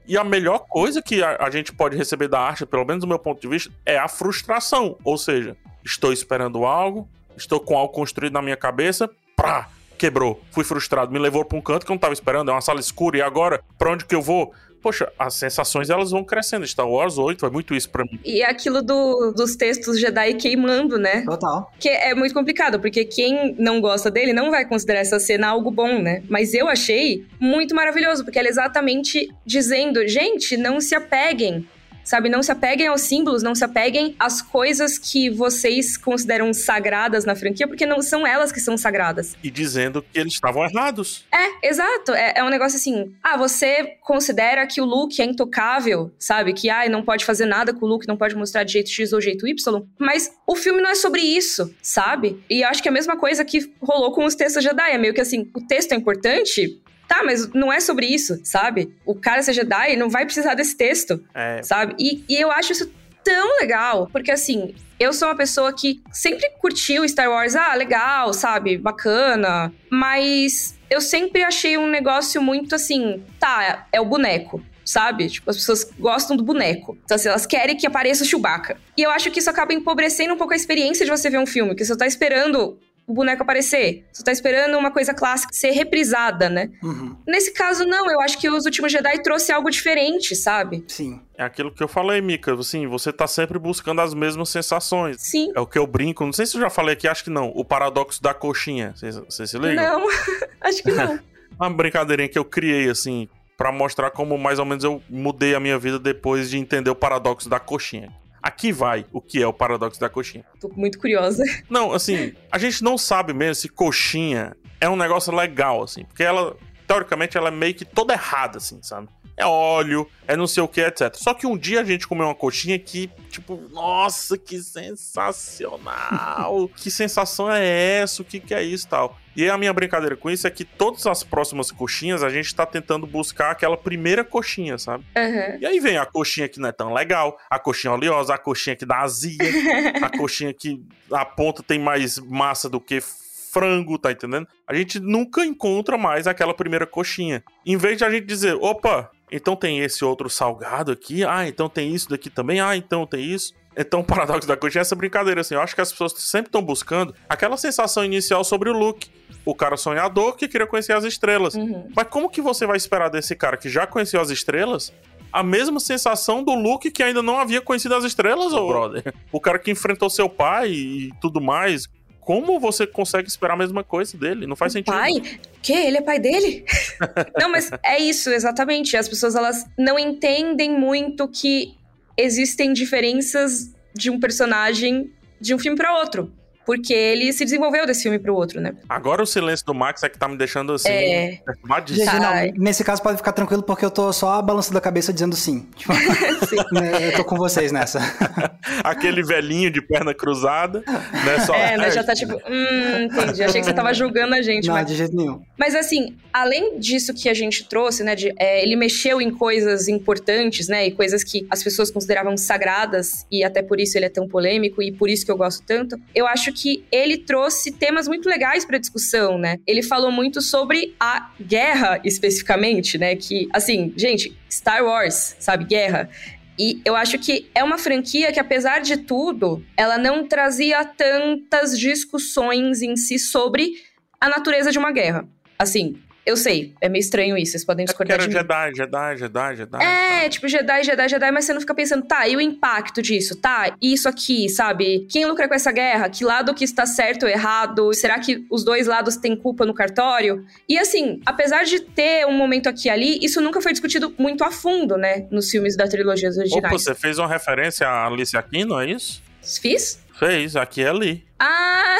E 0.07 0.16
a 0.16 0.24
melhor 0.24 0.61
coisa 0.61 1.02
que 1.02 1.22
a, 1.22 1.37
a, 1.38 1.50
gente 1.50 1.72
pode 1.72 1.96
receber 1.96 2.28
da 2.28 2.40
arte, 2.40 2.64
pelo 2.64 2.85
menos 2.85 3.02
do 3.02 3.07
meu 3.07 3.18
ponto 3.18 3.40
de 3.40 3.46
vista, 3.48 3.70
é 3.85 3.98
a 3.98 4.09
frustração. 4.09 4.96
Ou 5.04 5.18
seja, 5.18 5.54
estou 5.85 6.12
esperando 6.12 6.64
algo, 6.64 7.07
estou 7.37 7.61
com 7.61 7.76
algo 7.76 7.92
construído 7.92 8.33
na 8.33 8.40
minha 8.40 8.57
cabeça, 8.57 9.09
pá, 9.37 9.68
quebrou. 9.98 10.40
Fui 10.50 10.64
frustrado, 10.64 11.12
me 11.12 11.18
levou 11.18 11.44
para 11.44 11.59
um 11.59 11.61
canto 11.61 11.85
que 11.85 11.90
eu 11.90 11.94
não 11.94 11.98
estava 11.98 12.14
esperando, 12.14 12.50
é 12.50 12.54
uma 12.54 12.61
sala 12.62 12.81
escura, 12.81 13.18
e 13.18 13.22
agora, 13.22 13.62
para 13.76 13.92
onde 13.92 14.07
que 14.07 14.14
eu 14.14 14.22
vou? 14.22 14.54
Poxa, 14.83 15.11
as 15.19 15.35
sensações 15.35 15.91
elas 15.91 16.11
vão 16.11 16.25
crescendo. 16.25 16.67
Star 16.67 16.88
Wars 16.88 17.19
8 17.19 17.47
é 17.47 17.51
muito 17.51 17.75
isso 17.75 17.91
pra 17.91 18.05
mim. 18.05 18.19
E 18.25 18.43
aquilo 18.43 18.83
do, 18.83 19.33
dos 19.33 19.57
textos 19.57 19.99
Jedi 19.99 20.35
queimando, 20.35 20.99
né? 20.99 21.23
Total. 21.23 21.71
Que 21.79 21.88
é 21.88 22.14
muito 22.14 22.35
complicado, 22.35 22.81
porque 22.81 23.05
quem 23.05 23.55
não 23.59 23.81
gosta 23.81 24.11
dele 24.11 24.33
não 24.33 24.51
vai 24.51 24.64
considerar 24.67 25.01
essa 25.01 25.19
cena 25.19 25.49
algo 25.49 25.71
bom, 25.71 26.01
né? 26.01 26.23
Mas 26.29 26.55
eu 26.55 26.69
achei 26.69 27.25
muito 27.41 27.75
maravilhoso, 27.75 28.25
porque 28.25 28.38
ela 28.38 28.49
é 28.49 28.51
exatamente 28.51 29.29
dizendo, 29.45 30.07
gente, 30.07 30.57
não 30.57 30.81
se 30.81 30.95
apeguem 30.95 31.67
sabe? 32.09 32.31
Não 32.31 32.42
se 32.42 32.51
apeguem 32.51 32.87
aos 32.87 33.03
símbolos, 33.03 33.42
não 33.42 33.55
se 33.55 33.62
apeguem 33.62 34.16
às 34.18 34.40
coisas 34.40 34.99
que 34.99 35.29
vocês 35.29 35.99
consideram 35.99 36.55
sagradas 36.55 37.27
na 37.27 37.37
franquia, 37.37 37.68
porque 37.68 37.85
não 37.85 38.01
são 38.01 38.27
elas 38.27 38.51
que 38.51 38.61
são 38.61 38.79
sagradas. 38.79 39.37
E 39.44 39.51
dizendo 39.51 40.01
que 40.01 40.18
eles 40.18 40.33
estavam 40.33 40.64
errados. 40.64 41.27
É, 41.31 41.68
exato. 41.68 42.12
É, 42.12 42.35
é, 42.37 42.44
um 42.44 42.49
negócio 42.49 42.77
assim, 42.77 43.14
ah, 43.23 43.37
você 43.37 43.97
considera 44.01 44.66
que 44.66 44.81
o 44.81 44.87
Luke 44.87 45.21
é 45.21 45.25
intocável, 45.27 46.11
sabe? 46.18 46.55
Que, 46.55 46.71
ah, 46.71 46.88
não 46.88 47.03
pode 47.03 47.27
fazer 47.27 47.44
nada 47.44 47.75
com 47.75 47.85
o 47.85 47.88
Luke, 47.88 48.09
não 48.09 48.16
pode 48.16 48.35
mostrar 48.35 48.64
de 48.64 48.73
jeito 48.73 48.88
X 48.88 49.12
ou 49.12 49.21
jeito 49.21 49.47
Y, 49.47 49.83
mas 49.99 50.33
o 50.47 50.57
filme 50.57 50.81
não 50.81 50.88
é 50.88 50.94
sobre 50.94 51.21
isso, 51.21 51.75
sabe? 51.83 52.42
E 52.49 52.64
acho 52.64 52.83
que 52.83 52.88
é 52.88 52.90
a 52.90 52.94
mesma 52.94 53.18
coisa 53.18 53.44
que 53.44 53.71
rolou 53.83 54.12
com 54.12 54.25
os 54.25 54.35
textos 54.35 54.64
Jedi, 54.64 54.92
é 54.92 54.97
meio 54.97 55.12
que 55.12 55.21
assim, 55.21 55.51
o 55.55 55.61
texto 55.61 55.92
é 55.92 55.94
importante, 55.94 56.81
Tá, 57.09 57.23
mas 57.25 57.51
não 57.55 57.73
é 57.73 57.81
sobre 57.81 58.07
isso, 58.07 58.38
sabe? 58.44 58.94
O 59.05 59.14
cara 59.14 59.42
ser 59.42 59.55
Jedi 59.55 59.97
não 59.97 60.11
vai 60.11 60.27
precisar 60.27 60.55
desse 60.55 60.77
texto, 60.77 61.25
é. 61.35 61.62
sabe? 61.62 61.94
E, 61.99 62.23
e 62.29 62.37
eu 62.38 62.53
acho 62.53 62.73
isso 62.73 62.92
tão 63.25 63.59
legal, 63.59 64.09
porque 64.12 64.31
assim, 64.31 64.75
eu 65.01 65.12
sou 65.12 65.29
uma 65.29 65.37
pessoa 65.37 65.73
que 65.73 66.03
sempre 66.12 66.51
curtiu 66.61 67.09
Star 67.09 67.31
Wars, 67.31 67.57
ah, 67.57 67.75
legal, 67.75 68.35
sabe? 68.35 68.77
Bacana, 68.77 69.73
mas 69.90 70.79
eu 70.90 71.01
sempre 71.01 71.42
achei 71.42 71.79
um 71.79 71.88
negócio 71.88 72.42
muito 72.42 72.75
assim, 72.75 73.25
tá, 73.40 73.87
é 73.90 74.01
o 74.01 74.05
boneco 74.05 74.62
sabe? 74.88 75.29
Tipo, 75.29 75.51
as 75.51 75.57
pessoas 75.59 75.90
gostam 75.99 76.35
do 76.35 76.42
boneco. 76.42 76.97
Então, 77.05 77.14
assim, 77.14 77.29
elas 77.29 77.44
querem 77.44 77.77
que 77.77 77.87
apareça 77.87 78.25
o 78.25 78.27
Chewbacca. 78.27 78.79
E 78.97 79.03
eu 79.03 79.11
acho 79.11 79.31
que 79.31 79.38
isso 79.38 79.51
acaba 79.51 79.75
empobrecendo 79.75 80.33
um 80.33 80.37
pouco 80.38 80.55
a 80.55 80.57
experiência 80.57 81.05
de 81.05 81.11
você 81.11 81.29
ver 81.29 81.38
um 81.38 81.44
filme, 81.44 81.75
que 81.75 81.85
você 81.85 81.94
tá 81.94 82.07
esperando 82.07 82.79
o 83.09 83.14
boneco 83.14 83.42
aparecer. 83.42 84.05
Você 84.12 84.23
tá 84.23 84.31
esperando 84.31 84.77
uma 84.77 84.90
coisa 84.90 85.14
clássica 85.14 85.51
ser 85.53 85.71
reprisada, 85.71 86.51
né? 86.51 86.71
Uhum. 86.83 87.16
Nesse 87.27 87.53
caso, 87.55 87.87
não. 87.87 88.11
Eu 88.11 88.21
acho 88.21 88.38
que 88.38 88.51
os 88.51 88.66
últimos 88.66 88.92
Jedi 88.92 89.23
trouxe 89.23 89.51
algo 89.51 89.71
diferente, 89.71 90.37
sabe? 90.37 90.85
Sim. 90.87 91.18
É 91.35 91.42
aquilo 91.42 91.73
que 91.73 91.83
eu 91.83 91.88
falei, 91.88 92.21
Mika. 92.21 92.53
Assim, 92.55 92.87
você 92.87 93.11
tá 93.11 93.27
sempre 93.27 93.59
buscando 93.59 94.03
as 94.03 94.12
mesmas 94.12 94.51
sensações. 94.51 95.16
Sim. 95.21 95.51
É 95.57 95.61
o 95.61 95.66
que 95.66 95.79
eu 95.79 95.87
brinco. 95.87 96.23
Não 96.23 96.35
sei 96.35 96.44
se 96.44 96.57
eu 96.57 96.61
já 96.61 96.68
falei 96.68 96.92
aqui, 96.92 97.09
acho 97.09 97.25
que 97.25 97.31
não. 97.31 97.51
O 97.55 97.64
paradoxo 97.64 98.23
da 98.23 98.35
coxinha. 98.35 98.92
Você 98.94 99.47
se 99.47 99.59
liga? 99.59 99.75
Não, 99.75 100.07
acho 100.61 100.83
que 100.83 100.92
não. 100.92 101.18
uma 101.59 101.71
brincadeirinha 101.71 102.29
que 102.29 102.38
eu 102.38 102.44
criei, 102.44 102.90
assim, 102.90 103.27
para 103.57 103.73
mostrar 103.73 104.11
como 104.11 104.37
mais 104.37 104.59
ou 104.59 104.66
menos 104.66 104.85
eu 104.85 105.03
mudei 105.09 105.55
a 105.55 105.61
minha 105.61 105.79
vida 105.79 105.99
depois 105.99 106.51
de 106.51 106.59
entender 106.59 106.90
o 106.90 106.94
paradoxo 106.94 107.49
da 107.49 107.59
coxinha. 107.59 108.12
Aqui 108.42 108.72
vai 108.72 109.05
o 109.12 109.20
que 109.20 109.42
é 109.42 109.46
o 109.46 109.53
paradoxo 109.53 110.01
da 110.01 110.09
coxinha. 110.09 110.44
Tô 110.61 110.68
muito 110.68 110.98
curiosa. 110.98 111.42
Não, 111.68 111.92
assim, 111.92 112.33
a 112.51 112.59
gente 112.59 112.83
não 112.83 112.96
sabe 112.96 113.33
mesmo 113.33 113.57
se 113.57 113.68
coxinha 113.68 114.57
é 114.81 114.88
um 114.88 114.96
negócio 114.96 115.35
legal, 115.35 115.83
assim, 115.83 116.05
porque 116.05 116.22
ela, 116.22 116.57
teoricamente, 116.87 117.37
ela 117.37 117.48
é 117.48 117.51
meio 117.51 117.74
que 117.74 117.85
toda 117.85 118.14
errada, 118.14 118.59
assim, 118.59 118.81
sabe? 118.83 119.09
é 119.38 119.46
óleo, 119.46 120.07
é 120.27 120.37
não 120.37 120.48
sei 120.48 120.62
o 120.62 120.68
que, 120.68 120.81
etc. 120.81 121.14
Só 121.14 121.33
que 121.33 121.46
um 121.46 121.57
dia 121.57 121.81
a 121.81 121.85
gente 121.85 122.09
comeu 122.09 122.27
uma 122.27 122.35
coxinha 122.35 122.77
que, 122.77 123.09
tipo, 123.31 123.57
nossa, 123.70 124.37
que 124.37 124.61
sensacional! 124.61 126.68
que 126.74 126.90
sensação 126.90 127.48
é 127.51 128.01
essa? 128.01 128.20
O 128.20 128.24
que, 128.24 128.40
que 128.40 128.53
é 128.53 128.64
isso 128.64 128.88
tal? 128.88 129.16
E 129.38 129.48
a 129.48 129.57
minha 129.57 129.72
brincadeira 129.72 130.16
com 130.16 130.29
isso 130.29 130.48
é 130.48 130.51
que 130.51 130.64
todas 130.64 131.07
as 131.07 131.22
próximas 131.22 131.70
coxinhas 131.70 132.24
a 132.24 132.29
gente 132.29 132.53
tá 132.53 132.66
tentando 132.66 133.07
buscar 133.07 133.53
aquela 133.53 133.77
primeira 133.77 134.24
coxinha, 134.24 134.77
sabe? 134.79 135.05
Uhum. 135.16 135.59
E 135.61 135.64
aí 135.64 135.79
vem 135.79 135.96
a 135.96 136.05
coxinha 136.05 136.48
que 136.48 136.59
não 136.59 136.68
é 136.68 136.72
tão 136.72 136.92
legal, 136.92 137.38
a 137.48 137.57
coxinha 137.57 137.92
oleosa, 137.92 138.35
a 138.35 138.38
coxinha 138.38 138.74
que 138.74 138.85
dá 138.85 138.98
azia, 138.98 139.38
a 140.03 140.11
coxinha 140.11 140.53
que 140.53 140.85
a 141.12 141.24
ponta 141.24 141.62
tem 141.62 141.79
mais 141.79 142.18
massa 142.18 142.68
do 142.68 142.81
que 142.81 143.01
frango, 143.01 143.96
tá 143.96 144.11
entendendo? 144.11 144.48
A 144.66 144.74
gente 144.74 144.98
nunca 144.98 145.46
encontra 145.46 145.96
mais 145.96 146.27
aquela 146.27 146.53
primeira 146.53 146.85
coxinha. 146.85 147.44
Em 147.64 147.77
vez 147.77 147.96
de 147.96 148.05
a 148.05 148.11
gente 148.11 148.27
dizer, 148.27 148.57
opa, 148.57 149.09
então 149.31 149.55
tem 149.55 149.79
esse 149.79 150.05
outro 150.05 150.29
salgado 150.29 150.90
aqui. 150.90 151.24
Ah, 151.24 151.46
então 151.46 151.68
tem 151.68 151.94
isso 151.94 152.09
daqui 152.09 152.29
também. 152.29 152.61
Ah, 152.61 152.77
então 152.77 153.07
tem 153.07 153.24
isso. 153.24 153.55
Então, 153.81 154.01
o 154.01 154.05
paradoxo 154.05 154.49
da 154.49 154.57
coxinha 154.57 154.81
é 154.81 154.83
essa 154.83 154.97
brincadeira, 154.97 155.41
assim. 155.41 155.55
Eu 155.55 155.61
acho 155.61 155.73
que 155.73 155.81
as 155.81 155.93
pessoas 155.93 156.12
sempre 156.17 156.49
estão 156.49 156.61
buscando 156.61 157.14
aquela 157.29 157.57
sensação 157.57 158.05
inicial 158.05 158.43
sobre 158.43 158.69
o 158.69 158.73
Luke. 158.73 159.09
O 159.45 159.55
cara 159.55 159.77
sonhador 159.77 160.35
que 160.35 160.49
queria 160.49 160.67
conhecer 160.67 160.93
as 160.93 161.05
estrelas. 161.05 161.55
Uhum. 161.55 161.88
Mas 161.95 162.09
como 162.09 162.29
que 162.29 162.43
você 162.43 162.67
vai 162.67 162.77
esperar 162.77 163.09
desse 163.09 163.37
cara 163.37 163.57
que 163.57 163.69
já 163.69 163.87
conheceu 163.87 164.21
as 164.21 164.31
estrelas 164.31 164.93
a 165.33 165.43
mesma 165.43 165.79
sensação 165.79 166.43
do 166.43 166.55
Luke 166.55 166.91
que 166.91 167.03
ainda 167.03 167.23
não 167.23 167.38
havia 167.38 167.61
conhecido 167.61 167.95
as 167.95 168.03
estrelas, 168.03 168.53
ô 168.53 168.67
brother? 168.67 169.14
O 169.31 169.41
cara 169.41 169.59
que 169.59 169.71
enfrentou 169.71 170.11
seu 170.11 170.29
pai 170.29 170.71
e 170.73 171.12
tudo 171.21 171.41
mais, 171.41 171.87
como 172.29 172.59
você 172.59 172.87
consegue 172.87 173.29
esperar 173.29 173.55
a 173.55 173.57
mesma 173.57 173.85
coisa 173.85 174.19
dele? 174.19 174.47
Não 174.47 174.57
faz 174.57 174.75
sentido. 174.75 174.93
Pai? 174.93 175.14
Que? 175.62 175.73
Ele 175.73 175.99
é 175.99 176.03
pai 176.03 176.19
dele? 176.19 176.64
não, 177.38 177.51
mas 177.51 177.71
é 177.83 177.99
isso, 177.99 178.29
exatamente. 178.29 178.97
As 178.97 179.09
pessoas, 179.09 179.35
elas 179.35 179.64
não 179.79 179.99
entendem 179.99 180.79
muito 180.79 181.27
que 181.29 181.78
existem 182.18 182.72
diferenças 182.72 183.72
de 183.94 184.11
um 184.11 184.18
personagem 184.18 185.11
de 185.40 185.54
um 185.54 185.59
filme 185.59 185.76
para 185.76 185.98
outro 186.00 186.33
porque 186.68 186.92
ele 186.92 187.33
se 187.33 187.46
desenvolveu 187.46 187.87
desse 187.87 188.02
filme 188.02 188.18
pro 188.18 188.35
outro, 188.35 188.61
né? 188.61 188.74
Agora 188.90 189.22
o 189.22 189.26
silêncio 189.26 189.64
do 189.64 189.72
Max 189.72 190.02
é 190.02 190.09
que 190.11 190.18
tá 190.18 190.28
me 190.28 190.37
deixando 190.37 190.74
assim, 190.74 190.90
é... 190.90 191.40
Não, 191.66 192.62
nesse 192.62 192.85
caso 192.85 193.02
pode 193.02 193.16
ficar 193.16 193.33
tranquilo 193.33 193.62
porque 193.62 193.83
eu 193.87 193.90
tô 193.90 194.12
só 194.12 194.42
balançando 194.42 194.76
a 194.76 194.81
cabeça 194.83 195.11
dizendo 195.11 195.35
sim. 195.35 195.66
Tipo, 195.74 195.94
sim. 195.94 196.57
Né, 196.72 197.09
eu 197.09 197.16
tô 197.16 197.24
com 197.24 197.37
vocês 197.37 197.72
nessa. 197.72 198.00
Aquele 198.85 199.22
velhinho 199.22 199.70
de 199.70 199.81
perna 199.81 200.12
cruzada, 200.12 200.85
né? 201.24 201.40
Só... 201.46 201.54
É, 201.54 201.78
né? 201.78 201.90
Já 201.90 202.04
tá 202.04 202.14
tipo, 202.14 202.35
hum, 202.35 203.02
entendi. 203.04 203.42
Achei 203.42 203.62
que 203.62 203.66
você 203.66 203.72
tava 203.72 203.94
julgando 203.94 204.35
a 204.35 204.42
gente. 204.42 204.68
Não, 204.68 204.74
mas... 204.74 204.87
de 204.87 204.94
jeito 204.94 205.16
nenhum. 205.16 205.40
Mas 205.57 205.74
assim, 205.74 206.18
além 206.31 206.78
disso 206.78 207.14
que 207.14 207.31
a 207.31 207.35
gente 207.35 207.66
trouxe, 207.66 208.04
né? 208.04 208.14
De, 208.14 208.35
é, 208.38 208.62
ele 208.62 208.76
mexeu 208.76 209.22
em 209.22 209.31
coisas 209.31 209.88
importantes, 209.88 210.68
né? 210.68 210.87
E 210.87 210.90
coisas 210.90 211.24
que 211.24 211.46
as 211.48 211.62
pessoas 211.62 211.90
consideravam 211.90 212.37
sagradas, 212.37 213.26
e 213.33 213.42
até 213.42 213.62
por 213.62 213.81
isso 213.81 213.96
ele 213.96 214.04
é 214.04 214.11
tão 214.11 214.28
polêmico, 214.28 214.83
e 214.83 214.92
por 214.92 215.09
isso 215.09 215.24
que 215.24 215.31
eu 215.31 215.37
gosto 215.38 215.64
tanto. 215.66 215.98
Eu 216.14 216.26
acho 216.26 216.52
que 216.61 216.85
ele 216.90 217.18
trouxe 217.18 217.71
temas 217.73 218.09
muito 218.09 218.29
legais 218.29 218.64
para 218.64 218.79
discussão, 218.79 219.38
né? 219.38 219.59
Ele 219.66 219.83
falou 219.83 220.11
muito 220.11 220.40
sobre 220.40 220.94
a 220.99 221.31
guerra 221.40 222.01
especificamente, 222.05 222.99
né? 222.99 223.14
Que, 223.14 223.49
assim, 223.53 223.92
gente, 223.97 224.37
Star 224.51 224.85
Wars, 224.85 225.37
sabe? 225.38 225.64
Guerra. 225.64 226.11
E 226.59 226.81
eu 226.85 226.97
acho 226.97 227.18
que 227.18 227.49
é 227.55 227.62
uma 227.62 227.79
franquia 227.79 228.33
que, 228.33 228.40
apesar 228.40 228.81
de 228.81 228.97
tudo, 228.97 229.64
ela 229.77 229.97
não 229.97 230.27
trazia 230.27 230.85
tantas 230.85 231.79
discussões 231.79 232.83
em 232.83 232.97
si 232.97 233.18
sobre 233.18 233.75
a 234.21 234.29
natureza 234.29 234.73
de 234.73 234.79
uma 234.79 234.90
guerra. 234.90 235.29
Assim, 235.57 235.97
eu 236.29 236.37
sei, 236.37 236.75
é 236.79 236.91
meio 236.91 237.01
estranho 237.01 237.38
isso, 237.38 237.53
vocês 237.53 237.64
podem 237.64 237.87
discordar 237.87 238.17
é 238.17 238.19
porque 238.19 238.37
era 238.37 238.45
de 238.47 238.75
Jedi, 238.75 238.77
Jedi, 238.77 239.17
Jedi, 239.17 239.57
Jedi. 239.57 239.83
É, 239.83 240.23
tá. 240.25 240.29
tipo, 240.29 240.47
Jedi, 240.47 240.85
Jedi, 240.85 241.09
Jedi, 241.09 241.31
mas 241.31 241.47
você 241.47 241.55
não 241.55 241.61
fica 241.62 241.75
pensando, 241.75 242.05
tá, 242.05 242.29
e 242.29 242.37
o 242.37 242.41
impacto 242.41 243.01
disso? 243.01 243.35
Tá, 243.35 243.75
isso 243.81 244.07
aqui, 244.07 244.47
sabe? 244.51 245.07
Quem 245.11 245.25
lucra 245.25 245.49
com 245.49 245.55
essa 245.55 245.73
guerra? 245.73 246.11
Que 246.11 246.25
lado 246.25 246.55
que 246.55 246.64
está 246.64 246.85
certo 246.85 247.23
ou 247.23 247.31
errado? 247.31 247.95
Será 247.95 248.19
que 248.19 248.45
os 248.51 248.62
dois 248.62 248.87
lados 248.87 249.17
têm 249.17 249.35
culpa 249.35 249.64
no 249.64 249.73
cartório? 249.73 250.45
E 250.69 250.79
assim, 250.79 251.21
apesar 251.25 251.64
de 251.64 251.81
ter 251.81 252.27
um 252.27 252.33
momento 252.33 252.69
aqui 252.69 252.88
e 252.88 252.91
ali, 252.91 253.19
isso 253.23 253.41
nunca 253.41 253.62
foi 253.62 253.73
discutido 253.73 254.14
muito 254.19 254.45
a 254.45 254.51
fundo, 254.51 254.99
né? 254.99 255.27
Nos 255.31 255.51
filmes 255.51 255.77
da 255.77 255.88
trilogia 255.88 256.29
originais. 256.29 256.53
Opa, 256.53 256.69
você 256.71 256.95
fez 256.95 257.19
uma 257.19 257.27
referência 257.29 257.88
a 257.88 258.07
Alice 258.07 258.37
Aquino, 258.37 258.79
é 258.79 258.91
isso? 258.91 259.23
Fiz? 259.62 259.99
Fez, 260.18 260.57
aqui 260.57 260.83
é 260.83 260.88
ali. 260.88 261.24
Ah! 261.38 261.96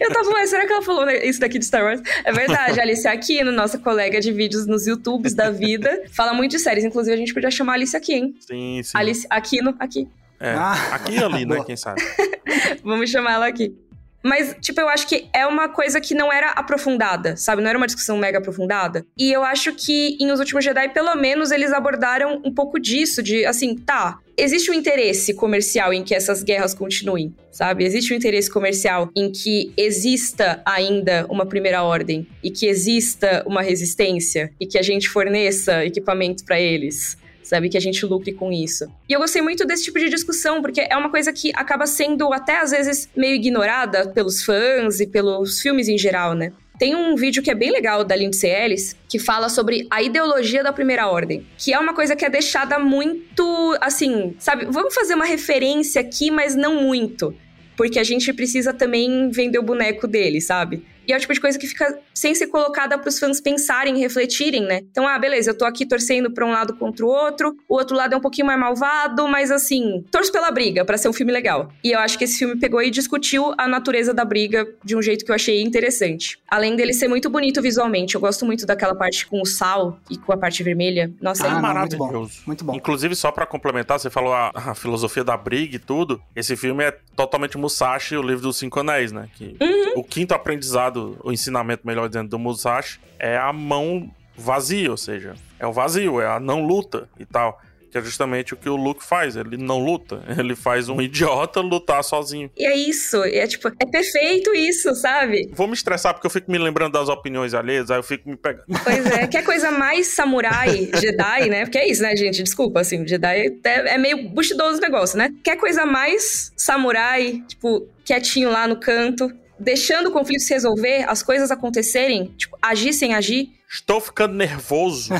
eu 0.00 0.12
tava, 0.12 0.30
mas 0.30 0.48
será 0.48 0.64
que 0.64 0.72
ela 0.72 0.82
falou 0.82 1.10
isso 1.10 1.40
daqui 1.40 1.58
de 1.58 1.64
Star 1.64 1.82
Wars? 1.82 2.00
É 2.24 2.32
verdade, 2.32 2.78
a 2.78 2.84
Alice 2.84 3.06
Aquino, 3.08 3.50
nossa 3.50 3.78
colega 3.78 4.20
de 4.20 4.30
vídeos 4.30 4.64
nos 4.64 4.86
YouTubes 4.86 5.34
da 5.34 5.50
vida, 5.50 6.04
fala 6.12 6.32
muito 6.32 6.52
de 6.52 6.60
séries. 6.60 6.84
Inclusive, 6.84 7.14
a 7.14 7.18
gente 7.18 7.34
podia 7.34 7.50
chamar 7.50 7.72
a 7.72 7.74
Alice 7.74 7.96
aqui, 7.96 8.14
hein? 8.14 8.34
Sim, 8.38 8.80
sim. 8.80 8.92
Alice 8.94 9.26
Aquino, 9.28 9.74
aqui. 9.80 10.08
É, 10.38 10.52
ah. 10.52 10.94
aqui 10.94 11.14
e 11.14 11.18
ali, 11.18 11.44
né? 11.44 11.64
Quem 11.66 11.76
sabe? 11.76 12.00
Vamos 12.84 13.10
chamar 13.10 13.32
ela 13.32 13.48
aqui. 13.48 13.76
Mas, 14.22 14.54
tipo, 14.60 14.80
eu 14.80 14.88
acho 14.88 15.08
que 15.08 15.26
é 15.32 15.46
uma 15.46 15.68
coisa 15.68 16.00
que 16.00 16.14
não 16.14 16.32
era 16.32 16.50
aprofundada, 16.50 17.36
sabe? 17.36 17.60
Não 17.60 17.68
era 17.68 17.78
uma 17.78 17.86
discussão 17.86 18.16
mega 18.16 18.38
aprofundada. 18.38 19.04
E 19.18 19.32
eu 19.32 19.42
acho 19.42 19.74
que 19.74 20.16
em 20.20 20.30
Os 20.30 20.38
Últimos 20.38 20.64
Jedi, 20.64 20.88
pelo 20.90 21.14
menos, 21.16 21.50
eles 21.50 21.72
abordaram 21.72 22.40
um 22.44 22.52
pouco 22.54 22.78
disso, 22.78 23.22
de 23.22 23.44
assim, 23.44 23.76
tá, 23.76 24.18
existe 24.36 24.70
um 24.70 24.74
interesse 24.74 25.34
comercial 25.34 25.92
em 25.92 26.04
que 26.04 26.14
essas 26.14 26.42
guerras 26.42 26.74
continuem, 26.74 27.34
sabe? 27.50 27.84
Existe 27.84 28.12
um 28.12 28.16
interesse 28.16 28.50
comercial 28.50 29.10
em 29.16 29.30
que 29.30 29.72
exista 29.76 30.62
ainda 30.64 31.26
uma 31.28 31.44
primeira 31.44 31.82
ordem 31.82 32.26
e 32.42 32.50
que 32.50 32.66
exista 32.66 33.42
uma 33.46 33.62
resistência 33.62 34.52
e 34.60 34.66
que 34.66 34.78
a 34.78 34.82
gente 34.82 35.08
forneça 35.08 35.84
equipamentos 35.84 36.42
para 36.42 36.60
eles 36.60 37.16
sabe? 37.42 37.68
Que 37.68 37.76
a 37.76 37.80
gente 37.80 38.04
lucre 38.06 38.32
com 38.32 38.52
isso. 38.52 38.90
E 39.08 39.12
eu 39.12 39.20
gostei 39.20 39.42
muito 39.42 39.66
desse 39.66 39.84
tipo 39.84 39.98
de 39.98 40.08
discussão, 40.08 40.60
porque 40.62 40.80
é 40.80 40.96
uma 40.96 41.10
coisa 41.10 41.32
que 41.32 41.52
acaba 41.54 41.86
sendo 41.86 42.32
até 42.32 42.60
às 42.60 42.70
vezes 42.70 43.08
meio 43.16 43.34
ignorada 43.34 44.08
pelos 44.08 44.42
fãs 44.42 45.00
e 45.00 45.06
pelos 45.06 45.60
filmes 45.60 45.88
em 45.88 45.98
geral, 45.98 46.34
né? 46.34 46.52
Tem 46.78 46.96
um 46.96 47.14
vídeo 47.14 47.42
que 47.42 47.50
é 47.50 47.54
bem 47.54 47.70
legal 47.70 48.02
da 48.02 48.16
Lindsay 48.16 48.50
Ellis, 48.50 48.96
que 49.08 49.18
fala 49.18 49.48
sobre 49.48 49.86
a 49.90 50.02
ideologia 50.02 50.64
da 50.64 50.72
primeira 50.72 51.06
ordem, 51.06 51.46
que 51.56 51.72
é 51.72 51.78
uma 51.78 51.94
coisa 51.94 52.16
que 52.16 52.24
é 52.24 52.30
deixada 52.30 52.78
muito, 52.78 53.76
assim, 53.80 54.34
sabe? 54.38 54.66
Vamos 54.68 54.94
fazer 54.94 55.14
uma 55.14 55.24
referência 55.24 56.00
aqui, 56.00 56.30
mas 56.30 56.56
não 56.56 56.82
muito. 56.82 57.36
Porque 57.76 57.98
a 57.98 58.04
gente 58.04 58.32
precisa 58.32 58.72
também 58.72 59.30
vender 59.30 59.58
o 59.58 59.62
boneco 59.62 60.08
dele, 60.08 60.40
sabe? 60.40 60.84
E 61.06 61.12
é 61.12 61.16
o 61.16 61.20
tipo 61.20 61.32
de 61.34 61.40
coisa 61.40 61.58
que 61.58 61.66
fica 61.66 61.98
sem 62.14 62.34
ser 62.34 62.46
colocada 62.48 62.96
para 62.98 63.08
os 63.08 63.18
fãs 63.18 63.40
pensarem, 63.40 63.98
refletirem, 63.98 64.62
né? 64.62 64.80
Então, 64.90 65.06
ah, 65.06 65.18
beleza, 65.18 65.50
eu 65.50 65.58
tô 65.58 65.64
aqui 65.64 65.84
torcendo 65.86 66.30
para 66.30 66.46
um 66.46 66.50
lado 66.50 66.74
contra 66.76 67.04
o 67.04 67.08
outro, 67.08 67.56
o 67.68 67.74
outro 67.74 67.96
lado 67.96 68.14
é 68.14 68.16
um 68.16 68.20
pouquinho 68.20 68.46
mais 68.46 68.58
malvado, 68.58 69.26
mas 69.28 69.50
assim, 69.50 70.04
torço 70.10 70.30
pela 70.30 70.50
briga 70.50 70.84
para 70.84 70.96
ser 70.98 71.08
um 71.08 71.12
filme 71.12 71.32
legal. 71.32 71.70
E 71.82 71.90
eu 71.92 71.98
acho 71.98 72.16
que 72.18 72.24
esse 72.24 72.38
filme 72.38 72.56
pegou 72.58 72.82
e 72.82 72.90
discutiu 72.90 73.52
a 73.58 73.66
natureza 73.66 74.14
da 74.14 74.24
briga 74.24 74.68
de 74.84 74.96
um 74.96 75.02
jeito 75.02 75.24
que 75.24 75.30
eu 75.30 75.34
achei 75.34 75.62
interessante. 75.62 76.38
Além 76.48 76.76
dele 76.76 76.92
ser 76.92 77.08
muito 77.08 77.28
bonito 77.30 77.60
visualmente, 77.62 78.14
eu 78.14 78.20
gosto 78.20 78.44
muito 78.46 78.66
daquela 78.66 78.94
parte 78.94 79.26
com 79.26 79.40
o 79.40 79.46
sal 79.46 79.98
e 80.10 80.16
com 80.16 80.32
a 80.32 80.36
parte 80.36 80.62
vermelha. 80.62 81.12
Nossa, 81.20 81.44
Ah, 81.46 81.50
é 81.50 81.52
não, 81.54 81.60
maravilhoso. 81.62 82.04
muito 82.06 82.28
bom. 82.28 82.42
Muito 82.46 82.64
bom. 82.64 82.74
Inclusive, 82.74 83.14
só 83.16 83.30
pra 83.32 83.46
complementar, 83.46 83.98
você 83.98 84.10
falou 84.10 84.32
a, 84.32 84.50
a 84.54 84.74
filosofia 84.74 85.24
da 85.24 85.36
briga 85.36 85.76
e 85.76 85.78
tudo. 85.78 86.20
Esse 86.36 86.56
filme 86.56 86.84
é 86.84 86.96
totalmente 87.16 87.56
Musashi, 87.58 88.16
o 88.16 88.22
livro 88.22 88.42
dos 88.42 88.56
Cinco 88.56 88.80
Anéis, 88.80 89.12
né? 89.12 89.28
Que 89.34 89.56
O 89.96 90.02
quinto 90.04 90.34
aprendizado, 90.34 90.91
o 91.22 91.32
ensinamento, 91.32 91.86
melhor 91.86 92.08
dizendo, 92.08 92.28
do 92.28 92.38
Musashi 92.38 93.00
é 93.18 93.36
a 93.36 93.52
mão 93.52 94.10
vazia, 94.36 94.90
ou 94.90 94.96
seja, 94.96 95.34
é 95.58 95.66
o 95.66 95.72
vazio, 95.72 96.20
é 96.20 96.26
a 96.26 96.40
não 96.40 96.64
luta 96.64 97.08
e 97.18 97.24
tal. 97.24 97.60
Que 97.90 97.98
é 97.98 98.00
justamente 98.00 98.54
o 98.54 98.56
que 98.56 98.70
o 98.70 98.74
Luke 98.74 99.04
faz. 99.04 99.36
Ele 99.36 99.58
não 99.58 99.78
luta. 99.78 100.22
Ele 100.38 100.56
faz 100.56 100.88
um 100.88 100.98
idiota 100.98 101.60
lutar 101.60 102.02
sozinho. 102.02 102.50
E 102.56 102.64
é 102.64 102.74
isso, 102.74 103.22
é 103.22 103.46
tipo, 103.46 103.68
é 103.68 103.84
perfeito 103.84 104.54
isso, 104.54 104.94
sabe? 104.94 105.50
Vou 105.52 105.66
me 105.66 105.74
estressar 105.74 106.14
porque 106.14 106.26
eu 106.26 106.30
fico 106.30 106.50
me 106.50 106.56
lembrando 106.56 106.94
das 106.94 107.10
opiniões 107.10 107.52
alheias, 107.52 107.90
aí 107.90 107.98
eu 107.98 108.02
fico 108.02 108.30
me 108.30 108.36
pegando. 108.36 108.64
Pois 108.82 109.06
é, 109.06 109.26
quer 109.26 109.44
coisa 109.44 109.70
mais 109.70 110.06
samurai, 110.06 110.90
Jedi, 110.98 111.50
né? 111.50 111.66
Porque 111.66 111.76
é 111.76 111.86
isso, 111.86 112.02
né, 112.02 112.16
gente? 112.16 112.42
Desculpa, 112.42 112.80
assim, 112.80 113.06
Jedi 113.06 113.60
é, 113.62 113.94
é 113.94 113.98
meio 113.98 114.30
buchidoso 114.30 114.78
o 114.78 114.80
negócio, 114.80 115.18
né? 115.18 115.30
Quer 115.44 115.56
coisa 115.56 115.84
mais 115.84 116.50
samurai, 116.56 117.42
tipo, 117.46 117.86
quietinho 118.04 118.50
lá 118.50 118.66
no 118.66 118.76
canto, 118.76 119.30
deixando 119.62 120.08
o 120.08 120.12
conflito 120.12 120.42
se 120.42 120.52
resolver, 120.52 121.04
as 121.08 121.22
coisas 121.22 121.50
acontecerem, 121.50 122.34
tipo, 122.36 122.56
agir 122.60 122.92
sem 122.92 123.14
agir. 123.14 123.50
Estou 123.72 124.00
ficando 124.02 124.34
nervoso. 124.34 125.10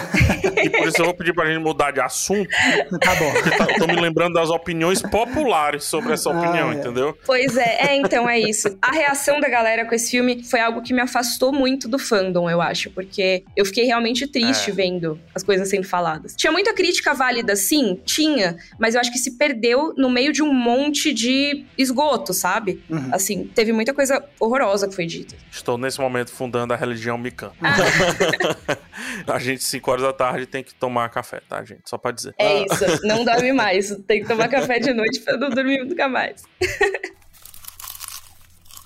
e 0.62 0.68
por 0.68 0.86
isso 0.86 1.00
eu 1.00 1.06
vou 1.06 1.14
pedir 1.14 1.32
pra 1.34 1.46
gente 1.46 1.58
mudar 1.62 1.90
de 1.90 2.00
assunto. 2.00 2.48
Tá 3.00 3.14
bom. 3.16 3.32
Porque 3.32 3.50
tá- 3.56 3.66
eu 3.70 3.78
tô 3.78 3.86
me 3.86 3.98
lembrando 4.00 4.34
das 4.34 4.50
opiniões 4.50 5.00
populares 5.00 5.84
sobre 5.84 6.12
essa 6.12 6.30
Ah, 6.30 6.38
opinião, 6.38 6.70
é. 6.70 6.74
entendeu? 6.74 7.16
Pois 7.24 7.56
é, 7.56 7.86
é, 7.88 7.96
então 7.96 8.28
é 8.28 8.38
isso. 8.38 8.76
A 8.82 8.92
reação 8.92 9.40
da 9.40 9.48
galera 9.48 9.86
com 9.86 9.94
esse 9.94 10.10
filme 10.10 10.44
foi 10.44 10.60
algo 10.60 10.82
que 10.82 10.92
me 10.92 11.00
afastou 11.00 11.52
muito 11.52 11.88
do 11.88 11.98
fandom, 11.98 12.48
eu 12.50 12.60
acho, 12.60 12.90
porque 12.90 13.42
eu 13.56 13.64
fiquei 13.64 13.84
realmente 13.86 14.26
triste 14.26 14.70
É. 14.70 14.74
vendo 14.74 15.18
as 15.34 15.42
coisas 15.42 15.68
sendo 15.70 15.84
faladas. 15.86 16.34
Tinha 16.36 16.52
muita 16.52 16.74
crítica 16.74 17.14
válida, 17.14 17.56
sim, 17.56 17.98
tinha, 18.04 18.56
mas 18.78 18.94
eu 18.94 19.00
acho 19.00 19.10
que 19.10 19.18
se 19.18 19.32
perdeu 19.38 19.94
no 19.96 20.10
meio 20.10 20.32
de 20.32 20.42
um 20.42 20.52
monte 20.52 21.12
de 21.12 21.64
esgoto, 21.78 22.32
sabe? 22.34 22.82
Uhum. 22.90 23.08
Assim, 23.12 23.44
teve 23.54 23.72
muita 23.72 23.94
coisa 23.94 24.22
horrorosa 24.38 24.86
que 24.86 24.94
foi 24.94 25.06
dita. 25.06 25.34
Estou 25.50 25.78
nesse 25.78 25.98
momento 26.00 26.30
fundando 26.30 26.72
a 26.74 26.76
religião 26.76 27.16
Mikan. 27.16 27.50
Ah, 27.62 27.76
a 29.26 29.38
gente, 29.38 29.62
5 29.64 29.90
horas 29.90 30.02
da 30.02 30.12
tarde, 30.12 30.46
tem 30.46 30.62
que 30.62 30.74
tomar 30.74 31.08
café, 31.08 31.40
tá, 31.48 31.62
gente? 31.64 31.82
Só 31.86 31.96
pra 31.98 32.10
dizer. 32.12 32.34
é 32.38 32.64
isso, 32.64 33.06
não 33.06 33.24
dorme 33.24 33.52
mais. 33.52 33.94
Tem 34.06 34.22
que 34.22 34.28
tomar 34.28 34.48
café 34.48 34.78
de 34.78 34.92
noite 34.92 35.20
pra 35.20 35.36
não 35.36 35.50
dormir 35.50 35.84
nunca 35.84 36.08
mais. 36.08 36.42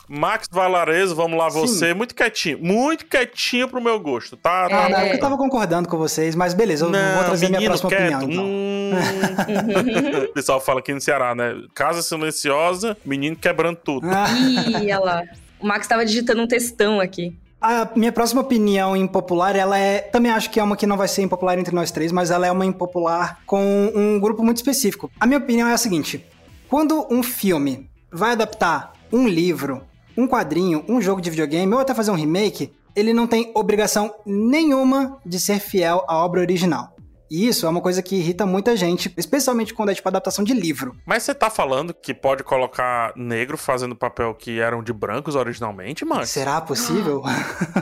Max 0.08 0.46
Valarezo, 0.48 1.16
vamos 1.16 1.36
lá, 1.36 1.50
Sim. 1.50 1.60
você. 1.60 1.92
Muito 1.92 2.14
quietinho. 2.14 2.58
Muito 2.62 3.06
quietinho 3.06 3.68
pro 3.68 3.80
meu 3.80 3.98
gosto, 3.98 4.36
tá? 4.36 4.66
Ah, 4.66 4.68
tá 4.68 4.88
não, 4.88 4.98
é 4.98 5.00
É. 5.00 5.02
porque 5.02 5.16
eu 5.16 5.20
tava 5.20 5.36
concordando 5.36 5.88
com 5.88 5.98
vocês, 5.98 6.36
mas 6.36 6.54
beleza, 6.54 6.84
eu 6.84 6.90
vou 6.92 7.24
trazer 7.24 7.48
minha 7.48 7.62
próxima 7.64 7.90
quieto. 7.90 8.14
opinião, 8.14 8.22
então. 8.30 8.44
Hum. 8.44 8.92
o 10.30 10.32
pessoal 10.32 10.60
fala 10.60 10.78
aqui 10.78 10.94
no 10.94 11.00
Ceará, 11.00 11.34
né? 11.34 11.56
Casa 11.74 12.02
silenciosa, 12.02 12.96
menino 13.04 13.34
quebrando 13.34 13.78
tudo. 13.78 14.06
Ah, 14.08 14.26
Ih, 14.30 14.76
olha 14.92 14.98
lá. 15.00 15.22
O 15.58 15.66
Max 15.66 15.88
tava 15.88 16.04
digitando 16.06 16.40
um 16.42 16.46
textão 16.46 17.00
aqui. 17.00 17.36
A 17.60 17.88
minha 17.96 18.12
próxima 18.12 18.40
opinião 18.40 18.96
impopular, 18.96 19.56
ela 19.56 19.78
é. 19.78 20.00
Também 20.00 20.30
acho 20.30 20.50
que 20.50 20.60
é 20.60 20.62
uma 20.62 20.76
que 20.76 20.86
não 20.86 20.96
vai 20.96 21.08
ser 21.08 21.22
impopular 21.22 21.58
entre 21.58 21.74
nós 21.74 21.90
três, 21.90 22.12
mas 22.12 22.30
ela 22.30 22.46
é 22.46 22.52
uma 22.52 22.66
impopular 22.66 23.40
com 23.46 23.92
um 23.94 24.20
grupo 24.20 24.42
muito 24.42 24.58
específico. 24.58 25.10
A 25.18 25.26
minha 25.26 25.38
opinião 25.38 25.68
é 25.68 25.72
a 25.72 25.78
seguinte: 25.78 26.24
quando 26.68 27.06
um 27.10 27.22
filme 27.22 27.88
vai 28.12 28.32
adaptar 28.32 28.92
um 29.12 29.26
livro, 29.26 29.82
um 30.16 30.26
quadrinho, 30.26 30.84
um 30.88 31.00
jogo 31.00 31.20
de 31.20 31.30
videogame, 31.30 31.72
ou 31.72 31.80
até 31.80 31.94
fazer 31.94 32.10
um 32.10 32.14
remake, 32.14 32.72
ele 32.94 33.12
não 33.12 33.26
tem 33.26 33.52
obrigação 33.54 34.14
nenhuma 34.24 35.18
de 35.24 35.38
ser 35.38 35.58
fiel 35.58 36.04
à 36.08 36.24
obra 36.24 36.40
original. 36.40 36.95
E 37.30 37.46
isso 37.48 37.66
é 37.66 37.68
uma 37.68 37.80
coisa 37.80 38.02
que 38.02 38.16
irrita 38.16 38.46
muita 38.46 38.76
gente, 38.76 39.12
especialmente 39.16 39.74
quando 39.74 39.90
é 39.90 39.94
tipo 39.94 40.08
adaptação 40.08 40.44
de 40.44 40.54
livro. 40.54 40.96
Mas 41.04 41.22
você 41.24 41.34
tá 41.34 41.50
falando 41.50 41.92
que 41.94 42.14
pode 42.14 42.42
colocar 42.44 43.12
negro 43.16 43.56
fazendo 43.58 43.96
papel 43.96 44.34
que 44.34 44.60
eram 44.60 44.82
de 44.82 44.92
brancos 44.92 45.34
originalmente, 45.34 46.04
mano? 46.04 46.26
Será 46.26 46.60
possível? 46.60 47.22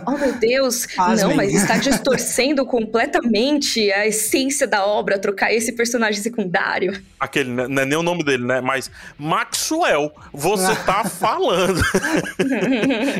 Oh, 0.06 0.18
meu 0.18 0.34
Deus! 0.34 0.86
Não, 1.20 1.34
mas 1.34 1.54
está 1.54 1.78
distorcendo 1.78 2.66
completamente 2.66 3.90
a 3.92 4.06
essência 4.06 4.66
da 4.66 4.84
obra, 4.84 5.18
trocar 5.18 5.52
esse 5.52 5.72
personagem 5.72 6.20
secundário. 6.20 7.00
Aquele, 7.18 7.50
né? 7.50 7.66
não 7.68 7.82
é 7.82 7.86
nem 7.86 7.98
o 7.98 8.02
nome 8.02 8.22
dele, 8.24 8.44
né? 8.44 8.60
Mas 8.60 8.90
Maxwell, 9.18 10.12
você 10.32 10.74
tá 10.84 11.04
falando. 11.04 11.80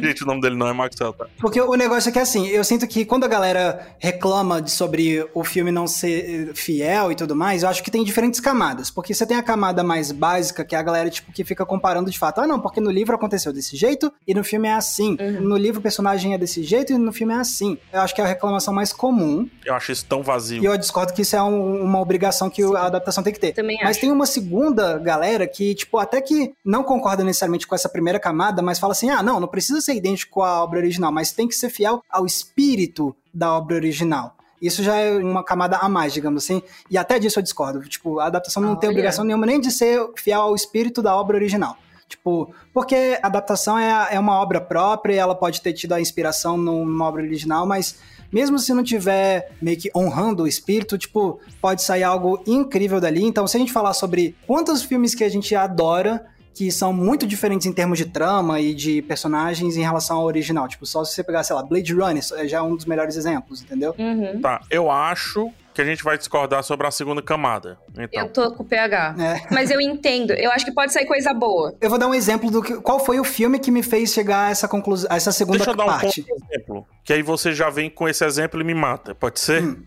Gente, 0.03 0.25
o 0.25 0.27
nome 0.27 0.41
dele 0.41 0.57
não 0.57 0.68
é 0.68 0.72
Maxwell, 0.72 1.12
tá? 1.12 1.27
Porque 1.39 1.61
o 1.61 1.75
negócio 1.75 2.09
é 2.09 2.12
que, 2.12 2.18
assim, 2.18 2.47
eu 2.49 2.62
sinto 2.64 2.87
que 2.87 3.05
quando 3.05 3.25
a 3.25 3.29
galera 3.29 3.87
reclama 3.99 4.61
de- 4.61 4.70
sobre 4.70 5.27
o 5.35 5.43
filme 5.45 5.70
não 5.70 5.87
ser 5.87 6.13
fiel 6.54 7.10
e 7.12 7.14
tudo 7.14 7.34
mais, 7.34 7.62
eu 7.62 7.68
acho 7.68 7.82
que 7.82 7.90
tem 7.90 8.04
diferentes 8.04 8.40
camadas. 8.40 8.90
Porque 8.90 9.14
você 9.14 9.26
tem 9.26 9.36
a 9.36 9.42
camada 9.42 9.82
mais 9.82 10.12
básica, 10.12 10.64
que 10.64 10.74
é 10.74 10.78
a 10.78 10.82
galera, 10.82 11.08
tipo, 11.10 11.32
que 11.32 11.44
fica 11.44 11.64
comparando 11.64 12.10
de 12.10 12.18
fato. 12.18 12.40
Ah, 12.40 12.46
não, 12.46 12.60
porque 12.60 12.80
no 12.80 12.90
livro 12.90 13.14
aconteceu 13.14 13.52
desse 13.52 13.76
jeito 13.76 14.12
e 14.26 14.34
no 14.34 14.44
filme 14.44 14.68
é 14.68 14.74
assim. 14.74 15.16
No 15.40 15.56
livro 15.56 15.80
o 15.80 15.82
personagem 15.82 16.34
é 16.34 16.38
desse 16.38 16.62
jeito 16.62 16.92
e 16.92 16.98
no 16.98 17.12
filme 17.12 17.32
é 17.32 17.36
assim. 17.38 17.78
Eu 17.92 18.00
acho 18.00 18.14
que 18.14 18.20
é 18.20 18.24
a 18.24 18.26
reclamação 18.28 18.72
mais 18.74 18.92
comum. 18.92 19.48
Eu 19.64 19.74
acho 19.74 19.92
isso 19.92 20.04
tão 20.06 20.22
vazio. 20.22 20.62
E 20.62 20.64
eu 20.66 20.76
discordo 20.76 21.12
que 21.12 21.22
isso 21.22 21.36
é 21.36 21.42
um- 21.42 21.82
uma 21.82 22.00
obrigação 22.00 22.48
que 22.50 22.64
o- 22.64 22.76
a 22.76 22.86
adaptação 22.86 23.22
tem 23.22 23.32
que 23.32 23.40
ter. 23.40 23.52
Também 23.52 23.78
Mas 23.80 23.90
acho. 23.92 24.00
tem 24.00 24.10
uma 24.12 24.26
segunda 24.26 24.98
galera 24.98 25.46
que, 25.46 25.74
tipo, 25.74 25.98
até 25.98 26.20
que 26.20 26.52
não 26.64 26.82
concorda 26.82 27.24
necessariamente 27.24 27.66
com 27.66 27.74
essa 27.74 27.88
primeira 27.88 28.18
camada, 28.18 28.62
mas 28.62 28.78
fala 28.78 28.92
assim: 28.92 29.10
ah, 29.10 29.22
não, 29.22 29.40
não 29.40 29.48
precisa 29.48 29.80
ser 29.80 29.94
idêntico 29.94 30.42
à 30.42 30.62
obra 30.62 30.78
original, 30.78 31.12
mas 31.12 31.32
tem 31.32 31.48
que 31.48 31.54
ser 31.54 31.70
fiel 31.70 32.02
ao 32.10 32.24
espírito 32.26 33.14
da 33.32 33.52
obra 33.56 33.76
original. 33.76 34.36
Isso 34.66 34.82
já 34.82 34.96
é 34.96 35.12
uma 35.12 35.44
camada 35.44 35.76
a 35.76 35.88
mais, 35.88 36.12
digamos 36.12 36.44
assim. 36.44 36.62
E 36.90 36.96
até 36.96 37.18
disso 37.18 37.38
eu 37.38 37.42
discordo. 37.42 37.80
Tipo, 37.88 38.18
a 38.18 38.26
adaptação 38.26 38.62
não 38.62 38.76
tem 38.76 38.88
Olha. 38.88 38.94
obrigação 38.94 39.24
nenhuma 39.24 39.46
nem 39.46 39.60
de 39.60 39.70
ser 39.70 40.00
fiel 40.16 40.40
ao 40.40 40.54
espírito 40.54 41.02
da 41.02 41.14
obra 41.14 41.36
original. 41.36 41.76
Tipo, 42.08 42.54
porque 42.72 43.18
a 43.22 43.26
adaptação 43.26 43.78
é, 43.78 44.08
é 44.12 44.20
uma 44.20 44.40
obra 44.40 44.60
própria 44.60 45.14
e 45.14 45.18
ela 45.18 45.34
pode 45.34 45.60
ter 45.60 45.72
tido 45.72 45.92
a 45.92 46.00
inspiração 46.00 46.56
numa 46.56 47.06
obra 47.06 47.22
original, 47.22 47.66
mas 47.66 47.96
mesmo 48.32 48.58
se 48.58 48.72
não 48.72 48.82
tiver 48.82 49.52
meio 49.60 49.76
que 49.76 49.90
honrando 49.94 50.42
o 50.42 50.46
espírito, 50.46 50.98
tipo, 50.98 51.40
pode 51.60 51.82
sair 51.82 52.02
algo 52.02 52.42
incrível 52.46 53.00
dali. 53.00 53.22
Então, 53.22 53.46
se 53.46 53.56
a 53.56 53.60
gente 53.60 53.72
falar 53.72 53.94
sobre 53.94 54.36
quantos 54.46 54.82
filmes 54.82 55.14
que 55.14 55.24
a 55.24 55.28
gente 55.28 55.54
adora 55.54 56.26
que 56.55 56.70
são 56.70 56.92
muito 56.92 57.26
diferentes 57.26 57.66
em 57.66 57.72
termos 57.72 57.98
de 57.98 58.07
trama 58.07 58.61
e 58.61 58.74
de 58.74 59.02
personagens 59.02 59.76
em 59.76 59.82
relação 59.82 60.18
ao 60.18 60.24
original. 60.24 60.68
Tipo, 60.68 60.86
só 60.86 61.05
se 61.05 61.12
você 61.12 61.24
pegar, 61.24 61.42
sei 61.42 61.57
lá, 61.57 61.62
Blade 61.62 61.92
Runner, 61.92 62.22
já 62.46 62.59
é 62.59 62.62
um 62.62 62.76
dos 62.76 62.84
melhores 62.84 63.16
exemplos, 63.16 63.62
entendeu? 63.62 63.94
Uhum. 63.98 64.40
Tá, 64.40 64.61
eu 64.70 64.90
acho 64.90 65.50
que 65.74 65.82
a 65.82 65.84
gente 65.84 66.05
vai 66.05 66.16
discordar 66.16 66.62
sobre 66.62 66.86
a 66.86 66.90
segunda 66.92 67.20
camada. 67.20 67.76
Então, 67.98 68.22
Eu 68.22 68.28
tô 68.28 68.52
com 68.52 68.62
o 68.62 68.66
PH. 68.66 69.16
É. 69.18 69.52
Mas 69.52 69.72
eu 69.72 69.80
entendo. 69.80 70.32
Eu 70.32 70.52
acho 70.52 70.64
que 70.64 70.70
pode 70.70 70.92
sair 70.92 71.05
coisa 71.05 71.34
boa. 71.34 71.74
Eu 71.80 71.90
vou 71.90 71.98
dar 71.98 72.07
um 72.07 72.14
exemplo 72.14 72.48
do 72.48 72.62
que, 72.62 72.76
qual 72.76 73.05
foi 73.05 73.18
o 73.18 73.24
filme 73.24 73.59
que 73.59 73.72
me 73.72 73.82
fez 73.82 74.12
chegar 74.12 74.46
a 74.46 74.50
essa 74.50 74.68
conclusão, 74.68 75.11
a 75.11 75.16
essa 75.16 75.32
segunda 75.32 75.59
deixa 75.59 75.72
eu 75.72 75.76
dar 75.76 75.84
um 75.84 75.88
parte. 75.88 76.24
exemplo. 76.48 76.86
Que 77.02 77.12
aí 77.12 77.22
você 77.22 77.52
já 77.52 77.68
vem 77.70 77.90
com 77.90 78.09
esse 78.09 78.24
exemplo 78.24 78.61
e 78.61 78.64
me 78.64 78.74
mata. 78.74 79.16
Pode 79.16 79.40
ser? 79.40 79.64
Hum. 79.64 79.82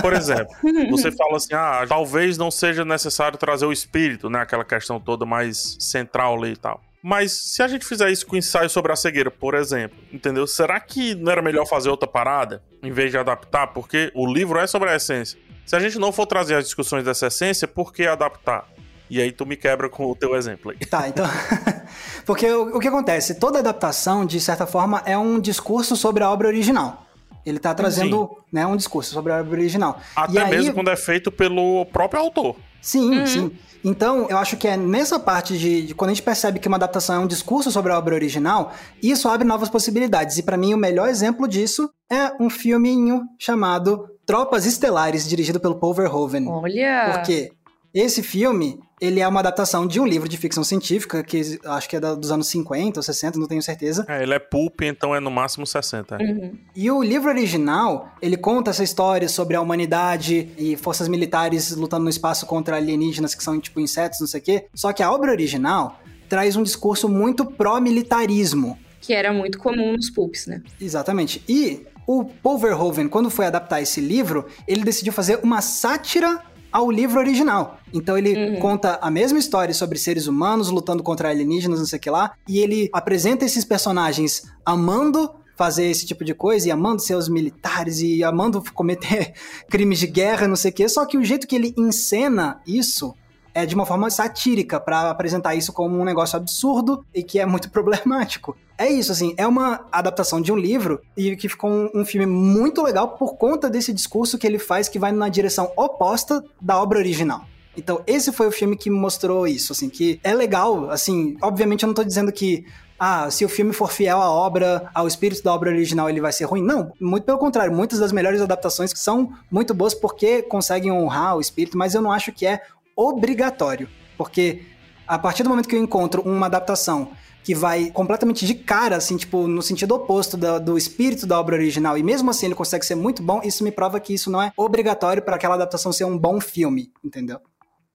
Por 0.00 0.12
exemplo, 0.12 0.54
você 0.90 1.12
fala 1.12 1.36
assim: 1.36 1.54
ah, 1.54 1.84
talvez 1.88 2.38
não 2.38 2.50
seja 2.50 2.84
necessário 2.84 3.38
trazer 3.38 3.66
o 3.66 3.72
espírito, 3.72 4.30
né? 4.30 4.40
Aquela 4.40 4.64
questão 4.64 4.98
toda 4.98 5.26
mais 5.26 5.76
central 5.78 6.36
ali 6.36 6.52
e 6.52 6.56
tal. 6.56 6.80
Mas 7.02 7.32
se 7.32 7.62
a 7.62 7.68
gente 7.68 7.84
fizer 7.84 8.10
isso 8.10 8.24
com 8.24 8.36
ensaio 8.36 8.70
sobre 8.70 8.92
a 8.92 8.96
cegueira, 8.96 9.30
por 9.30 9.54
exemplo, 9.54 9.98
entendeu? 10.12 10.46
Será 10.46 10.78
que 10.78 11.16
não 11.16 11.32
era 11.32 11.42
melhor 11.42 11.66
fazer 11.66 11.90
outra 11.90 12.08
parada 12.08 12.62
em 12.80 12.92
vez 12.92 13.10
de 13.10 13.18
adaptar? 13.18 13.68
Porque 13.68 14.12
o 14.14 14.24
livro 14.24 14.58
é 14.58 14.66
sobre 14.68 14.88
a 14.88 14.94
essência. 14.94 15.38
Se 15.66 15.74
a 15.74 15.80
gente 15.80 15.98
não 15.98 16.12
for 16.12 16.26
trazer 16.26 16.54
as 16.54 16.64
discussões 16.64 17.04
dessa 17.04 17.26
essência, 17.26 17.66
por 17.66 17.92
que 17.92 18.06
adaptar? 18.06 18.68
E 19.10 19.20
aí 19.20 19.30
tu 19.32 19.44
me 19.44 19.56
quebra 19.56 19.88
com 19.88 20.10
o 20.10 20.14
teu 20.14 20.34
exemplo 20.36 20.70
aí. 20.70 20.78
Tá, 20.86 21.08
então. 21.08 21.26
Porque 22.24 22.50
o, 22.50 22.76
o, 22.76 22.80
que 22.80 22.88
acontece? 22.88 23.34
Toda 23.34 23.58
adaptação, 23.58 24.24
de 24.24 24.40
certa 24.40 24.66
forma, 24.66 25.02
é 25.04 25.18
um 25.18 25.38
discurso 25.40 25.96
sobre 25.96 26.22
a 26.22 26.30
obra 26.30 26.48
original. 26.48 27.06
Ele 27.44 27.58
tá 27.58 27.74
trazendo 27.74 28.30
né, 28.52 28.66
um 28.66 28.76
discurso 28.76 29.12
sobre 29.12 29.32
a 29.32 29.40
obra 29.40 29.58
original. 29.58 30.00
Até 30.14 30.40
e 30.40 30.50
mesmo 30.50 30.68
aí... 30.70 30.74
quando 30.74 30.90
é 30.90 30.96
feito 30.96 31.30
pelo 31.30 31.84
próprio 31.86 32.20
autor. 32.20 32.56
Sim, 32.80 33.18
uhum. 33.18 33.26
sim. 33.26 33.52
Então, 33.84 34.28
eu 34.28 34.38
acho 34.38 34.56
que 34.56 34.68
é 34.68 34.76
nessa 34.76 35.18
parte 35.18 35.58
de, 35.58 35.86
de, 35.86 35.94
quando 35.94 36.10
a 36.10 36.14
gente 36.14 36.22
percebe 36.22 36.60
que 36.60 36.68
uma 36.68 36.76
adaptação 36.76 37.16
é 37.16 37.18
um 37.18 37.26
discurso 37.26 37.70
sobre 37.70 37.92
a 37.92 37.98
obra 37.98 38.14
original, 38.14 38.72
isso 39.02 39.28
abre 39.28 39.46
novas 39.46 39.68
possibilidades. 39.68 40.38
E 40.38 40.42
para 40.42 40.56
mim, 40.56 40.72
o 40.72 40.76
melhor 40.76 41.08
exemplo 41.08 41.48
disso 41.48 41.90
é 42.10 42.32
um 42.40 42.48
filminho 42.48 43.22
chamado 43.38 44.08
Tropas 44.24 44.66
Estelares, 44.66 45.28
dirigido 45.28 45.58
pelo 45.58 45.76
Paul 45.76 45.94
Verhoeven. 45.94 46.48
Olha! 46.48 47.10
Porque 47.12 47.50
esse 47.94 48.22
filme, 48.22 48.80
ele 49.00 49.20
é 49.20 49.28
uma 49.28 49.40
adaptação 49.40 49.86
de 49.86 50.00
um 50.00 50.06
livro 50.06 50.28
de 50.28 50.36
ficção 50.36 50.64
científica, 50.64 51.22
que 51.22 51.58
acho 51.64 51.88
que 51.88 51.96
é 51.96 52.00
dos 52.00 52.30
anos 52.30 52.46
50 52.48 52.98
ou 52.98 53.02
60, 53.02 53.38
não 53.38 53.46
tenho 53.46 53.62
certeza. 53.62 54.06
É, 54.08 54.22
ele 54.22 54.32
é 54.32 54.38
pulp, 54.38 54.80
então 54.82 55.14
é 55.14 55.20
no 55.20 55.30
máximo 55.30 55.66
60. 55.66 56.16
Uhum. 56.16 56.56
E 56.74 56.90
o 56.90 57.02
livro 57.02 57.28
original, 57.28 58.10
ele 58.22 58.36
conta 58.36 58.70
essa 58.70 58.82
história 58.82 59.28
sobre 59.28 59.56
a 59.56 59.60
humanidade 59.60 60.50
e 60.56 60.76
forças 60.76 61.08
militares 61.08 61.74
lutando 61.76 62.04
no 62.04 62.10
espaço 62.10 62.46
contra 62.46 62.76
alienígenas 62.76 63.34
que 63.34 63.42
são 63.42 63.60
tipo 63.60 63.80
insetos, 63.80 64.20
não 64.20 64.26
sei 64.26 64.40
o 64.40 64.42
quê. 64.42 64.66
Só 64.74 64.92
que 64.92 65.02
a 65.02 65.12
obra 65.12 65.30
original 65.30 66.00
traz 66.28 66.56
um 66.56 66.62
discurso 66.62 67.08
muito 67.08 67.44
pró-militarismo. 67.44 68.78
Que 69.00 69.12
era 69.12 69.32
muito 69.32 69.58
comum 69.58 69.92
nos 69.92 70.08
pulps, 70.08 70.46
né? 70.46 70.62
Exatamente. 70.80 71.42
E 71.46 71.86
o 72.06 72.24
Paul 72.24 72.58
Verhoeven, 72.58 73.08
quando 73.08 73.28
foi 73.28 73.46
adaptar 73.46 73.82
esse 73.82 74.00
livro, 74.00 74.46
ele 74.66 74.82
decidiu 74.82 75.12
fazer 75.12 75.40
uma 75.42 75.60
sátira 75.60 76.40
ao 76.72 76.90
livro 76.90 77.18
original. 77.18 77.78
Então 77.92 78.16
ele 78.16 78.34
uhum. 78.34 78.60
conta 78.60 78.98
a 79.02 79.10
mesma 79.10 79.38
história 79.38 79.74
sobre 79.74 79.98
seres 79.98 80.26
humanos 80.26 80.70
lutando 80.70 81.02
contra 81.02 81.28
alienígenas, 81.28 81.78
não 81.78 81.86
sei 81.86 81.98
o 81.98 82.02
que 82.02 82.10
lá, 82.10 82.32
e 82.48 82.58
ele 82.58 82.88
apresenta 82.92 83.44
esses 83.44 83.64
personagens 83.64 84.50
amando 84.64 85.30
fazer 85.56 85.84
esse 85.84 86.06
tipo 86.06 86.24
de 86.24 86.34
coisa 86.34 86.68
e 86.68 86.70
amando 86.70 87.02
ser 87.02 87.14
os 87.14 87.28
militares 87.28 88.00
e 88.00 88.24
amando 88.24 88.62
cometer 88.72 89.34
crimes 89.68 89.98
de 89.98 90.06
guerra, 90.06 90.48
não 90.48 90.56
sei 90.56 90.70
o 90.70 90.74
que, 90.74 90.88
só 90.88 91.04
que 91.04 91.18
o 91.18 91.24
jeito 91.24 91.46
que 91.46 91.54
ele 91.54 91.74
encena 91.76 92.60
isso 92.66 93.14
é 93.54 93.66
de 93.66 93.74
uma 93.74 93.86
forma 93.86 94.10
satírica 94.10 94.80
para 94.80 95.10
apresentar 95.10 95.54
isso 95.54 95.72
como 95.72 95.98
um 95.98 96.04
negócio 96.04 96.36
absurdo 96.36 97.04
e 97.14 97.22
que 97.22 97.38
é 97.38 97.46
muito 97.46 97.68
problemático. 97.72 98.56
É 98.78 98.88
isso, 98.88 99.12
assim, 99.12 99.34
é 99.36 99.46
uma 99.46 99.86
adaptação 99.92 100.40
de 100.40 100.50
um 100.50 100.56
livro 100.56 101.00
e 101.16 101.36
que 101.36 101.48
ficou 101.48 101.70
um, 101.70 101.90
um, 101.94 102.04
filme 102.04 102.26
muito 102.26 102.82
legal 102.82 103.08
por 103.16 103.36
conta 103.36 103.70
desse 103.70 103.92
discurso 103.92 104.38
que 104.38 104.46
ele 104.46 104.58
faz 104.58 104.88
que 104.88 104.98
vai 104.98 105.12
na 105.12 105.28
direção 105.28 105.70
oposta 105.76 106.42
da 106.60 106.80
obra 106.80 106.98
original. 106.98 107.44
Então, 107.76 108.02
esse 108.06 108.32
foi 108.32 108.46
o 108.46 108.52
filme 108.52 108.76
que 108.76 108.90
mostrou 108.90 109.46
isso, 109.46 109.72
assim, 109.72 109.88
que 109.88 110.20
é 110.22 110.34
legal, 110.34 110.90
assim, 110.90 111.36
obviamente 111.40 111.84
eu 111.84 111.86
não 111.86 111.94
tô 111.94 112.04
dizendo 112.04 112.30
que 112.30 112.66
ah, 113.04 113.28
se 113.30 113.44
o 113.44 113.48
filme 113.48 113.72
for 113.72 113.90
fiel 113.90 114.22
à 114.22 114.30
obra, 114.30 114.88
ao 114.94 115.08
espírito 115.08 115.42
da 115.42 115.52
obra 115.52 115.70
original, 115.70 116.08
ele 116.08 116.20
vai 116.20 116.32
ser 116.32 116.44
ruim. 116.44 116.62
Não, 116.62 116.92
muito 117.00 117.24
pelo 117.24 117.36
contrário. 117.36 117.74
Muitas 117.74 117.98
das 117.98 118.12
melhores 118.12 118.40
adaptações 118.40 118.92
são 118.94 119.32
muito 119.50 119.74
boas 119.74 119.92
porque 119.92 120.40
conseguem 120.40 120.92
honrar 120.92 121.36
o 121.36 121.40
espírito, 121.40 121.76
mas 121.76 121.96
eu 121.96 122.00
não 122.00 122.12
acho 122.12 122.30
que 122.30 122.46
é 122.46 122.62
obrigatório. 122.96 123.88
Porque 124.16 124.62
a 125.06 125.18
partir 125.18 125.42
do 125.42 125.50
momento 125.50 125.68
que 125.68 125.76
eu 125.76 125.82
encontro 125.82 126.22
uma 126.22 126.46
adaptação 126.46 127.12
que 127.42 127.54
vai 127.54 127.90
completamente 127.90 128.46
de 128.46 128.54
cara, 128.54 128.96
assim, 128.96 129.16
tipo, 129.16 129.48
no 129.48 129.62
sentido 129.62 129.94
oposto 129.94 130.36
do, 130.36 130.60
do, 130.60 130.78
espírito 130.78 131.26
da 131.26 131.38
obra 131.38 131.56
original, 131.56 131.98
e 131.98 132.02
mesmo 132.02 132.30
assim 132.30 132.46
ele 132.46 132.54
consegue 132.54 132.86
ser 132.86 132.94
muito 132.94 133.22
bom, 133.22 133.40
isso 133.42 133.64
me 133.64 133.72
prova 133.72 133.98
que 133.98 134.14
isso 134.14 134.30
não 134.30 134.40
é 134.40 134.52
obrigatório 134.56 135.22
para 135.22 135.36
aquela 135.36 135.54
adaptação 135.56 135.92
ser 135.92 136.04
um 136.04 136.16
bom 136.16 136.40
filme, 136.40 136.92
entendeu? 137.04 137.40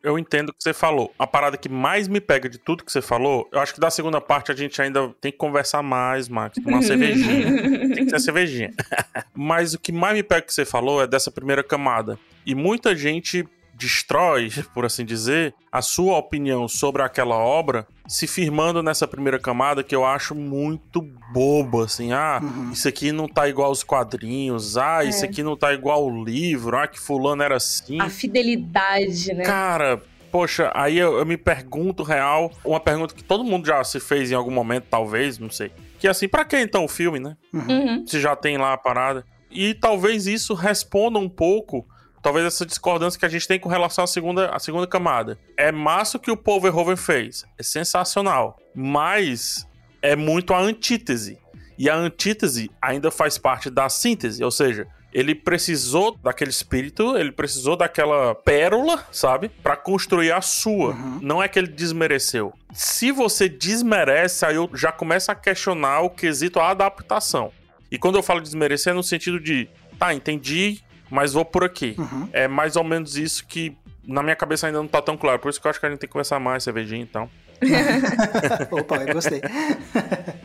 Eu 0.04 0.18
entendo 0.18 0.50
o 0.50 0.54
que 0.54 0.62
você 0.62 0.74
falou. 0.74 1.12
A 1.18 1.26
parada 1.26 1.58
que 1.58 1.68
mais 1.68 2.08
me 2.08 2.22
pega 2.22 2.48
de 2.48 2.58
tudo 2.58 2.84
que 2.84 2.92
você 2.92 3.02
falou, 3.02 3.50
eu 3.52 3.60
acho 3.60 3.74
que 3.74 3.80
da 3.80 3.90
segunda 3.90 4.22
parte 4.22 4.52
a 4.52 4.56
gente 4.56 4.80
ainda 4.82 5.14
tem 5.20 5.32
que 5.32 5.38
conversar 5.38 5.82
mais, 5.82 6.30
Max. 6.30 6.58
Uma 6.66 6.82
cervejinha. 6.84 7.96
tem 7.96 8.06
que 8.06 8.10
ser 8.12 8.20
cervejinha. 8.20 8.72
Mas 9.34 9.74
o 9.74 9.80
que 9.80 9.92
mais 9.92 10.16
me 10.16 10.24
pega 10.24 10.44
que 10.44 10.54
você 10.54 10.66
falou 10.66 11.02
é 11.02 11.08
dessa 11.08 11.32
primeira 11.32 11.64
camada. 11.64 12.18
E 12.46 12.54
muita 12.54 12.96
gente 12.96 13.46
destrói, 13.78 14.52
por 14.74 14.86
assim 14.86 15.06
dizer, 15.06 15.54
a 15.72 15.82
sua 15.82 16.18
opinião 16.18 16.68
sobre 16.68 17.04
aquela 17.04 17.38
obra, 17.38 17.88
se 18.08 18.26
firmando 18.26 18.82
nessa 18.82 19.08
primeira 19.08 19.40
camada 19.40 19.84
que 19.84 19.96
eu 19.96 20.04
acho 20.04 20.34
muito 20.34 21.02
boba, 21.32 21.86
assim, 21.86 22.12
ah, 22.12 22.40
uhum. 22.42 22.72
isso 22.72 22.88
aqui 22.88 23.12
não 23.12 23.28
tá 23.28 23.48
igual 23.48 23.70
aos 23.70 23.84
quadrinhos, 23.84 24.78
ah, 24.78 25.06
é. 25.06 25.10
isso 25.10 25.24
aqui 25.24 25.44
não 25.44 25.56
tá 25.56 25.74
igual 25.74 26.04
ao 26.04 26.24
livro, 26.24 26.76
ah, 26.76 26.88
que 26.88 27.00
fulano 27.00 27.44
era 27.44 27.58
assim. 27.58 28.02
A 28.02 28.10
fidelidade, 28.10 29.34
né? 29.34 29.44
Cara, 29.44 30.02
poxa, 30.32 30.72
aí 30.74 30.98
eu, 30.98 31.20
eu 31.20 31.26
me 31.26 31.38
pergunto 31.38 32.02
real, 32.02 32.52
uma 32.66 32.80
pergunta 32.80 33.14
que 33.14 33.24
todo 33.24 33.44
mundo 33.44 33.68
já 33.68 33.84
se 33.84 34.00
fez 34.00 34.32
em 34.32 34.36
algum 34.36 34.52
momento, 34.52 34.86
talvez, 34.90 35.38
não 35.38 35.52
sei. 35.52 35.72
Que 36.00 36.08
é 36.08 36.10
assim, 36.10 36.28
para 36.28 36.46
que 36.46 36.58
então 36.60 36.86
o 36.86 36.88
filme, 36.88 37.20
né? 37.20 37.38
Uhum. 37.54 38.06
Se 38.08 38.20
já 38.20 38.36
tem 38.36 38.58
lá 38.58 38.74
a 38.74 38.78
parada. 38.78 39.26
E 39.50 39.74
talvez 39.74 40.28
isso 40.28 40.54
responda 40.54 41.18
um 41.18 41.30
pouco 41.30 41.88
talvez 42.28 42.46
essa 42.46 42.66
discordância 42.66 43.18
que 43.18 43.26
a 43.26 43.30
gente 43.30 43.48
tem 43.48 43.58
com 43.58 43.70
relação 43.70 44.04
à 44.04 44.08
segunda, 44.08 44.50
à 44.50 44.60
segunda 44.60 44.86
camada. 44.86 45.40
É 45.56 45.72
massa 45.72 46.18
o 46.18 46.20
que 46.20 46.30
o 46.30 46.36
Paul 46.36 46.60
Verhoeven 46.60 46.98
fez. 46.98 47.46
É 47.58 47.64
sensacional. 47.64 48.60
Mas 48.76 49.66
é 50.02 50.14
muito 50.14 50.54
a 50.54 50.60
antítese. 50.60 51.40
E 51.78 51.90
a 51.90 51.96
antítese 51.96 52.70
ainda 52.82 53.10
faz 53.10 53.38
parte 53.38 53.70
da 53.70 53.88
síntese, 53.88 54.44
ou 54.44 54.52
seja, 54.52 54.88
ele 55.14 55.34
precisou 55.34 56.18
daquele 56.22 56.50
espírito, 56.50 57.16
ele 57.16 57.32
precisou 57.32 57.78
daquela 57.78 58.36
pérola, 58.36 59.08
sabe? 59.10 59.48
para 59.48 59.78
construir 59.78 60.34
a 60.34 60.42
sua. 60.42 60.90
Uhum. 60.90 61.20
Não 61.22 61.42
é 61.42 61.48
que 61.48 61.58
ele 61.58 61.70
desmereceu. 61.70 62.54
Se 62.74 63.10
você 63.10 63.48
desmerece, 63.48 64.46
aí 64.46 64.56
eu 64.56 64.70
já 64.74 64.92
começo 64.92 65.32
a 65.32 65.36
questionar 65.36 66.02
o 66.02 66.10
quesito 66.10 66.60
a 66.60 66.72
adaptação. 66.72 67.54
E 67.90 67.98
quando 67.98 68.18
eu 68.18 68.24
falo 68.24 68.42
desmerecer, 68.42 68.92
é 68.92 68.94
no 68.94 69.02
sentido 69.02 69.40
de, 69.40 69.70
tá, 69.98 70.14
entendi, 70.14 70.82
mas 71.10 71.34
vou 71.34 71.46
por 71.46 71.64
aqui. 71.64 71.96
Uhum. 71.98 72.30
É 72.34 72.48
mais 72.48 72.76
ou 72.76 72.84
menos 72.84 73.16
isso 73.18 73.46
que 73.46 73.76
na 74.06 74.24
minha 74.24 74.36
cabeça 74.36 74.68
ainda 74.68 74.80
não 74.80 74.88
tá 74.88 75.02
tão 75.02 75.18
claro. 75.18 75.40
Por 75.40 75.50
isso 75.50 75.60
que 75.60 75.68
eu 75.68 75.70
acho 75.70 75.80
que 75.80 75.86
a 75.86 75.90
gente 75.90 76.00
tem 76.00 76.08
que 76.08 76.14
conversar 76.14 76.40
mais, 76.40 76.64
cervejinha 76.64 77.02
então. 77.02 77.30
Opa, 78.72 78.98
eu 78.98 79.14
gostei. 79.14 79.42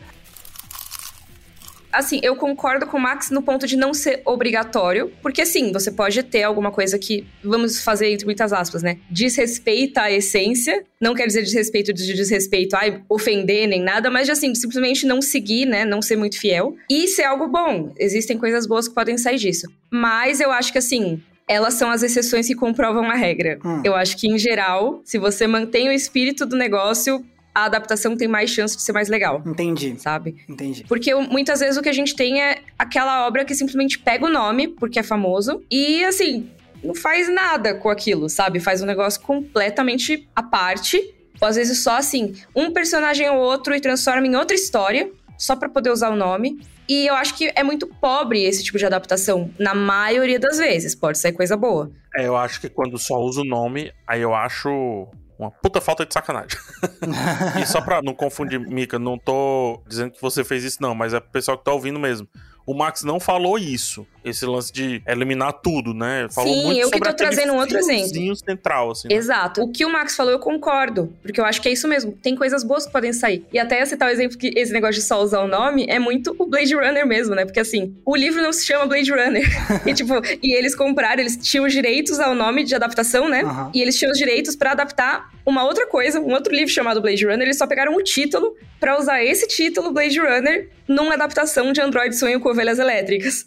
assim, 1.92 2.20
eu 2.22 2.34
concordo 2.36 2.86
com 2.86 2.96
o 2.96 3.00
Max 3.00 3.30
no 3.30 3.42
ponto 3.42 3.66
de 3.66 3.76
não 3.76 3.92
ser 3.92 4.22
obrigatório, 4.24 5.12
porque 5.20 5.44
sim, 5.44 5.70
você 5.72 5.90
pode 5.90 6.22
ter 6.22 6.42
alguma 6.42 6.70
coisa 6.70 6.98
que, 6.98 7.26
vamos 7.44 7.82
fazer 7.82 8.10
entre 8.10 8.24
muitas 8.24 8.52
aspas, 8.52 8.82
né? 8.82 8.98
Desrespeita 9.10 10.02
a 10.02 10.10
essência, 10.10 10.82
não 11.00 11.14
quer 11.14 11.26
dizer 11.26 11.42
desrespeito 11.42 11.92
de 11.92 12.14
desrespeito, 12.14 12.74
ai, 12.76 13.02
ofender 13.08 13.68
nem 13.68 13.82
nada, 13.82 14.10
mas 14.10 14.26
de 14.26 14.32
assim, 14.32 14.54
simplesmente 14.54 15.06
não 15.06 15.20
seguir, 15.20 15.66
né? 15.66 15.84
Não 15.84 16.00
ser 16.00 16.16
muito 16.16 16.38
fiel. 16.38 16.74
E 16.88 17.06
ser 17.08 17.24
algo 17.24 17.48
bom. 17.48 17.92
Existem 17.98 18.38
coisas 18.38 18.66
boas 18.66 18.88
que 18.88 18.94
podem 18.94 19.18
sair 19.18 19.36
disso. 19.36 19.66
Mas 19.90 20.40
eu 20.40 20.50
acho 20.50 20.72
que 20.72 20.78
assim, 20.78 21.22
elas 21.46 21.74
são 21.74 21.90
as 21.90 22.02
exceções 22.02 22.46
que 22.46 22.54
comprovam 22.54 23.10
a 23.10 23.14
regra. 23.14 23.58
Hum. 23.64 23.82
Eu 23.84 23.94
acho 23.94 24.16
que, 24.16 24.28
em 24.28 24.38
geral, 24.38 25.02
se 25.04 25.18
você 25.18 25.46
mantém 25.46 25.88
o 25.88 25.92
espírito 25.92 26.46
do 26.46 26.56
negócio, 26.56 27.24
a 27.54 27.64
adaptação 27.64 28.16
tem 28.16 28.28
mais 28.28 28.50
chance 28.50 28.76
de 28.76 28.82
ser 28.82 28.92
mais 28.92 29.08
legal. 29.08 29.42
Entendi. 29.46 29.94
Sabe? 29.98 30.36
Entendi. 30.48 30.84
Porque 30.88 31.14
muitas 31.14 31.60
vezes 31.60 31.76
o 31.76 31.82
que 31.82 31.88
a 31.88 31.92
gente 31.92 32.14
tem 32.14 32.42
é 32.42 32.62
aquela 32.78 33.26
obra 33.26 33.44
que 33.44 33.54
simplesmente 33.54 33.98
pega 33.98 34.26
o 34.26 34.30
nome, 34.30 34.68
porque 34.68 34.98
é 34.98 35.02
famoso, 35.02 35.62
e 35.70 36.04
assim, 36.04 36.50
não 36.82 36.94
faz 36.94 37.28
nada 37.28 37.74
com 37.74 37.88
aquilo, 37.88 38.28
sabe? 38.28 38.60
Faz 38.60 38.82
um 38.82 38.86
negócio 38.86 39.20
completamente 39.20 40.28
à 40.34 40.42
parte. 40.42 41.14
Ou 41.40 41.48
às 41.48 41.56
vezes 41.56 41.82
só 41.82 41.96
assim, 41.96 42.34
um 42.54 42.72
personagem 42.72 43.28
ou 43.28 43.38
outro 43.38 43.74
e 43.74 43.80
transforma 43.80 44.26
em 44.26 44.36
outra 44.36 44.54
história, 44.54 45.10
só 45.36 45.56
para 45.56 45.68
poder 45.68 45.90
usar 45.90 46.10
o 46.10 46.16
nome. 46.16 46.60
E 46.88 47.06
eu 47.06 47.14
acho 47.14 47.34
que 47.36 47.50
é 47.54 47.62
muito 47.62 47.86
pobre 47.86 48.42
esse 48.44 48.62
tipo 48.62 48.78
de 48.78 48.84
adaptação, 48.84 49.50
na 49.58 49.74
maioria 49.74 50.38
das 50.38 50.58
vezes. 50.58 50.94
Pode 50.94 51.18
ser 51.18 51.32
coisa 51.32 51.56
boa. 51.56 51.90
É, 52.16 52.26
eu 52.26 52.36
acho 52.36 52.60
que 52.60 52.68
quando 52.68 52.98
só 52.98 53.18
usa 53.18 53.40
o 53.40 53.44
nome, 53.44 53.92
aí 54.06 54.20
eu 54.20 54.34
acho 54.34 55.08
uma 55.42 55.50
puta 55.50 55.80
falta 55.80 56.06
de 56.06 56.12
sacanagem. 56.12 56.58
e 57.60 57.66
só 57.66 57.80
pra 57.80 58.02
não 58.02 58.14
confundir, 58.14 58.58
Mika, 58.60 58.98
não 58.98 59.18
tô 59.18 59.82
dizendo 59.86 60.12
que 60.12 60.20
você 60.20 60.44
fez 60.44 60.64
isso, 60.64 60.78
não, 60.80 60.94
mas 60.94 61.14
é 61.14 61.18
o 61.18 61.20
pessoal 61.20 61.58
que 61.58 61.64
tá 61.64 61.72
ouvindo 61.72 61.98
mesmo. 61.98 62.28
O 62.66 62.74
Max 62.74 63.02
não 63.02 63.18
falou 63.18 63.58
isso. 63.58 64.06
Esse 64.24 64.46
lance 64.46 64.72
de 64.72 65.02
eliminar 65.06 65.52
tudo, 65.52 65.92
né? 65.92 66.28
Falou 66.30 66.54
Sim, 66.54 66.62
muito 66.62 66.80
eu 66.80 66.90
que 66.90 67.00
tô 67.00 67.12
trazendo 67.12 67.52
um 67.54 67.56
outro 67.56 67.76
exemplo. 67.76 68.36
central, 68.36 68.92
assim. 68.92 69.08
né? 69.08 69.14
Exato. 69.16 69.62
O 69.62 69.68
que 69.68 69.84
o 69.84 69.90
Max 69.90 70.14
falou, 70.14 70.30
eu 70.30 70.38
concordo. 70.38 71.12
Porque 71.22 71.40
eu 71.40 71.44
acho 71.44 71.60
que 71.60 71.68
é 71.68 71.72
isso 71.72 71.88
mesmo. 71.88 72.12
Tem 72.22 72.36
coisas 72.36 72.62
boas 72.62 72.86
que 72.86 72.92
podem 72.92 73.12
sair. 73.12 73.44
E 73.52 73.58
até 73.58 73.84
citar 73.84 74.08
o 74.08 74.12
exemplo 74.12 74.38
que 74.38 74.52
esse 74.56 74.72
negócio 74.72 75.00
de 75.00 75.02
só 75.02 75.20
usar 75.20 75.40
o 75.40 75.48
nome 75.48 75.86
é 75.88 75.98
muito 75.98 76.36
o 76.38 76.46
Blade 76.46 76.72
Runner 76.72 77.04
mesmo, 77.04 77.34
né? 77.34 77.44
Porque 77.44 77.58
assim, 77.58 77.96
o 78.06 78.14
livro 78.14 78.40
não 78.40 78.52
se 78.52 78.64
chama 78.64 78.86
Blade 78.86 79.10
Runner. 79.10 79.44
e 79.84 79.92
tipo, 79.92 80.14
e 80.40 80.54
eles 80.54 80.76
compraram, 80.76 81.20
eles 81.20 81.36
tinham 81.36 81.66
os 81.66 81.72
direitos 81.72 82.20
ao 82.20 82.34
nome 82.34 82.62
de 82.62 82.76
adaptação, 82.76 83.28
né? 83.28 83.42
Aham. 83.42 83.72
E 83.74 83.82
eles 83.82 83.98
tinham 83.98 84.12
os 84.12 84.18
direitos 84.18 84.54
pra 84.54 84.70
adaptar 84.70 85.32
uma 85.44 85.64
outra 85.64 85.86
coisa, 85.88 86.20
um 86.20 86.32
outro 86.32 86.54
livro 86.54 86.72
chamado 86.72 87.00
Blade 87.00 87.24
Runner. 87.24 87.42
Eles 87.42 87.58
só 87.58 87.66
pegaram 87.66 87.96
o 87.96 88.02
título 88.02 88.54
pra 88.78 88.98
usar 88.98 89.22
esse 89.22 89.46
título, 89.48 89.92
Blade 89.92 90.18
Runner, 90.18 90.68
numa 90.86 91.14
adaptação 91.14 91.72
de 91.72 91.80
Android 91.80 92.14
Sonho 92.16 92.40
com 92.40 92.51
Ovelhas 92.52 92.78
Elétricas. 92.78 93.46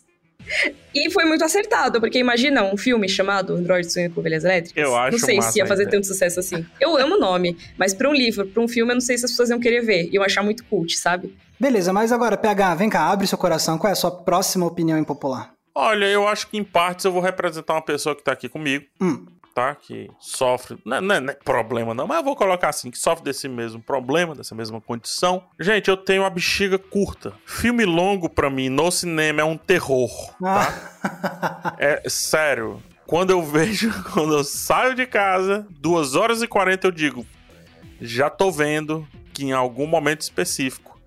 E 0.94 1.10
foi 1.10 1.26
muito 1.26 1.44
acertado, 1.44 2.00
porque 2.00 2.20
imagina 2.20 2.64
um 2.64 2.78
filme 2.78 3.10
chamado 3.10 3.54
Android 3.56 3.92
Sonho 3.92 4.12
com 4.12 4.20
Ovelhas 4.20 4.44
Elétricas. 4.44 4.82
Eu 4.84 4.96
acho 4.96 5.18
Não 5.18 5.26
sei 5.26 5.38
massa 5.38 5.52
se 5.52 5.60
ia 5.60 5.66
fazer 5.66 5.84
ideia. 5.84 5.98
tanto 5.98 6.08
sucesso 6.08 6.40
assim. 6.40 6.64
Eu 6.80 6.96
amo 6.98 7.16
o 7.16 7.20
nome, 7.20 7.58
mas 7.78 7.94
pra 7.94 8.08
um 8.10 8.14
livro, 8.14 8.46
pra 8.46 8.62
um 8.62 8.68
filme, 8.68 8.92
eu 8.92 8.96
não 8.96 9.02
sei 9.02 9.18
se 9.18 9.26
as 9.26 9.32
pessoas 9.32 9.50
iam 9.50 9.60
querer 9.60 9.82
ver. 9.82 10.08
Iam 10.14 10.24
achar 10.24 10.44
muito 10.44 10.64
cult, 10.66 10.96
sabe? 10.98 11.36
Beleza, 11.60 11.92
mas 11.92 12.12
agora, 12.12 12.38
PH, 12.38 12.76
vem 12.76 12.90
cá, 12.90 13.10
abre 13.10 13.26
seu 13.26 13.38
coração. 13.38 13.78
Qual 13.78 13.90
é 13.90 13.94
a 13.94 13.96
sua 13.96 14.12
próxima 14.12 14.66
opinião 14.66 14.98
impopular? 15.00 15.52
Olha, 15.74 16.06
eu 16.06 16.28
acho 16.28 16.48
que 16.48 16.58
em 16.58 16.64
partes 16.64 17.04
eu 17.06 17.12
vou 17.12 17.22
representar 17.22 17.74
uma 17.74 17.82
pessoa 17.82 18.16
que 18.16 18.24
tá 18.24 18.32
aqui 18.32 18.48
comigo, 18.48 18.86
Hum. 19.02 19.26
Tá? 19.56 19.74
Que 19.74 20.12
sofre. 20.20 20.78
Não, 20.86 20.98
é- 20.98 21.02
não 21.02 21.16
é- 21.16 21.20
não 21.22 21.32
é 21.32 21.36
problema, 21.36 21.94
não, 21.94 22.06
mas 22.06 22.18
eu 22.18 22.24
vou 22.24 22.36
colocar 22.36 22.70
assim: 22.70 22.92
que 22.92 22.98
sofre 23.00 23.24
desse 23.24 23.48
mesmo 23.48 23.82
problema, 23.82 24.36
dessa 24.36 24.54
mesma 24.54 24.80
condição. 24.82 25.44
Gente, 25.60 25.90
eu 25.90 25.96
tenho 25.98 26.26
a 26.26 26.30
bexiga 26.30 26.78
curta. 26.78 27.34
Filme 27.46 27.86
longo 27.86 28.30
pra 28.30 28.50
mim 28.50 28.68
no 28.70 28.92
cinema 28.92 29.42
é 29.42 29.46
um 29.46 29.58
terror. 29.58 30.12
Ah. 30.44 30.92
É 31.80 32.04
sério. 32.10 32.82
Quando 33.08 33.30
eu 33.32 33.42
vejo, 33.44 33.92
quando 34.14 34.34
eu 34.34 34.44
saio 34.44 34.94
de 34.96 35.06
casa, 35.06 35.66
2 35.80 36.16
horas 36.16 36.42
e 36.42 36.48
40 36.48 36.88
eu 36.88 36.92
digo, 36.92 37.26
já 38.02 38.30
tô 38.30 38.52
vendo 38.52 39.08
que 39.34 39.46
em 39.46 39.52
algum 39.52 39.86
momento 39.88 40.22
específico 40.22 41.00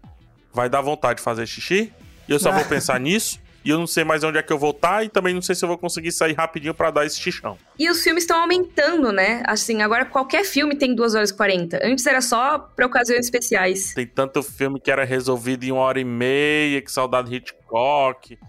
vai 0.53 0.69
dar 0.69 0.81
vontade 0.81 1.17
de 1.19 1.23
fazer 1.23 1.47
xixi, 1.47 1.93
e 2.29 2.33
eu 2.33 2.39
só 2.39 2.53
vou 2.53 2.65
pensar 2.67 2.99
nisso, 3.01 3.41
e 3.65 3.71
eu 3.71 3.79
não 3.79 3.87
sei 3.87 4.05
mais 4.05 4.25
onde 4.25 4.39
é 4.39 4.43
que 4.43 4.53
eu 4.53 4.59
vou 4.59 4.71
estar, 4.71 5.05
e 5.05 5.09
também 5.09 5.35
não 5.35 5.43
sei 5.43 5.55
se 5.55 5.65
eu 5.65 5.69
vou 5.69 5.79
conseguir 5.79 6.13
sair 6.13 6.33
rapidinho 6.33 6.75
pra 6.75 6.91
dar 6.91 7.05
esse 7.05 7.21
xixão. 7.21 7.59
E 7.79 7.91
os 7.91 8.03
filmes 8.03 8.25
estão 8.25 8.41
aumentando, 8.41 9.13
né? 9.13 9.43
Assim, 9.47 9.83
agora 9.83 10.05
qualquer 10.05 10.45
filme 10.45 10.77
tem 10.77 10.95
2 10.95 11.15
horas 11.15 11.31
e 11.31 11.37
40. 11.37 11.81
Antes 11.83 12.07
era 12.07 12.21
só 12.21 12.59
pra 12.59 12.87
ocasiões 12.87 13.25
especiais. 13.25 13.93
Tem 13.95 14.07
tanto 14.07 14.43
filme 14.43 14.81
que 14.81 14.91
era 14.91 15.05
resolvido 15.05 15.65
em 15.65 15.73
uma 15.73 15.83
hora 15.83 16.01
e 16.01 16.05
meia, 16.05 16.81
que 16.81 16.91
saudade 16.91 17.35
Hitchcock. 17.35 17.58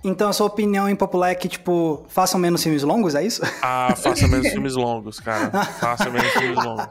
Então 0.03 0.29
a 0.29 0.33
sua 0.33 0.47
opinião 0.47 0.89
impopular 0.89 1.29
é 1.31 1.35
que, 1.35 1.47
tipo, 1.47 2.05
façam 2.07 2.39
menos 2.39 2.63
filmes 2.63 2.83
longos, 2.83 3.15
é 3.15 3.23
isso? 3.23 3.41
Ah, 3.61 3.93
faça 3.95 4.27
menos 4.27 4.47
filmes 4.51 4.75
longos, 4.75 5.19
cara. 5.19 5.49
Faça 5.65 6.09
menos 6.09 6.31
filmes 6.31 6.63
longos. 6.63 6.87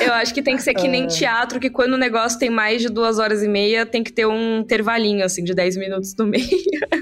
Eu 0.00 0.12
acho 0.14 0.34
que 0.34 0.42
tem 0.42 0.56
que 0.56 0.62
ser 0.62 0.74
que 0.74 0.88
nem 0.88 1.06
teatro, 1.06 1.58
que 1.60 1.70
quando 1.70 1.94
o 1.94 1.96
negócio 1.98 2.38
tem 2.38 2.50
mais 2.50 2.82
de 2.82 2.88
duas 2.88 3.18
horas 3.18 3.42
e 3.42 3.48
meia, 3.48 3.86
tem 3.86 4.02
que 4.02 4.12
ter 4.12 4.26
um 4.26 4.58
intervalinho, 4.58 5.24
assim, 5.24 5.44
de 5.44 5.54
10 5.54 5.76
minutos 5.76 6.14
no 6.18 6.26
meio. 6.26 6.46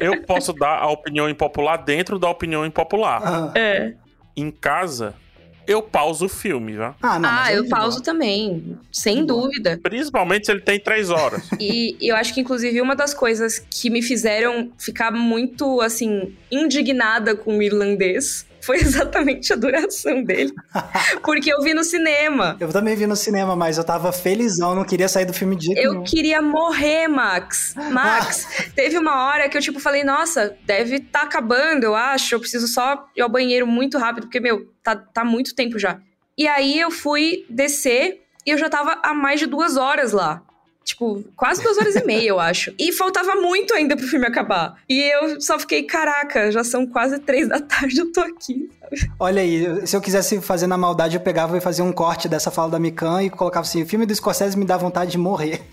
Eu 0.01 0.23
posso 0.25 0.53
dar 0.53 0.79
a 0.79 0.89
opinião 0.91 1.29
impopular 1.29 1.83
dentro 1.83 2.19
da 2.19 2.29
opinião 2.29 2.65
impopular. 2.67 3.23
Ah, 3.25 3.53
É. 3.55 3.95
em 4.37 4.51
casa, 4.51 5.15
eu 5.67 5.83
pauso 5.83 6.27
o 6.27 6.29
filme, 6.29 6.77
tá? 6.77 6.95
ah, 7.01 7.19
não. 7.19 7.29
ah, 7.29 7.45
aí 7.45 7.57
eu 7.57 7.69
pauso 7.69 8.03
também, 8.03 8.79
sem 8.91 9.25
dúvida. 9.25 9.79
Principalmente 9.83 10.47
se 10.47 10.53
ele 10.53 10.61
tem 10.61 10.79
três 10.79 11.11
horas. 11.11 11.49
E 11.61 11.97
eu 12.01 12.17
acho 12.17 12.33
que, 12.33 12.41
inclusive, 12.41 12.81
uma 12.81 12.97
das 12.97 13.13
coisas 13.13 13.59
que 13.59 13.91
me 13.91 14.01
fizeram 14.01 14.73
ficar 14.79 15.11
muito, 15.13 15.81
assim, 15.81 16.35
indignada 16.51 17.37
com 17.37 17.59
o 17.59 17.63
irlandês 17.63 18.47
foi 18.63 18.77
exatamente 18.81 19.53
a 19.53 19.57
duração 19.57 20.23
dele. 20.23 20.53
Porque 21.23 21.53
eu 21.53 21.63
vi 21.63 21.75
no 21.75 21.85
cinema. 21.85 22.57
Eu 22.61 22.69
também 22.69 22.95
vi 22.97 23.07
no 23.07 23.17
cinema, 23.17 23.55
mas 23.57 23.79
eu 23.79 23.85
tava 23.85 24.13
felizão, 24.13 24.75
não 24.75 24.85
queria 24.85 25.09
sair 25.09 25.25
do 25.25 25.33
filme 25.33 25.57
de 25.57 25.67
jeito 25.67 25.81
Eu 25.81 25.93
nenhum. 25.93 26.05
queria 26.05 26.43
morrer, 26.43 27.09
Max. 27.09 27.75
Max, 27.91 28.47
teve 28.75 28.99
uma 28.99 29.27
hora 29.27 29.49
que 29.49 29.57
eu, 29.57 29.61
tipo, 29.61 29.81
falei, 29.81 30.05
nossa, 30.05 30.57
deve 30.65 30.97
estar 30.97 31.23
acabando, 31.23 31.85
eu 31.85 31.95
acho. 31.95 32.35
Eu 32.35 32.41
preciso 32.41 32.67
só 32.69 33.07
ir 33.17 33.23
ao 33.23 33.29
banheiro 33.29 33.67
muito 33.67 33.99
rápido, 33.99 34.25
porque, 34.25 34.41
meu, 34.41 34.69
tá, 34.83 34.97
tá 34.97 35.25
muito 35.25 35.55
tempo 35.55 35.79
já. 35.79 35.99
E 36.37 36.47
aí 36.49 36.79
eu 36.79 36.91
fui 36.91 37.45
descer 37.49 38.23
e 38.47 38.51
eu 38.51 38.59
já 38.59 38.69
tava 38.69 38.99
há 39.03 39.13
mais 39.13 39.39
de 39.41 39.47
duas 39.47 39.77
horas 39.77 40.13
lá. 40.13 40.43
Tipo, 40.91 41.23
quase 41.37 41.63
duas 41.63 41.79
horas 41.79 41.95
e 41.95 42.05
meia, 42.05 42.29
eu 42.29 42.41
acho. 42.41 42.75
E 42.77 42.93
faltava 42.93 43.37
muito 43.37 43.73
ainda 43.73 43.97
pro 43.97 44.09
filme 44.09 44.27
acabar. 44.27 44.75
E 44.89 45.01
eu 45.01 45.41
só 45.41 45.57
fiquei, 45.57 45.85
caraca, 45.85 46.51
já 46.51 46.65
são 46.65 46.85
quase 46.85 47.21
três 47.21 47.49
da 47.49 47.61
tarde, 47.61 48.01
eu 48.01 48.11
tô 48.11 48.21
aqui. 48.21 48.69
Olha 49.19 49.43
aí, 49.43 49.87
se 49.87 49.97
eu 49.97 50.01
quisesse 50.01 50.41
fazer 50.41 50.67
na 50.67 50.77
maldade, 50.77 51.17
eu 51.17 51.21
pegava 51.21 51.57
e 51.57 51.61
fazia 51.61 51.85
um 51.85 51.93
corte 51.93 52.29
dessa 52.29 52.51
fala 52.51 52.71
da 52.71 52.79
Mikan 52.79 53.23
e 53.23 53.31
colocava 53.31 53.67
assim: 53.67 53.83
o 53.83 53.87
filme 53.87 54.05
do 54.07 54.15
Scorsese 54.15 54.59
me 54.59 54.65
dá 54.65 54.77
vontade 54.77 55.13
de 55.13 55.19
morrer. 55.19 55.61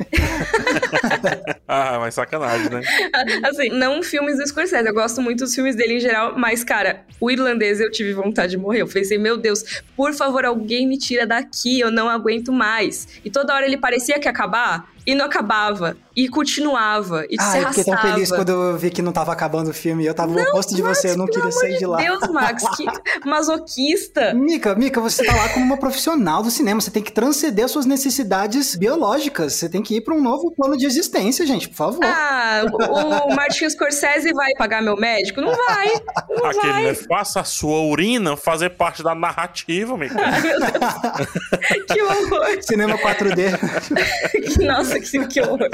Ah, 1.67 1.97
mas 1.99 2.13
sacanagem, 2.13 2.69
né? 2.69 2.81
Assim, 3.43 3.69
não 3.69 4.01
filmes 4.01 4.37
do 4.37 4.47
Scorsese, 4.47 4.87
eu 4.87 4.93
gosto 4.93 5.21
muito 5.21 5.39
dos 5.43 5.53
filmes 5.53 5.75
dele 5.75 5.95
em 5.95 5.99
geral, 5.99 6.33
mas, 6.37 6.63
cara, 6.63 7.01
o 7.19 7.29
irlandês 7.29 7.81
eu 7.81 7.91
tive 7.91 8.13
vontade 8.13 8.51
de 8.51 8.57
morrer. 8.57 8.81
Eu 8.81 8.87
pensei, 8.87 9.17
meu 9.17 9.35
Deus, 9.37 9.81
por 9.95 10.13
favor, 10.13 10.45
alguém 10.45 10.87
me 10.87 10.97
tira 10.97 11.27
daqui, 11.27 11.79
eu 11.79 11.91
não 11.91 12.09
aguento 12.09 12.51
mais. 12.53 13.07
E 13.25 13.29
toda 13.29 13.53
hora 13.53 13.65
ele 13.65 13.77
parecia 13.77 14.17
que 14.17 14.27
ia 14.27 14.31
acabar, 14.31 14.87
e 15.05 15.13
não 15.15 15.25
acabava, 15.25 15.95
e 16.15 16.27
continuava, 16.29 17.25
e 17.29 17.41
se 17.41 17.57
Ah, 17.57 17.61
eu 17.61 17.67
fiquei 17.69 17.83
tão 17.83 17.93
arrastava. 17.93 18.13
feliz 18.15 18.31
quando 18.31 18.49
eu 18.49 18.77
vi 18.77 18.89
que 18.89 19.01
não 19.01 19.11
tava 19.11 19.31
acabando 19.33 19.69
o 19.69 19.73
filme. 19.73 20.05
Eu 20.05 20.13
tava 20.13 20.31
no 20.33 20.41
oposto 20.41 20.73
de 20.75 20.81
você, 20.81 21.11
eu 21.11 21.17
não 21.17 21.25
queria 21.27 21.51
sair 21.51 21.77
de 21.77 21.85
lá. 21.85 21.97
Deus, 21.97 22.27
Max, 22.29 22.63
que 22.77 22.85
masoquista. 23.25 24.33
Mica, 24.33 24.75
Mica, 24.75 24.99
você 25.01 25.23
tá 25.25 25.35
lá 25.35 25.49
como 25.49 25.65
uma 25.65 25.77
profissional 25.77 26.41
do 26.43 26.51
cinema. 26.51 26.81
Você 26.81 26.91
tem 26.91 27.03
que 27.03 27.11
transcender 27.11 27.65
as 27.65 27.71
suas 27.71 27.85
necessidades 27.85 28.75
biológicas. 28.75 29.53
Você 29.53 29.69
tem 29.69 29.81
que 29.81 29.95
ir 29.97 30.01
pra 30.01 30.13
um 30.13 30.21
novo 30.21 30.51
plano 30.55 30.77
de 30.77 30.85
existência, 30.85 31.45
gente, 31.45 31.69
por 31.69 31.75
favor. 31.75 32.03
Ah, 32.03 32.63
o 32.89 33.33
Martin 33.35 33.69
Scorsese 33.69 34.31
vai 34.33 34.51
pagar 34.57 34.81
meu 34.81 34.95
médico? 34.95 35.41
Não 35.41 35.53
vai, 35.55 35.87
não 36.29 36.45
Aquele, 36.45 36.71
vai. 36.73 36.83
né? 36.83 36.93
Faça 36.93 37.41
a 37.41 37.43
sua 37.43 37.81
urina 37.81 38.35
fazer 38.35 38.71
parte 38.71 39.03
da 39.03 39.13
narrativa, 39.15 39.93
amigo. 39.93 40.15
Ai, 40.19 40.41
meu 40.41 40.59
Deus. 40.59 41.87
Que 41.87 42.01
horror. 42.01 42.57
Cinema 42.61 42.97
4D. 42.97 44.63
Nossa, 44.65 44.99
que, 44.99 45.27
que 45.27 45.41
horror. 45.41 45.69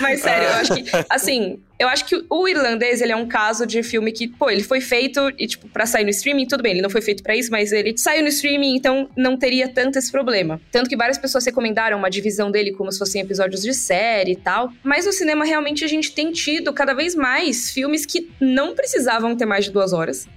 Mas 0.00 0.20
sério, 0.20 0.44
eu 0.48 0.54
acho 0.54 0.74
que, 0.74 0.84
assim, 1.08 1.60
eu 1.80 1.88
acho 1.88 2.04
que 2.04 2.26
o 2.28 2.46
irlandês, 2.46 3.00
ele 3.00 3.10
é 3.10 3.16
um 3.16 3.26
caso 3.26 3.64
de 3.64 3.82
filme 3.82 4.12
que, 4.12 4.28
pô, 4.28 4.50
ele 4.50 4.62
foi 4.62 4.82
feito 4.82 5.32
e, 5.38 5.46
tipo, 5.46 5.66
pra 5.66 5.86
sair 5.86 6.04
no 6.04 6.10
streaming, 6.10 6.46
tudo 6.46 6.62
bem, 6.62 6.72
ele 6.72 6.82
não 6.82 6.90
foi 6.90 7.00
feito 7.00 7.22
pra 7.22 7.34
isso, 7.34 7.50
mas 7.50 7.72
ele 7.72 7.96
saiu 7.96 8.20
no 8.20 8.28
streaming, 8.28 8.76
então 8.76 9.08
não 9.16 9.34
teria 9.34 9.66
tanto 9.66 9.98
esse 9.98 10.12
problema. 10.12 10.60
Tanto 10.70 10.90
que 10.90 10.96
várias 10.96 11.16
pessoas 11.16 11.46
recomendaram 11.46 11.96
uma 11.96 12.10
divisão 12.10 12.50
dele 12.50 12.72
como 12.72 12.92
se 12.92 12.98
fossem 12.98 13.22
episódios 13.22 13.62
de 13.62 13.72
série 13.72 14.32
e 14.32 14.36
tal. 14.36 14.70
Mas 14.82 15.06
no 15.06 15.12
cinema, 15.12 15.42
realmente, 15.42 15.82
a 15.82 15.88
gente 15.88 16.12
tem 16.12 16.30
tido 16.32 16.70
cada 16.74 16.92
vez 16.92 17.14
mais 17.14 17.70
filmes 17.70 18.04
que 18.04 18.30
não 18.38 18.74
precisavam 18.74 19.34
ter 19.34 19.46
mais 19.46 19.64
de 19.64 19.70
duas 19.70 19.94
horas. 19.94 20.28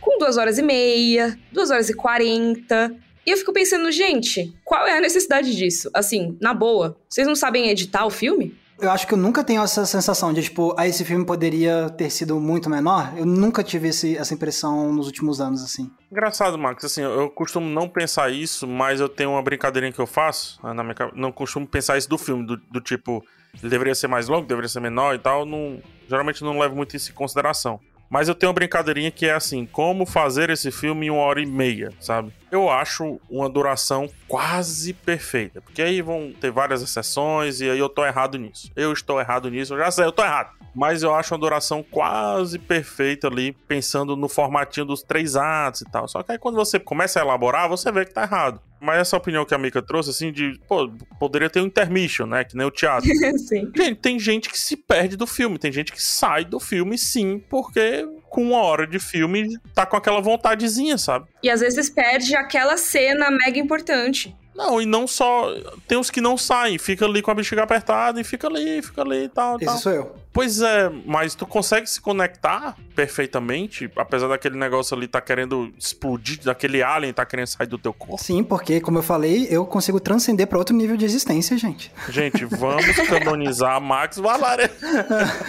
Com 0.00 0.16
duas 0.16 0.36
horas 0.36 0.58
e 0.58 0.62
meia, 0.62 1.36
duas 1.50 1.72
horas 1.72 1.90
e 1.90 1.94
quarenta. 1.94 2.94
E 3.26 3.30
eu 3.32 3.36
fico 3.36 3.52
pensando, 3.52 3.90
gente, 3.90 4.54
qual 4.64 4.86
é 4.86 4.96
a 4.96 5.00
necessidade 5.00 5.56
disso? 5.56 5.90
Assim, 5.92 6.38
na 6.40 6.54
boa, 6.54 6.96
vocês 7.08 7.26
não 7.26 7.34
sabem 7.34 7.68
editar 7.68 8.06
o 8.06 8.10
filme? 8.10 8.56
Eu 8.80 8.90
acho 8.90 9.06
que 9.06 9.14
eu 9.14 9.18
nunca 9.18 9.42
tenho 9.42 9.62
essa 9.62 9.84
sensação 9.84 10.32
de, 10.32 10.42
tipo, 10.42 10.74
ah, 10.78 10.86
esse 10.86 11.04
filme 11.04 11.24
poderia 11.24 11.90
ter 11.90 12.10
sido 12.10 12.38
muito 12.38 12.70
menor. 12.70 13.12
Eu 13.16 13.26
nunca 13.26 13.62
tive 13.64 13.88
esse- 13.88 14.16
essa 14.16 14.32
impressão 14.34 14.92
nos 14.92 15.06
últimos 15.06 15.40
anos, 15.40 15.62
assim. 15.64 15.90
Engraçado, 16.12 16.56
Max, 16.56 16.84
assim, 16.84 17.02
eu 17.02 17.28
costumo 17.30 17.68
não 17.68 17.88
pensar 17.88 18.30
isso, 18.30 18.66
mas 18.68 19.00
eu 19.00 19.08
tenho 19.08 19.30
uma 19.30 19.42
brincadeirinha 19.42 19.92
que 19.92 19.98
eu 20.00 20.06
faço, 20.06 20.60
ah, 20.62 20.72
na 20.72 20.84
minha 20.84 20.94
não 21.14 21.32
costumo 21.32 21.66
pensar 21.66 21.98
isso 21.98 22.08
do 22.08 22.16
filme, 22.16 22.46
do, 22.46 22.56
do 22.56 22.80
tipo, 22.80 23.24
ele 23.60 23.68
deveria 23.68 23.94
ser 23.94 24.06
mais 24.06 24.28
longo, 24.28 24.46
deveria 24.46 24.68
ser 24.68 24.80
menor 24.80 25.14
e 25.14 25.18
tal, 25.18 25.44
não, 25.44 25.80
geralmente 26.08 26.44
não 26.44 26.58
levo 26.58 26.76
muito 26.76 26.94
isso 26.96 27.10
em 27.10 27.14
consideração. 27.14 27.80
Mas 28.10 28.26
eu 28.26 28.34
tenho 28.34 28.48
uma 28.48 28.54
brincadeirinha 28.54 29.10
que 29.10 29.26
é 29.26 29.34
assim, 29.34 29.66
como 29.66 30.06
fazer 30.06 30.48
esse 30.48 30.70
filme 30.70 31.06
em 31.06 31.10
uma 31.10 31.20
hora 31.20 31.42
e 31.42 31.46
meia, 31.46 31.90
sabe? 32.00 32.32
Eu 32.50 32.70
acho 32.70 33.20
uma 33.28 33.48
duração 33.48 34.08
quase 34.26 34.92
perfeita, 34.92 35.60
porque 35.60 35.82
aí 35.82 36.00
vão 36.00 36.32
ter 36.32 36.50
várias 36.50 36.82
exceções 36.82 37.60
e 37.60 37.68
aí 37.68 37.78
eu 37.78 37.88
tô 37.88 38.04
errado 38.04 38.38
nisso. 38.38 38.70
Eu 38.74 38.92
estou 38.92 39.20
errado 39.20 39.50
nisso, 39.50 39.74
eu 39.74 39.78
já 39.78 39.90
sei, 39.90 40.04
eu 40.04 40.12
tô 40.12 40.22
errado. 40.22 40.56
Mas 40.74 41.02
eu 41.02 41.14
acho 41.14 41.34
uma 41.34 41.40
duração 41.40 41.82
quase 41.82 42.58
perfeita 42.58 43.26
ali, 43.26 43.52
pensando 43.66 44.14
no 44.14 44.28
formatinho 44.28 44.86
dos 44.86 45.02
três 45.02 45.34
atos 45.34 45.80
e 45.80 45.84
tal. 45.86 46.06
Só 46.06 46.22
que 46.22 46.32
aí 46.32 46.38
quando 46.38 46.54
você 46.54 46.78
começa 46.78 47.18
a 47.18 47.22
elaborar, 47.22 47.68
você 47.68 47.90
vê 47.90 48.04
que 48.04 48.14
tá 48.14 48.22
errado. 48.22 48.60
Mas 48.80 49.00
essa 49.00 49.16
opinião 49.16 49.44
que 49.44 49.54
a 49.54 49.58
Mika 49.58 49.82
trouxe, 49.82 50.10
assim, 50.10 50.30
de, 50.30 50.58
pô, 50.68 50.88
poderia 51.18 51.50
ter 51.50 51.60
um 51.60 51.66
intermission, 51.66 52.26
né? 52.26 52.44
Que 52.44 52.56
nem 52.56 52.66
o 52.66 52.70
teatro. 52.70 53.08
Sim. 53.38 53.70
Gente, 53.74 53.96
tem 53.96 54.18
gente 54.18 54.48
que 54.48 54.58
se 54.58 54.76
perde 54.76 55.16
do 55.16 55.26
filme, 55.26 55.58
tem 55.58 55.72
gente 55.72 55.92
que 55.92 56.02
sai 56.02 56.44
do 56.44 56.60
filme 56.60 56.96
sim, 56.96 57.38
porque 57.50 58.06
com 58.28 58.42
uma 58.42 58.58
hora 58.58 58.86
de 58.86 58.98
filme 58.98 59.58
tá 59.74 59.86
com 59.86 59.96
aquela 59.96 60.20
vontadezinha, 60.20 60.98
sabe? 60.98 61.26
E 61.42 61.50
às 61.50 61.60
vezes 61.60 61.88
perde 61.90 62.34
aquela 62.36 62.76
cena 62.76 63.30
mega 63.30 63.58
importante. 63.58 64.36
Não, 64.54 64.82
e 64.82 64.86
não 64.86 65.06
só. 65.06 65.54
Tem 65.86 65.96
os 65.96 66.10
que 66.10 66.20
não 66.20 66.36
saem, 66.36 66.78
fica 66.78 67.04
ali 67.04 67.22
com 67.22 67.30
a 67.30 67.34
bexiga 67.34 67.62
apertada 67.62 68.20
e 68.20 68.24
fica 68.24 68.48
ali, 68.48 68.82
fica 68.82 69.02
ali 69.02 69.24
e 69.24 69.28
tal, 69.28 69.56
tal. 69.56 69.74
Esse 69.74 69.82
sou 69.84 69.92
eu. 69.92 70.16
Pois 70.32 70.60
é, 70.60 70.90
mas 71.06 71.34
tu 71.34 71.46
consegue 71.46 71.88
se 71.88 72.00
conectar 72.00 72.76
perfeitamente, 72.94 73.90
apesar 73.96 74.28
daquele 74.28 74.56
negócio 74.56 74.96
ali 74.96 75.06
tá 75.06 75.20
querendo 75.20 75.72
explodir, 75.78 76.40
daquele 76.42 76.82
alien 76.82 77.12
tá 77.12 77.24
querendo 77.24 77.46
sair 77.46 77.66
do 77.66 77.78
teu 77.78 77.92
corpo? 77.92 78.22
Sim, 78.22 78.42
porque, 78.42 78.80
como 78.80 78.98
eu 78.98 79.02
falei, 79.02 79.46
eu 79.50 79.64
consigo 79.64 80.00
transcender 80.00 80.46
para 80.46 80.58
outro 80.58 80.74
nível 80.74 80.96
de 80.96 81.04
existência, 81.04 81.56
gente. 81.56 81.92
Gente, 82.08 82.44
vamos 82.44 82.96
canonizar 83.08 83.80
Max 83.80 84.16
Valaré. 84.16 84.70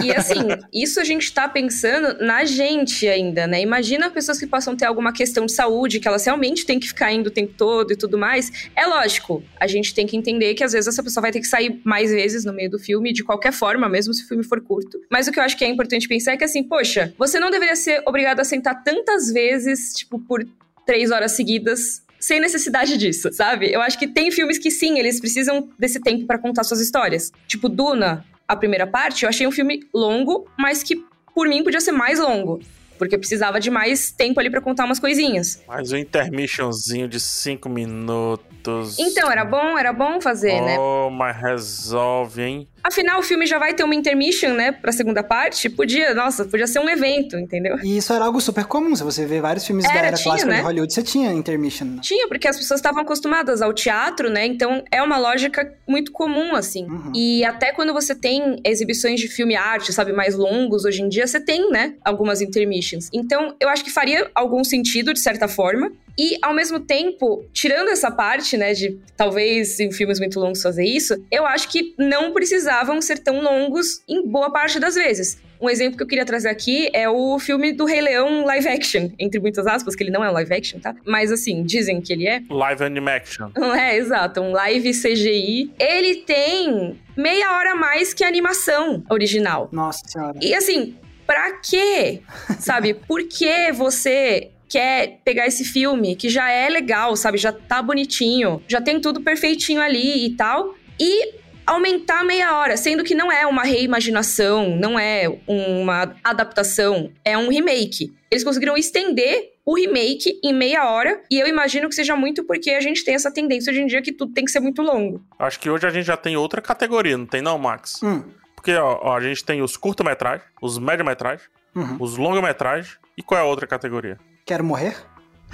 E 0.03 0.11
assim, 0.11 0.41
isso 0.73 0.99
a 0.99 1.03
gente 1.03 1.33
tá 1.33 1.47
pensando 1.47 2.23
na 2.23 2.45
gente 2.45 3.07
ainda, 3.07 3.47
né? 3.47 3.61
Imagina 3.61 4.09
pessoas 4.09 4.39
que 4.39 4.47
possam 4.47 4.75
ter 4.75 4.85
alguma 4.85 5.11
questão 5.11 5.45
de 5.45 5.51
saúde, 5.51 5.99
que 5.99 6.07
elas 6.07 6.25
realmente 6.25 6.65
têm 6.65 6.79
que 6.79 6.87
ficar 6.87 7.11
indo 7.11 7.27
o 7.27 7.31
tempo 7.31 7.53
todo 7.57 7.91
e 7.91 7.95
tudo 7.95 8.17
mais. 8.17 8.69
É 8.75 8.85
lógico, 8.85 9.43
a 9.59 9.67
gente 9.67 9.93
tem 9.93 10.07
que 10.07 10.15
entender 10.15 10.53
que 10.53 10.63
às 10.63 10.73
vezes 10.73 10.87
essa 10.87 11.03
pessoa 11.03 11.21
vai 11.21 11.31
ter 11.31 11.39
que 11.39 11.47
sair 11.47 11.81
mais 11.83 12.11
vezes 12.11 12.45
no 12.45 12.53
meio 12.53 12.69
do 12.69 12.79
filme, 12.79 13.11
de 13.11 13.23
qualquer 13.23 13.51
forma, 13.51 13.89
mesmo 13.89 14.13
se 14.13 14.23
o 14.23 14.27
filme 14.27 14.43
for 14.43 14.61
curto. 14.61 14.78
Mas 15.09 15.27
o 15.27 15.31
que 15.31 15.39
eu 15.39 15.43
acho 15.43 15.57
que 15.57 15.65
é 15.65 15.67
importante 15.67 16.07
pensar 16.07 16.33
é 16.33 16.37
que 16.37 16.43
assim, 16.43 16.63
poxa, 16.63 17.13
você 17.17 17.39
não 17.39 17.49
deveria 17.49 17.75
ser 17.75 18.01
obrigado 18.05 18.39
a 18.39 18.43
sentar 18.43 18.83
tantas 18.83 19.31
vezes, 19.31 19.93
tipo, 19.93 20.19
por 20.19 20.45
três 20.85 21.11
horas 21.11 21.33
seguidas 21.33 22.01
sem 22.19 22.39
necessidade 22.39 22.97
disso, 22.97 23.31
sabe? 23.31 23.71
Eu 23.71 23.81
acho 23.81 23.97
que 23.97 24.07
tem 24.07 24.29
filmes 24.29 24.57
que 24.57 24.69
sim, 24.69 24.99
eles 24.99 25.19
precisam 25.19 25.69
desse 25.79 25.99
tempo 26.01 26.25
para 26.25 26.37
contar 26.37 26.63
suas 26.63 26.81
histórias. 26.81 27.31
Tipo 27.47 27.69
Duna, 27.69 28.25
a 28.47 28.55
primeira 28.55 28.85
parte, 28.85 29.23
eu 29.23 29.29
achei 29.29 29.47
um 29.47 29.51
filme 29.51 29.87
longo, 29.93 30.47
mas 30.57 30.83
que 30.83 31.01
por 31.33 31.47
mim 31.47 31.63
podia 31.63 31.79
ser 31.79 31.93
mais 31.93 32.19
longo. 32.19 32.59
Porque 32.97 33.15
eu 33.15 33.19
precisava 33.19 33.61
de 33.61 33.69
mais 33.69 34.11
tempo 34.11 34.41
ali 34.41 34.49
para 34.49 34.59
contar 34.59 34.83
umas 34.83 34.99
coisinhas. 34.99 35.63
Mais 35.65 35.93
um 35.93 35.95
intermissionzinho 35.95 37.07
de 37.07 37.17
cinco 37.17 37.69
minutos. 37.69 38.99
Então, 38.99 39.31
era 39.31 39.45
bom, 39.45 39.77
era 39.77 39.93
bom 39.93 40.19
fazer, 40.19 40.61
oh, 40.61 40.65
né? 40.65 40.77
Oh, 40.77 41.09
mas 41.09 41.37
resolve, 41.37 42.41
hein? 42.41 42.67
Afinal, 42.83 43.19
o 43.19 43.23
filme 43.23 43.45
já 43.45 43.57
vai 43.57 43.73
ter 43.73 43.83
uma 43.83 43.95
intermission, 43.95 44.53
né, 44.53 44.71
pra 44.71 44.91
segunda 44.91 45.23
parte. 45.23 45.69
Podia, 45.69 46.13
nossa, 46.13 46.45
podia 46.45 46.67
ser 46.67 46.79
um 46.79 46.89
evento, 46.89 47.37
entendeu? 47.37 47.77
E 47.83 47.97
isso 47.97 48.13
era 48.13 48.25
algo 48.25 48.39
super 48.39 48.65
comum. 48.65 48.95
Se 48.95 49.03
você 49.03 49.25
vê 49.25 49.41
vários 49.41 49.65
filmes 49.65 49.85
Era, 49.85 49.93
da 49.93 50.07
era 50.07 50.17
tinha, 50.17 50.23
clássica 50.23 50.49
né? 50.49 50.57
de 50.57 50.63
Hollywood, 50.63 50.93
você 50.93 51.03
tinha 51.03 51.31
intermission. 51.33 51.97
Tinha, 51.99 52.27
porque 52.27 52.47
as 52.47 52.57
pessoas 52.57 52.79
estavam 52.79 53.01
acostumadas 53.01 53.61
ao 53.61 53.73
teatro, 53.73 54.29
né? 54.29 54.45
Então 54.45 54.83
é 54.91 55.01
uma 55.01 55.17
lógica 55.17 55.71
muito 55.87 56.11
comum, 56.11 56.55
assim. 56.55 56.85
Uhum. 56.85 57.11
E 57.15 57.43
até 57.43 57.71
quando 57.71 57.93
você 57.93 58.15
tem 58.15 58.59
exibições 58.63 59.19
de 59.19 59.27
filme 59.27 59.55
arte, 59.55 59.93
sabe, 59.93 60.11
mais 60.13 60.35
longos 60.35 60.85
hoje 60.85 61.01
em 61.01 61.09
dia, 61.09 61.27
você 61.27 61.39
tem, 61.39 61.69
né, 61.71 61.93
algumas 62.03 62.41
intermissions. 62.41 63.09
Então 63.13 63.55
eu 63.59 63.69
acho 63.69 63.83
que 63.83 63.91
faria 63.91 64.29
algum 64.33 64.63
sentido, 64.63 65.13
de 65.13 65.19
certa 65.19 65.47
forma. 65.47 65.91
E, 66.19 66.37
ao 66.41 66.53
mesmo 66.53 66.81
tempo, 66.81 67.45
tirando 67.53 67.87
essa 67.87 68.11
parte, 68.11 68.57
né, 68.57 68.73
de 68.73 68.99
talvez 69.15 69.79
em 69.79 69.89
filmes 69.89 70.19
muito 70.19 70.37
longos 70.37 70.61
fazer 70.61 70.83
isso, 70.83 71.15
eu 71.31 71.45
acho 71.45 71.69
que 71.69 71.95
não 71.97 72.33
precisavam 72.33 73.01
ser 73.01 73.19
tão 73.19 73.41
longos 73.41 74.03
em 74.05 74.27
boa 74.27 74.51
parte 74.51 74.81
das 74.81 74.95
vezes. 74.95 75.41
Um 75.61 75.69
exemplo 75.69 75.95
que 75.95 76.03
eu 76.03 76.07
queria 76.07 76.25
trazer 76.25 76.49
aqui 76.49 76.89
é 76.93 77.07
o 77.07 77.39
filme 77.39 77.71
do 77.71 77.85
Rei 77.85 78.01
Leão 78.01 78.43
live 78.43 78.67
action, 78.67 79.09
entre 79.17 79.39
muitas 79.39 79.65
aspas, 79.65 79.95
que 79.95 80.03
ele 80.03 80.11
não 80.11 80.21
é 80.21 80.29
um 80.29 80.33
live 80.33 80.53
action, 80.53 80.79
tá? 80.81 80.93
Mas 81.05 81.31
assim, 81.31 81.63
dizem 81.63 82.01
que 82.01 82.11
ele 82.11 82.27
é. 82.27 82.41
Live 82.49 82.83
animation. 82.83 83.49
É, 83.79 83.95
exato, 83.95 84.41
um 84.41 84.51
live 84.51 84.91
CGI. 84.91 85.71
Ele 85.79 86.15
tem 86.23 86.99
meia 87.15 87.53
hora 87.53 87.71
a 87.71 87.75
mais 87.75 88.13
que 88.13 88.25
a 88.25 88.27
animação 88.27 89.03
original. 89.09 89.69
Nossa 89.71 90.05
senhora. 90.05 90.37
E 90.41 90.53
assim, 90.53 90.97
pra 91.25 91.53
quê? 91.61 92.21
Sabe? 92.59 92.93
Por 92.93 93.23
que 93.27 93.71
você 93.71 94.51
quer 94.69 95.19
pegar 95.25 95.47
esse 95.47 95.65
filme 95.65 96.15
que 96.15 96.29
já 96.29 96.49
é 96.49 96.69
legal, 96.69 97.15
sabe? 97.15 97.37
Já 97.37 97.51
tá 97.51 97.81
bonitinho, 97.81 98.61
já 98.67 98.79
tem 98.79 99.01
tudo 99.01 99.19
perfeitinho 99.21 99.81
ali 99.81 100.25
e 100.27 100.35
tal, 100.35 100.75
e 100.99 101.33
aumentar 101.65 102.23
meia 102.23 102.55
hora, 102.57 102.77
sendo 102.77 103.03
que 103.03 103.13
não 103.13 103.31
é 103.31 103.45
uma 103.45 103.63
reimaginação, 103.63 104.75
não 104.77 104.97
é 104.97 105.27
uma 105.47 106.15
adaptação, 106.23 107.11
é 107.23 107.37
um 107.37 107.49
remake. 107.49 108.11
Eles 108.31 108.43
conseguiram 108.43 108.75
estender 108.77 109.51
o 109.65 109.75
remake 109.75 110.39
em 110.43 110.51
meia 110.53 110.89
hora, 110.89 111.21
e 111.29 111.39
eu 111.39 111.47
imagino 111.47 111.87
que 111.87 111.93
seja 111.95 112.15
muito 112.15 112.43
porque 112.43 112.71
a 112.71 112.81
gente 112.81 113.03
tem 113.03 113.13
essa 113.13 113.31
tendência 113.31 113.69
hoje 113.71 113.81
em 113.81 113.85
dia 113.85 114.01
que 114.01 114.11
tudo 114.11 114.33
tem 114.33 114.45
que 114.45 114.51
ser 114.51 114.59
muito 114.59 114.81
longo. 114.81 115.23
Acho 115.37 115.59
que 115.59 115.69
hoje 115.69 115.85
a 115.85 115.89
gente 115.91 116.05
já 116.05 116.17
tem 116.17 116.35
outra 116.35 116.59
categoria, 116.61 117.17
não 117.17 117.25
tem 117.27 117.41
não, 117.41 117.57
Max? 117.59 118.01
Hum. 118.01 118.23
Porque 118.55 118.73
ó, 118.73 118.99
ó, 119.03 119.15
a 119.15 119.21
gente 119.21 119.43
tem 119.43 119.61
os 119.61 119.77
curta-metragens, 119.77 120.47
os 120.61 120.77
média-metragens, 120.79 121.47
Uhum. 121.75 121.97
os 121.99 122.17
longa-metragens, 122.17 122.97
e 123.15 123.21
qual 123.21 123.39
é 123.39 123.43
a 123.43 123.45
outra 123.45 123.67
categoria? 123.67 124.17
Quero 124.49 124.63
morrer? 124.63 124.95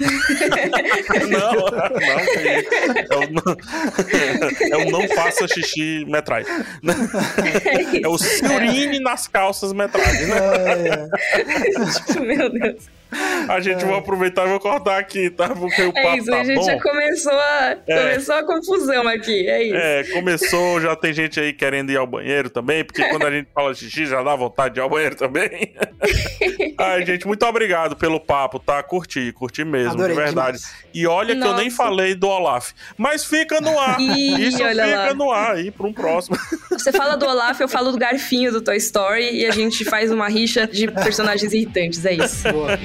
não, 0.00 1.52
não, 1.52 2.08
é 3.12 3.16
o 3.18 3.30
não, 3.30 3.56
é 4.72 4.86
o 4.86 4.90
não 4.90 5.08
faça 5.14 5.46
xixi 5.46 6.06
metragem. 6.06 6.50
É 8.02 8.08
o 8.08 8.16
se 8.16 8.42
urine 8.46 8.98
nas 9.00 9.28
calças 9.28 9.74
metragem, 9.74 10.28
né? 10.28 10.38
É, 11.34 12.20
Meu 12.24 12.48
Deus. 12.48 12.88
A 13.48 13.60
gente 13.60 13.84
vai 13.84 13.94
aproveitar 13.98 14.46
e 14.46 14.50
vou 14.50 14.60
cortar 14.60 14.98
aqui, 14.98 15.30
tá? 15.30 15.48
Porque 15.50 15.82
o 15.82 15.92
É 15.94 16.02
papo 16.02 16.16
isso, 16.16 16.26
tá 16.30 16.40
a 16.40 16.44
gente 16.44 16.56
bom. 16.56 16.64
já 16.64 16.80
começou 16.82 17.32
a, 17.32 17.76
É. 17.86 17.98
começou 18.02 18.34
a 18.34 18.44
confusão 18.44 19.08
aqui, 19.08 19.48
é 19.48 19.62
isso. 19.64 19.76
É, 19.76 20.04
começou, 20.12 20.80
já 20.80 20.96
tem 20.96 21.12
gente 21.12 21.38
aí 21.40 21.52
querendo 21.52 21.90
ir 21.90 21.96
ao 21.96 22.06
banheiro 22.06 22.48
também, 22.50 22.84
porque 22.84 23.04
quando 23.08 23.26
a 23.26 23.30
gente 23.30 23.48
fala 23.54 23.74
xixi, 23.74 24.06
já 24.06 24.22
dá 24.22 24.34
vontade 24.34 24.74
de 24.74 24.80
ir 24.80 24.82
ao 24.82 24.88
banheiro 24.90 25.16
também. 25.16 25.74
Ai, 26.78 27.04
gente, 27.06 27.26
muito 27.26 27.44
obrigado 27.46 27.96
pelo 27.96 28.20
papo, 28.20 28.58
tá? 28.58 28.82
Curti, 28.82 29.32
curti 29.32 29.64
mesmo, 29.64 29.92
Adorei 29.92 30.14
de 30.16 30.22
verdade. 30.22 30.58
demais. 30.58 30.74
E 30.94 31.06
olha 31.06 31.34
que 31.36 31.42
eu 31.42 31.54
nem 31.54 31.64
Nossa. 31.66 31.76
falei 31.76 32.14
do 32.14 32.28
Olaf, 32.28 32.70
mas 32.96 33.24
fica 33.24 33.60
no 33.60 33.78
ar. 33.78 34.00
Ih, 34.00 34.46
Isso 34.48 34.62
olha 34.62 34.84
fica 34.84 34.96
lá. 35.08 35.14
no 35.14 35.30
ar 35.30 35.52
aí 35.56 35.70
pra 35.70 35.86
um 35.86 35.92
próximo. 35.92 36.36
Você 36.70 36.92
fala 36.92 37.16
do 37.16 37.26
Olaf, 37.26 37.60
eu 37.60 37.68
falo 37.68 37.90
do 37.92 37.98
Garfinho 37.98 38.52
do 38.52 38.60
Toy 38.60 38.76
Story 38.76 39.40
e 39.40 39.46
a 39.46 39.50
gente 39.50 39.84
faz 39.84 40.10
uma 40.10 40.28
rixa 40.28 40.66
de 40.66 40.90
personagens 40.90 41.52
irritantes, 41.52 42.04
é 42.04 42.12
isso. 42.14 42.50
boa. 42.52 42.76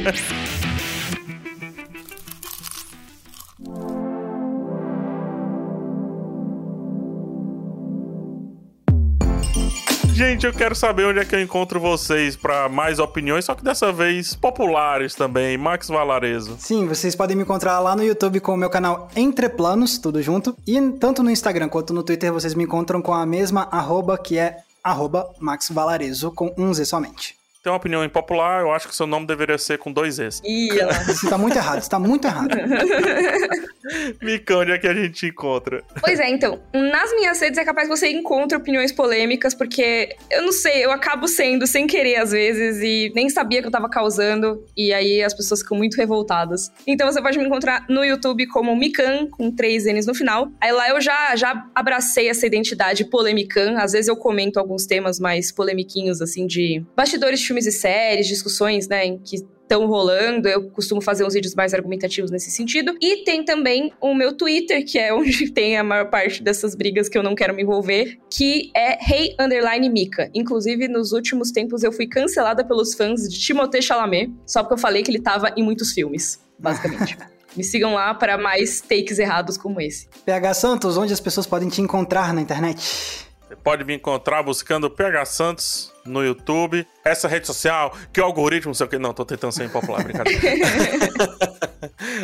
Gente, 10.22 10.46
eu 10.46 10.54
quero 10.54 10.76
saber 10.76 11.06
onde 11.06 11.18
é 11.18 11.26
que 11.26 11.34
eu 11.34 11.42
encontro 11.42 11.80
vocês 11.80 12.36
pra 12.36 12.70
mais 12.70 13.00
opiniões, 13.00 13.44
só 13.44 13.56
que 13.56 13.64
dessa 13.64 13.92
vez 13.92 14.36
populares 14.36 15.16
também. 15.16 15.58
Max 15.58 15.88
Valarezo. 15.88 16.58
Sim, 16.60 16.86
vocês 16.86 17.16
podem 17.16 17.36
me 17.36 17.42
encontrar 17.42 17.80
lá 17.80 17.96
no 17.96 18.04
YouTube 18.04 18.40
com 18.40 18.54
o 18.54 18.58
meu 18.58 18.70
canal 18.70 19.08
Entre 19.16 19.50
Planos, 19.50 19.98
tudo 19.98 20.22
junto. 20.22 20.56
E 20.68 20.80
tanto 21.00 21.24
no 21.24 21.32
Instagram 21.32 21.70
quanto 21.70 21.92
no 21.92 22.04
Twitter 22.04 22.32
vocês 22.32 22.54
me 22.54 22.66
encontram 22.66 23.02
com 23.02 23.16
a 23.16 23.26
mesma 23.26 23.68
arroba, 23.72 24.16
que 24.16 24.38
é 24.38 24.58
arroba 24.84 25.28
Max 25.40 25.70
Valarezo, 25.72 26.32
com 26.32 26.54
um 26.56 26.72
Z 26.72 26.86
somente. 26.86 27.41
Tem 27.64 27.72
uma 27.72 27.78
opinião 27.78 28.04
impopular, 28.04 28.62
eu 28.62 28.72
acho 28.72 28.88
que 28.88 28.96
seu 28.96 29.06
nome 29.06 29.28
deveria 29.28 29.56
ser 29.56 29.78
com 29.78 29.94
dois 29.94 30.18
Es. 30.18 30.42
Ih. 30.44 30.70
Isso 31.08 31.30
tá 31.30 31.38
muito 31.38 31.56
errado, 31.56 31.80
isso 31.80 31.90
tá 31.90 32.00
muito 32.00 32.26
errado. 32.26 32.50
Mica, 34.22 34.58
onde 34.58 34.72
é 34.72 34.78
que 34.80 34.88
a 34.88 34.94
gente 34.94 35.28
encontra? 35.28 35.84
Pois 36.00 36.20
é, 36.20 36.30
então, 36.30 36.60
nas 36.74 37.12
minhas 37.12 37.40
redes 37.40 37.60
é 37.60 37.66
capaz 37.66 37.88
que 37.88 37.96
você 37.96 38.10
encontre 38.10 38.58
opiniões 38.58 38.92
polêmicas, 38.92 39.54
porque 39.54 40.16
eu 40.32 40.44
não 40.44 40.52
sei, 40.52 40.84
eu 40.86 40.92
acabo 40.92 41.28
sendo 41.28 41.68
sem 41.68 41.86
querer 41.86 42.16
às 42.16 42.32
vezes 42.32 42.82
e 42.82 43.12
nem 43.14 43.30
sabia 43.30 43.62
que 43.62 43.68
eu 43.68 43.72
tava 43.72 43.90
causando, 43.90 44.66
e 44.76 44.92
aí 44.94 45.22
as 45.22 45.34
pessoas 45.34 45.62
ficam 45.62 45.78
muito 45.78 45.98
revoltadas. 45.98 46.72
Então 46.88 47.12
você 47.12 47.22
pode 47.22 47.38
me 47.38 47.46
encontrar 47.46 47.86
no 47.88 48.04
YouTube 48.04 48.48
como 48.48 48.76
Mikan, 48.76 49.28
com 49.28 49.52
três 49.52 49.86
N's 49.86 50.08
no 50.08 50.16
final. 50.16 50.52
Aí 50.60 50.72
lá 50.72 50.90
eu 50.90 51.00
já, 51.00 51.36
já 51.36 51.68
abracei 51.76 52.28
essa 52.28 52.48
identidade 52.48 53.06
polemican, 53.06 53.78
às 53.78 53.92
vezes 53.92 54.08
eu 54.08 54.16
comento 54.16 54.60
alguns 54.60 54.86
temas 54.88 55.20
mais 55.20 55.52
polemiquinhos, 55.52 56.22
assim, 56.22 56.48
de 56.48 56.84
bastidores 56.96 57.40
de 57.40 57.51
filmes 57.52 57.66
e 57.66 57.72
séries, 57.72 58.28
discussões, 58.28 58.88
né, 58.88 59.06
em 59.06 59.18
que 59.18 59.36
estão 59.36 59.86
rolando. 59.86 60.48
Eu 60.48 60.70
costumo 60.70 61.02
fazer 61.02 61.26
uns 61.26 61.34
vídeos 61.34 61.54
mais 61.54 61.74
argumentativos 61.74 62.32
nesse 62.32 62.50
sentido. 62.50 62.96
E 63.02 63.24
tem 63.24 63.44
também 63.44 63.92
o 64.02 64.16
meu 64.16 64.34
Twitter, 64.34 64.86
que 64.86 64.98
é 64.98 65.14
onde 65.16 65.52
tem 65.52 65.78
a 65.78 65.84
maior 65.84 66.10
parte 66.10 66.42
dessas 66.42 66.76
brigas 66.76 67.10
que 67.10 67.18
eu 67.18 67.24
não 67.24 67.36
quero 67.36 67.54
me 67.54 67.62
envolver, 67.62 68.18
que 68.30 68.72
é 68.76 68.98
Hey 69.04 69.36
Underline 69.40 69.90
Mika. 69.90 70.30
Inclusive, 70.34 70.88
nos 70.88 71.12
últimos 71.12 71.52
tempos 71.52 71.84
eu 71.84 71.92
fui 71.92 72.08
cancelada 72.08 72.64
pelos 72.64 72.94
fãs 72.94 73.28
de 73.28 73.40
Timothée 73.40 73.82
Chalamet, 73.82 74.34
só 74.46 74.64
porque 74.64 74.76
eu 74.76 74.80
falei 74.80 75.04
que 75.04 75.12
ele 75.12 75.22
tava 75.22 75.54
em 75.58 75.64
muitos 75.64 75.92
filmes, 75.92 76.40
basicamente. 76.58 77.18
Me 77.54 77.66
sigam 77.66 77.94
lá 77.94 78.14
para 78.14 78.38
mais 78.38 78.80
takes 78.80 79.20
errados 79.20 79.58
como 79.58 79.82
esse. 79.82 80.08
PH 80.26 80.54
Santos, 80.54 80.96
onde 80.96 81.12
as 81.12 81.20
pessoas 81.20 81.46
podem 81.46 81.68
te 81.68 81.82
encontrar 81.82 82.34
na 82.34 82.40
internet? 82.40 83.30
Você 83.52 83.56
pode 83.58 83.84
me 83.84 83.94
encontrar 83.94 84.42
buscando 84.42 84.90
PH 84.90 85.26
Santos 85.26 85.94
no 86.06 86.24
YouTube, 86.24 86.88
essa 87.04 87.28
rede 87.28 87.46
social, 87.46 87.94
que 88.14 88.22
o 88.22 88.24
algoritmo, 88.24 88.70
não 88.70 88.74
sei 88.74 88.86
o 88.86 88.90
que. 88.90 88.98
Não, 88.98 89.14
tô 89.14 89.26
tentando 89.26 89.52
ser 89.52 89.66
impopular, 89.66 90.04
brincadeira. 90.04 90.40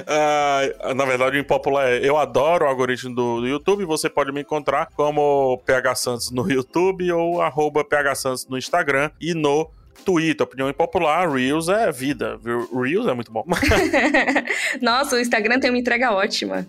Ah, 0.06 0.94
na 0.96 1.04
verdade, 1.04 1.38
o 1.38 1.40
impopular 1.40 1.88
é 1.88 2.00
eu 2.08 2.18
adoro 2.18 2.66
o 2.66 2.68
algoritmo 2.68 3.14
do, 3.14 3.42
do 3.42 3.48
YouTube. 3.48 3.84
Você 3.86 4.08
pode 4.10 4.32
me 4.32 4.42
encontrar 4.42 4.88
como 4.96 5.58
PH 5.66 5.96
Santos 5.96 6.32
no 6.32 6.50
YouTube 6.50 7.12
ou 7.12 7.42
arroba 7.42 7.84
PH 7.84 8.16
Santos 8.16 8.48
no 8.48 8.58
Instagram 8.58 9.10
e 9.20 9.34
no 9.34 9.70
Twitter, 10.06 10.46
opinião 10.46 10.70
impopular, 10.70 11.30
Reels 11.32 11.70
é 11.70 11.92
vida. 11.92 12.40
Reels 12.74 13.08
é 13.08 13.14
muito 13.14 13.32
bom. 13.32 13.44
Nossa, 14.82 15.16
o 15.16 15.20
Instagram 15.20 15.60
tem 15.60 15.70
uma 15.70 15.80
entrega 15.80 16.12
ótima. 16.12 16.68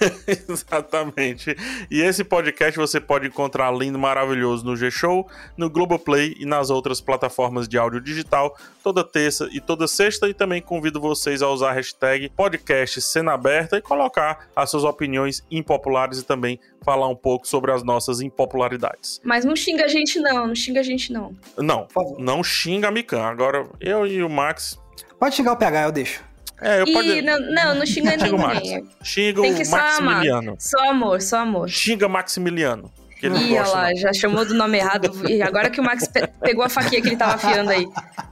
Exatamente. 0.48 1.56
E 1.90 2.00
esse 2.00 2.24
podcast 2.24 2.78
você 2.78 3.00
pode 3.00 3.26
encontrar 3.26 3.70
lindo, 3.72 3.98
maravilhoso 3.98 4.64
no 4.64 4.76
G-Show, 4.76 5.28
no 5.56 5.68
Globoplay 5.68 6.36
e 6.38 6.46
nas 6.46 6.70
outras 6.70 7.00
plataformas 7.00 7.68
de 7.68 7.76
áudio 7.76 8.00
digital, 8.00 8.56
toda 8.82 9.04
terça 9.04 9.48
e 9.52 9.60
toda 9.60 9.86
sexta. 9.86 10.28
E 10.28 10.34
também 10.34 10.62
convido 10.62 11.00
vocês 11.00 11.42
a 11.42 11.48
usar 11.48 11.70
a 11.70 11.72
hashtag 11.72 12.30
podcast 12.30 13.00
Cena 13.00 13.32
Aberta 13.32 13.76
e 13.76 13.82
colocar 13.82 14.48
as 14.54 14.70
suas 14.70 14.84
opiniões 14.84 15.44
impopulares 15.50 16.20
e 16.20 16.24
também 16.24 16.60
falar 16.84 17.08
um 17.08 17.16
pouco 17.16 17.46
sobre 17.46 17.72
as 17.72 17.82
nossas 17.82 18.20
impopularidades. 18.20 19.20
Mas 19.24 19.44
não 19.44 19.56
xinga 19.56 19.84
a 19.84 19.88
gente 19.88 20.18
não, 20.20 20.46
não 20.46 20.54
xinga 20.54 20.80
a 20.80 20.82
gente 20.82 21.12
não. 21.12 21.34
Não, 21.56 21.86
não 22.18 22.42
xinga 22.42 22.67
a 22.86 22.90
Mikan. 22.90 23.22
Agora, 23.22 23.66
eu 23.80 24.06
e 24.06 24.22
o 24.22 24.28
Max... 24.28 24.78
Pode 25.18 25.34
xingar 25.34 25.52
o 25.52 25.56
PH, 25.56 25.82
eu 25.82 25.92
deixo. 25.92 26.22
É, 26.60 26.80
eu 26.80 26.86
e 26.86 26.92
pode... 26.92 27.22
não, 27.22 27.38
não, 27.40 27.74
não 27.76 27.86
xinga 27.86 28.16
ninguém. 28.16 28.88
Xinga 29.02 29.40
o 29.42 29.70
Maximiliano. 29.70 30.56
Só 30.58 30.90
amor, 30.90 31.20
só 31.20 31.38
amor. 31.38 31.68
Xinga 31.68 32.08
Maximiliano. 32.08 32.90
Ih, 33.22 33.58
olha 33.58 33.66
lá, 33.66 33.94
já 33.94 34.12
chamou 34.12 34.44
do 34.44 34.54
nome 34.54 34.78
errado. 34.78 35.10
E 35.28 35.42
agora 35.42 35.70
que 35.70 35.80
o 35.80 35.84
Max 35.84 36.06
pe 36.06 36.28
pegou 36.40 36.64
a 36.64 36.68
faquinha 36.68 37.02
que 37.02 37.08
ele 37.08 37.16
tava 37.16 37.34
afiando 37.34 37.70
aí. 37.70 37.86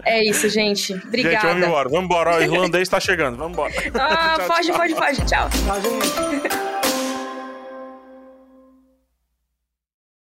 É 0.04 0.22
isso, 0.24 0.48
gente. 0.48 0.92
Obrigada. 0.94 1.34
Gente, 1.34 1.46
vamos 1.46 1.66
embora. 1.66 1.88
Vamos 1.88 2.04
embora. 2.04 2.38
O 2.38 2.42
irlandês 2.42 2.88
tá 2.88 3.00
chegando. 3.00 3.36
Vamos 3.36 3.52
embora. 3.54 3.72
Ah, 3.94 4.36
tchau, 4.36 4.46
foge, 4.46 4.68
tchau. 4.68 4.76
foge, 4.76 4.94
foge. 4.94 5.24
Tchau. 5.24 5.48
Tchau, 5.50 5.80
gente. 5.80 6.65